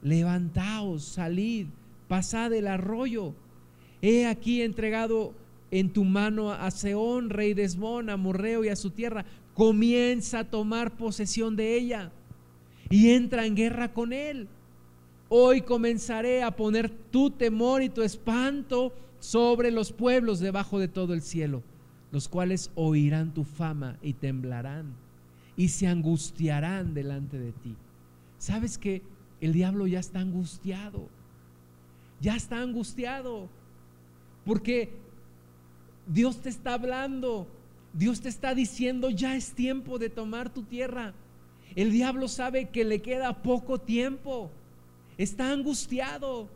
Levantaos, 0.01 1.03
salid, 1.03 1.67
pasad 2.07 2.53
el 2.53 2.67
arroyo. 2.67 3.33
He 4.01 4.27
aquí 4.27 4.61
entregado 4.61 5.33
en 5.71 5.91
tu 5.91 6.03
mano 6.03 6.51
a 6.51 6.69
Seón, 6.71 7.29
rey 7.29 7.53
de 7.53 7.63
Esbón, 7.63 8.09
a 8.09 8.17
Morreo 8.17 8.63
y 8.63 8.69
a 8.69 8.75
su 8.75 8.91
tierra. 8.91 9.25
Comienza 9.53 10.39
a 10.39 10.49
tomar 10.49 10.95
posesión 10.95 11.55
de 11.55 11.75
ella 11.75 12.11
y 12.89 13.11
entra 13.11 13.45
en 13.45 13.55
guerra 13.55 13.93
con 13.93 14.13
él. 14.13 14.47
Hoy 15.37 15.63
comenzaré 15.63 16.43
a 16.43 16.55
poner 16.55 16.89
tu 16.89 17.29
temor 17.29 17.83
y 17.83 17.89
tu 17.89 18.03
espanto 18.03 18.93
sobre 19.19 19.69
los 19.69 19.91
pueblos 19.91 20.39
debajo 20.39 20.79
de 20.79 20.87
todo 20.87 21.13
el 21.13 21.21
cielo, 21.21 21.61
los 22.13 22.29
cuales 22.29 22.71
oirán 22.73 23.33
tu 23.33 23.43
fama 23.43 23.97
y 24.01 24.13
temblarán 24.13 24.95
y 25.57 25.67
se 25.67 25.87
angustiarán 25.87 26.93
delante 26.93 27.37
de 27.37 27.51
ti. 27.51 27.75
¿Sabes 28.37 28.77
que 28.77 29.01
el 29.41 29.51
diablo 29.51 29.87
ya 29.87 29.99
está 29.99 30.21
angustiado? 30.21 31.09
Ya 32.21 32.37
está 32.37 32.61
angustiado 32.61 33.49
porque 34.45 34.93
Dios 36.07 36.37
te 36.37 36.47
está 36.47 36.75
hablando, 36.75 37.45
Dios 37.91 38.21
te 38.21 38.29
está 38.29 38.55
diciendo, 38.55 39.09
ya 39.09 39.35
es 39.35 39.51
tiempo 39.51 39.99
de 39.99 40.09
tomar 40.09 40.53
tu 40.53 40.63
tierra. 40.63 41.13
El 41.75 41.91
diablo 41.91 42.29
sabe 42.29 42.69
que 42.69 42.85
le 42.85 43.01
queda 43.01 43.43
poco 43.43 43.79
tiempo, 43.81 44.49
está 45.17 45.51
angustiado 45.51 46.49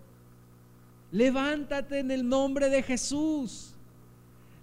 Levántate 1.12 2.00
en 2.00 2.12
el 2.12 2.28
nombre 2.28 2.70
de 2.70 2.84
Jesús. 2.84 3.74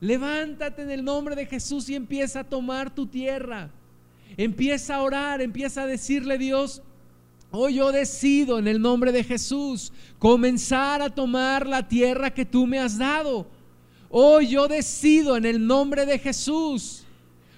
Levántate 0.01 0.83
en 0.83 0.91
el 0.91 1.05
nombre 1.05 1.35
de 1.35 1.47
Jesús 1.47 1.89
y 1.89 1.95
empieza 1.95 2.41
a 2.41 2.45
tomar 2.45 2.95
tu 2.95 3.07
tierra. 3.07 3.71
Empieza 4.37 4.97
a 4.97 5.03
orar, 5.03 5.41
empieza 5.41 5.83
a 5.83 5.87
decirle 5.87 6.39
Dios, 6.39 6.83
hoy 7.51 7.75
yo 7.75 7.91
decido 7.91 8.59
en 8.59 8.69
el 8.69 8.81
nombre 8.81 9.13
de 9.13 9.25
Jesús 9.25 9.93
comenzar 10.19 11.01
a 11.01 11.11
tomar 11.11 11.67
la 11.67 11.89
tierra 11.89 12.33
que 12.33 12.45
tú 12.45 12.67
me 12.67 12.79
has 12.79 12.99
dado. 12.99 13.47
Hoy 14.11 14.49
yo 14.49 14.69
decido 14.69 15.37
en 15.37 15.47
el 15.47 15.67
nombre 15.67 16.07
de 16.07 16.19
Jesús 16.19 17.05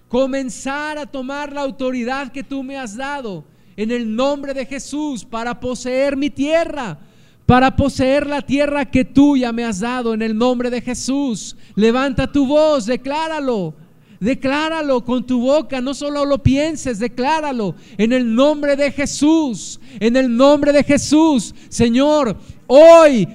comenzar 0.09 0.97
a 0.97 1.07
tomar 1.07 1.53
la 1.53 1.63
autoridad 1.63 2.33
que 2.33 2.43
tú 2.43 2.63
me 2.63 2.79
has 2.79 2.97
dado 2.97 3.45
en 3.79 3.93
el 3.93 4.17
nombre 4.17 4.55
de 4.55 4.67
Jesús 4.67 5.25
para 5.25 5.61
poseer 5.61 6.17
mi 6.17 6.31
tierra, 6.31 6.99
para 7.47 7.77
poseer 7.77 8.27
la 8.27 8.43
tierra 8.43 8.91
que 8.91 9.05
tú 9.05 9.37
ya 9.37 9.53
me 9.53 9.65
has 9.65 9.79
dado 9.79 10.13
en 10.15 10.21
el 10.21 10.37
nombre 10.37 10.69
de 10.69 10.81
Jesús. 10.81 11.57
Levanta 11.77 12.31
tu 12.33 12.45
voz, 12.45 12.87
decláralo. 12.87 13.75
Decláralo 14.19 15.05
con 15.05 15.25
tu 15.25 15.43
boca, 15.43 15.81
no 15.81 15.95
solo 15.95 16.25
lo 16.25 16.43
pienses, 16.43 16.99
decláralo 16.99 17.77
en 17.97 18.13
el 18.13 18.35
nombre 18.35 18.75
de 18.75 18.91
Jesús, 18.91 19.79
en 20.01 20.17
el 20.17 20.37
nombre 20.37 20.73
de 20.73 20.83
Jesús. 20.83 21.55
Señor, 21.69 22.37
hoy 22.67 23.29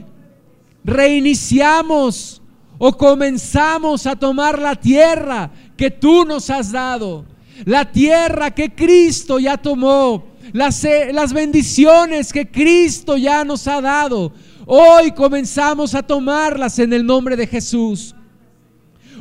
reiniciamos 0.84 2.42
o 2.78 2.98
comenzamos 2.98 4.06
a 4.06 4.18
tomar 4.18 4.60
la 4.60 4.76
tierra 4.76 5.50
que 5.78 5.90
tú 5.90 6.26
nos 6.26 6.50
has 6.50 6.74
dado, 6.74 7.24
la 7.64 7.90
tierra 7.90 8.52
que 8.52 8.76
Cristo 8.76 9.40
ya 9.40 9.56
tomó, 9.56 10.33
las, 10.52 10.84
eh, 10.84 11.12
las 11.14 11.34
bendiciones 11.34 12.34
que 12.34 12.50
Cristo 12.50 13.18
ya 13.18 13.46
nos 13.46 13.68
ha 13.68 13.82
dado. 13.82 14.34
Hoy 14.66 15.12
comenzamos 15.12 15.96
a 15.96 16.04
tomarlas 16.04 16.80
en 16.80 16.94
el 16.94 17.06
nombre 17.06 17.36
de 17.36 17.48
Jesús. 17.48 18.16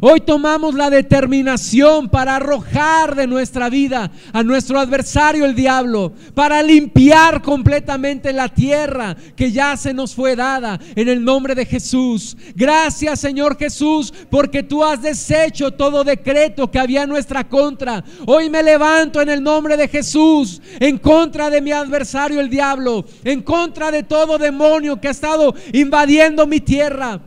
Hoy 0.05 0.19
tomamos 0.19 0.75
la 0.75 0.91
determinación 0.91 2.09
para 2.09 2.35
arrojar 2.35 3.15
de 3.15 3.29
nuestra 3.29 3.71
vida 3.71 4.11
a 4.33 4.43
nuestro 4.43 4.81
adversario 4.81 5.45
el 5.45 5.55
diablo, 5.55 6.13
para 6.35 6.61
limpiar 6.61 7.41
completamente 7.41 8.33
la 8.33 8.49
tierra 8.49 9.17
que 9.37 9.53
ya 9.53 9.77
se 9.77 9.95
nos 9.95 10.13
fue 10.13 10.35
dada 10.35 10.81
en 10.97 11.09
el 11.09 11.25
nombre 11.25 11.55
de 11.55 11.67
Jesús. 11.67 12.37
Gracias 12.57 13.21
Señor 13.21 13.57
Jesús 13.57 14.13
porque 14.29 14.65
tú 14.65 14.83
has 14.83 15.01
deshecho 15.01 15.71
todo 15.71 16.03
decreto 16.03 16.69
que 16.69 16.81
había 16.81 17.05
en 17.05 17.11
nuestra 17.11 17.49
contra. 17.49 18.03
Hoy 18.27 18.51
me 18.51 18.65
levanto 18.65 19.21
en 19.21 19.29
el 19.29 19.41
nombre 19.41 19.77
de 19.77 19.87
Jesús 19.87 20.61
en 20.81 20.99
contra 20.99 21.49
de 21.49 21.61
mi 21.61 21.71
adversario 21.71 22.41
el 22.41 22.51
diablo, 22.51 23.05
en 23.23 23.41
contra 23.41 23.93
de 23.93 24.03
todo 24.03 24.37
demonio 24.37 25.01
que 25.01 25.07
ha 25.07 25.13
estado 25.13 25.55
invadiendo 25.73 26.45
mi 26.49 26.59
tierra. 26.59 27.21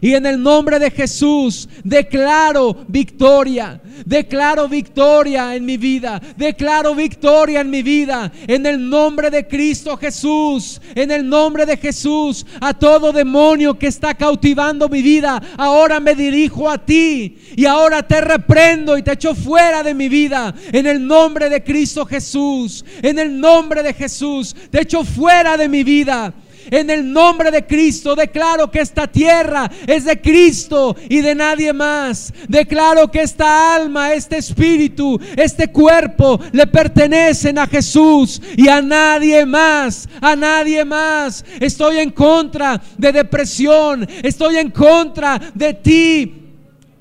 Y 0.00 0.14
en 0.14 0.26
el 0.26 0.42
nombre 0.42 0.80
de 0.80 0.90
Jesús 0.90 1.68
declaro 1.84 2.84
victoria. 2.88 3.80
Declaro 4.04 4.68
victoria 4.68 5.54
en 5.54 5.64
mi 5.64 5.76
vida. 5.76 6.20
Declaro 6.36 6.94
victoria 6.94 7.60
en 7.60 7.70
mi 7.70 7.82
vida. 7.82 8.32
En 8.48 8.66
el 8.66 8.88
nombre 8.88 9.30
de 9.30 9.46
Cristo 9.46 9.96
Jesús. 9.96 10.80
En 10.96 11.12
el 11.12 11.28
nombre 11.28 11.66
de 11.66 11.76
Jesús. 11.76 12.44
A 12.60 12.74
todo 12.74 13.12
demonio 13.12 13.78
que 13.78 13.86
está 13.86 14.14
cautivando 14.14 14.88
mi 14.88 15.02
vida. 15.02 15.40
Ahora 15.56 16.00
me 16.00 16.16
dirijo 16.16 16.68
a 16.68 16.78
ti. 16.78 17.38
Y 17.54 17.64
ahora 17.66 18.02
te 18.02 18.20
reprendo 18.20 18.98
y 18.98 19.02
te 19.02 19.12
echo 19.12 19.36
fuera 19.36 19.84
de 19.84 19.94
mi 19.94 20.08
vida. 20.08 20.52
En 20.72 20.86
el 20.86 21.06
nombre 21.06 21.48
de 21.48 21.62
Cristo 21.62 22.04
Jesús. 22.06 22.84
En 23.02 23.20
el 23.20 23.38
nombre 23.38 23.84
de 23.84 23.94
Jesús. 23.94 24.56
Te 24.70 24.82
echo 24.82 25.04
fuera 25.04 25.56
de 25.56 25.68
mi 25.68 25.84
vida. 25.84 26.34
En 26.70 26.90
el 26.90 27.12
nombre 27.12 27.50
de 27.50 27.66
Cristo 27.66 28.14
declaro 28.14 28.70
que 28.70 28.80
esta 28.80 29.06
tierra 29.06 29.70
es 29.86 30.04
de 30.04 30.20
Cristo 30.20 30.96
y 31.08 31.20
de 31.20 31.34
nadie 31.34 31.72
más. 31.72 32.32
Declaro 32.48 33.10
que 33.10 33.22
esta 33.22 33.74
alma, 33.74 34.12
este 34.12 34.38
espíritu, 34.38 35.20
este 35.36 35.68
cuerpo 35.68 36.40
le 36.52 36.66
pertenecen 36.66 37.58
a 37.58 37.66
Jesús 37.66 38.40
y 38.56 38.68
a 38.68 38.82
nadie 38.82 39.46
más, 39.46 40.08
a 40.20 40.36
nadie 40.36 40.84
más. 40.84 41.44
Estoy 41.60 41.98
en 41.98 42.10
contra 42.10 42.80
de 42.96 43.12
depresión, 43.12 44.08
estoy 44.22 44.56
en 44.56 44.70
contra 44.70 45.40
de 45.54 45.74
ti 45.74 46.41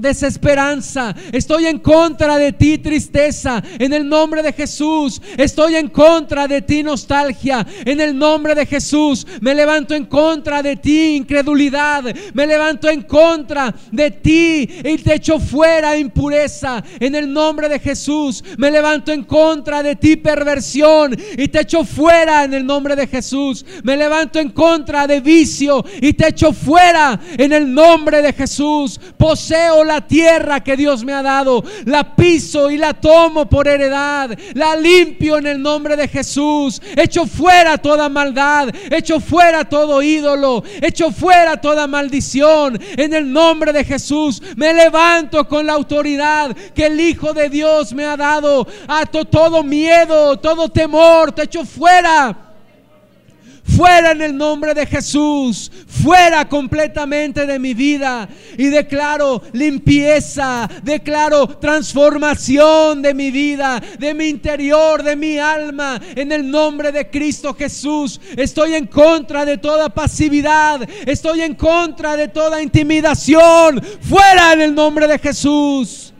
desesperanza. 0.01 1.15
Estoy 1.31 1.67
en 1.67 1.79
contra 1.79 2.37
de 2.37 2.51
ti, 2.51 2.77
tristeza. 2.77 3.63
En 3.79 3.93
el 3.93 4.07
nombre 4.07 4.41
de 4.41 4.51
Jesús. 4.51 5.21
Estoy 5.37 5.75
en 5.75 5.89
contra 5.89 6.47
de 6.47 6.61
ti, 6.61 6.83
nostalgia. 6.83 7.65
En 7.85 8.01
el 8.01 8.17
nombre 8.17 8.55
de 8.55 8.65
Jesús. 8.65 9.25
Me 9.39 9.53
levanto 9.53 9.93
en 9.93 10.05
contra 10.05 10.61
de 10.61 10.75
ti, 10.75 11.15
incredulidad. 11.15 12.03
Me 12.33 12.47
levanto 12.47 12.89
en 12.89 13.03
contra 13.03 13.73
de 13.91 14.11
ti 14.11 14.69
y 14.83 14.97
te 14.97 15.15
echo 15.15 15.39
fuera 15.39 15.97
impureza. 15.97 16.83
En 16.99 17.15
el 17.15 17.31
nombre 17.31 17.69
de 17.69 17.79
Jesús. 17.79 18.43
Me 18.57 18.71
levanto 18.71 19.11
en 19.11 19.23
contra 19.23 19.83
de 19.83 19.95
ti, 19.95 20.15
perversión. 20.17 21.15
Y 21.37 21.47
te 21.47 21.61
echo 21.61 21.85
fuera 21.85 22.43
en 22.43 22.53
el 22.53 22.65
nombre 22.65 22.95
de 22.95 23.07
Jesús. 23.07 23.65
Me 23.83 23.95
levanto 23.95 24.39
en 24.39 24.49
contra 24.49 25.05
de 25.07 25.19
vicio 25.19 25.85
y 26.01 26.13
te 26.13 26.29
echo 26.29 26.53
fuera 26.53 27.19
en 27.37 27.53
el 27.53 27.71
nombre 27.71 28.21
de 28.21 28.33
Jesús. 28.33 28.99
Poseo 29.17 29.83
la 29.91 29.99
tierra 29.99 30.63
que 30.63 30.77
Dios 30.77 31.03
me 31.03 31.11
ha 31.11 31.21
dado, 31.21 31.61
la 31.83 32.15
piso 32.15 32.71
y 32.71 32.77
la 32.77 32.93
tomo 32.93 33.49
por 33.49 33.67
heredad, 33.67 34.37
la 34.53 34.77
limpio 34.77 35.37
en 35.37 35.47
el 35.47 35.61
nombre 35.61 35.97
de 35.97 36.07
Jesús, 36.07 36.81
echo 36.95 37.25
fuera 37.25 37.77
toda 37.77 38.07
maldad, 38.07 38.69
echo 38.89 39.19
fuera 39.19 39.65
todo 39.65 40.01
ídolo, 40.01 40.63
echo 40.81 41.11
fuera 41.11 41.59
toda 41.59 41.87
maldición 41.87 42.79
en 42.95 43.13
el 43.13 43.29
nombre 43.29 43.73
de 43.73 43.83
Jesús. 43.83 44.41
Me 44.55 44.73
levanto 44.73 45.45
con 45.45 45.65
la 45.65 45.73
autoridad 45.73 46.55
que 46.73 46.85
el 46.85 46.97
Hijo 46.97 47.33
de 47.33 47.49
Dios 47.49 47.91
me 47.91 48.05
ha 48.05 48.15
dado. 48.15 48.65
Ato 48.87 49.25
todo 49.25 49.61
miedo, 49.61 50.37
todo 50.39 50.69
temor, 50.69 51.33
te 51.33 51.43
echo 51.43 51.65
fuera 51.65 52.50
fuera 53.63 54.11
en 54.11 54.21
el 54.21 54.35
nombre 54.35 54.73
de 54.73 54.85
Jesús, 54.85 55.71
fuera 55.87 56.47
completamente 56.47 57.45
de 57.45 57.59
mi 57.59 57.73
vida. 57.73 58.27
Y 58.57 58.65
declaro 58.65 59.41
limpieza, 59.53 60.69
declaro 60.83 61.47
transformación 61.47 63.01
de 63.01 63.13
mi 63.13 63.31
vida, 63.31 63.81
de 63.99 64.13
mi 64.13 64.25
interior, 64.27 65.03
de 65.03 65.15
mi 65.15 65.37
alma, 65.37 66.01
en 66.15 66.31
el 66.31 66.49
nombre 66.49 66.91
de 66.91 67.09
Cristo 67.09 67.53
Jesús. 67.53 68.19
Estoy 68.35 68.75
en 68.75 68.87
contra 68.87 69.45
de 69.45 69.57
toda 69.57 69.89
pasividad, 69.89 70.87
estoy 71.05 71.41
en 71.41 71.55
contra 71.55 72.15
de 72.15 72.27
toda 72.27 72.61
intimidación, 72.61 73.81
fuera 74.01 74.53
en 74.53 74.61
el 74.61 74.75
nombre 74.75 75.07
de 75.07 75.19
Jesús. 75.19 76.13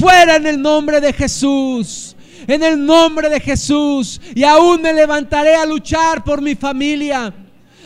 Fuera 0.00 0.36
en 0.36 0.46
el 0.46 0.60
nombre 0.60 1.00
de 1.00 1.12
Jesús 1.12 2.13
en 2.46 2.62
el 2.62 2.84
nombre 2.84 3.28
de 3.28 3.40
Jesús. 3.40 4.20
Y 4.34 4.44
aún 4.44 4.82
me 4.82 4.92
levantaré 4.92 5.54
a 5.54 5.66
luchar 5.66 6.24
por 6.24 6.40
mi 6.40 6.54
familia, 6.54 7.32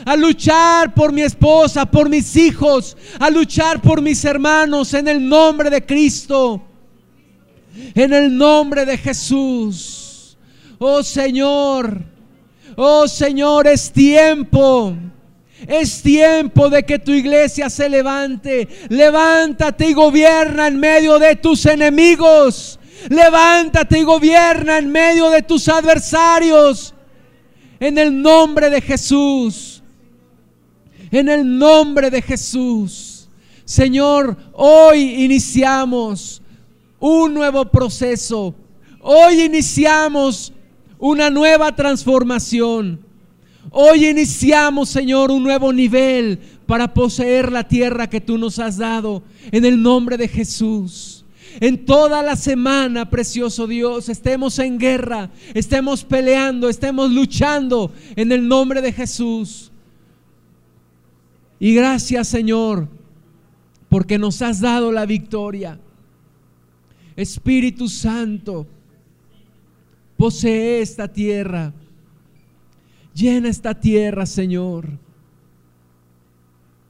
a 0.05 0.15
luchar 0.15 0.93
por 0.93 1.11
mi 1.11 1.21
esposa, 1.21 1.85
por 1.85 2.09
mis 2.09 2.35
hijos, 2.35 2.95
a 3.19 3.29
luchar 3.29 3.81
por 3.81 4.01
mis 4.01 4.23
hermanos 4.25 4.93
en 4.93 5.07
el 5.07 5.27
nombre 5.27 5.69
de 5.69 5.85
Cristo. 5.85 6.63
En 7.95 8.13
el 8.13 8.35
nombre 8.35 8.85
de 8.85 8.97
Jesús. 8.97 10.37
Oh 10.79 11.03
Señor, 11.03 12.01
oh 12.75 13.07
Señor, 13.07 13.67
es 13.67 13.91
tiempo. 13.91 14.95
Es 15.67 16.01
tiempo 16.01 16.69
de 16.69 16.83
que 16.83 16.99
tu 16.99 17.11
iglesia 17.11 17.69
se 17.69 17.89
levante. 17.89 18.67
Levántate 18.87 19.89
y 19.89 19.93
gobierna 19.93 20.67
en 20.67 20.79
medio 20.79 21.19
de 21.19 21.35
tus 21.35 21.65
enemigos. 21.65 22.78
Levántate 23.07 23.99
y 23.99 24.03
gobierna 24.03 24.77
en 24.77 24.91
medio 24.91 25.29
de 25.29 25.41
tus 25.41 25.69
adversarios. 25.69 26.93
En 27.79 27.97
el 27.97 28.21
nombre 28.21 28.69
de 28.69 28.81
Jesús. 28.81 29.81
En 31.11 31.29
el 31.29 31.57
nombre 31.57 32.09
de 32.09 32.21
Jesús. 32.21 33.29
Señor, 33.63 34.35
hoy 34.53 35.23
iniciamos 35.23 36.41
un 36.99 37.33
nuevo 37.33 37.65
proceso. 37.65 38.53
Hoy 39.01 39.43
iniciamos 39.43 40.51
una 40.97 41.29
nueva 41.29 41.75
transformación. 41.75 42.99
Hoy 43.71 44.07
iniciamos, 44.07 44.89
Señor, 44.89 45.31
un 45.31 45.43
nuevo 45.43 45.71
nivel 45.71 46.39
para 46.65 46.93
poseer 46.93 47.51
la 47.51 47.67
tierra 47.67 48.09
que 48.09 48.19
tú 48.19 48.37
nos 48.37 48.59
has 48.59 48.77
dado. 48.77 49.23
En 49.51 49.63
el 49.63 49.81
nombre 49.81 50.17
de 50.17 50.27
Jesús 50.27 51.18
en 51.59 51.85
toda 51.85 52.23
la 52.23 52.35
semana, 52.35 53.09
precioso 53.09 53.67
Dios, 53.67 54.09
estemos 54.09 54.59
en 54.59 54.77
guerra, 54.77 55.29
estemos 55.53 56.03
peleando, 56.03 56.69
estemos 56.69 57.11
luchando 57.11 57.91
en 58.15 58.31
el 58.31 58.47
nombre 58.47 58.81
de 58.81 58.93
Jesús. 58.93 59.71
Y 61.59 61.73
gracias 61.73 62.27
Señor, 62.27 62.87
porque 63.89 64.17
nos 64.17 64.41
has 64.41 64.61
dado 64.61 64.91
la 64.91 65.05
victoria. 65.05 65.79
Espíritu 67.15 67.89
Santo, 67.89 68.65
posee 70.15 70.81
esta 70.81 71.07
tierra. 71.07 71.73
Llena 73.13 73.49
esta 73.49 73.77
tierra, 73.77 74.25
Señor. 74.25 74.87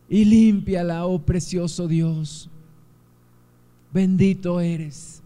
y 0.09 0.25
límpiala, 0.25 1.05
oh 1.05 1.19
precioso 1.19 1.87
Dios. 1.87 2.48
Bendito 3.93 4.59
eres, 4.59 5.21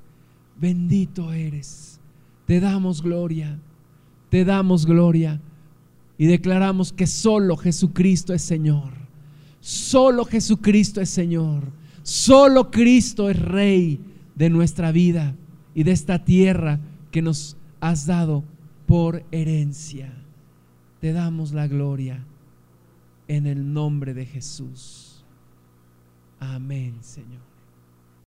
bendito 0.59 1.34
eres. 1.34 1.99
Te 2.45 2.59
damos 2.59 3.01
gloria, 3.01 3.59
te 4.30 4.45
damos 4.45 4.86
gloria 4.86 5.41
y 6.18 6.26
declaramos 6.28 6.93
que 6.93 7.07
solo 7.07 7.57
Jesucristo 7.57 8.34
es 8.34 8.41
Señor. 8.41 8.93
Solo 9.59 10.26
Jesucristo 10.26 11.01
es 11.01 11.09
Señor. 11.09 11.72
Solo 12.03 12.70
Cristo 12.70 13.30
es 13.30 13.39
Rey 13.39 13.99
de 14.36 14.49
nuestra 14.49 14.91
vida 14.91 15.36
y 15.74 15.84
de 15.84 15.91
esta 15.91 16.24
tierra 16.24 16.80
que 17.11 17.22
nos 17.22 17.57
has 17.80 18.05
dado 18.05 18.43
por 18.86 19.24
herencia. 19.32 20.14
Te 20.99 21.14
damos 21.14 21.53
la 21.53 21.68
gloria 21.68 22.26
en 23.28 23.47
el 23.47 23.74
nombre 23.74 24.14
de 24.14 24.26
Jesús. 24.26 25.24
Amén, 26.39 26.97
Señor. 27.01 27.53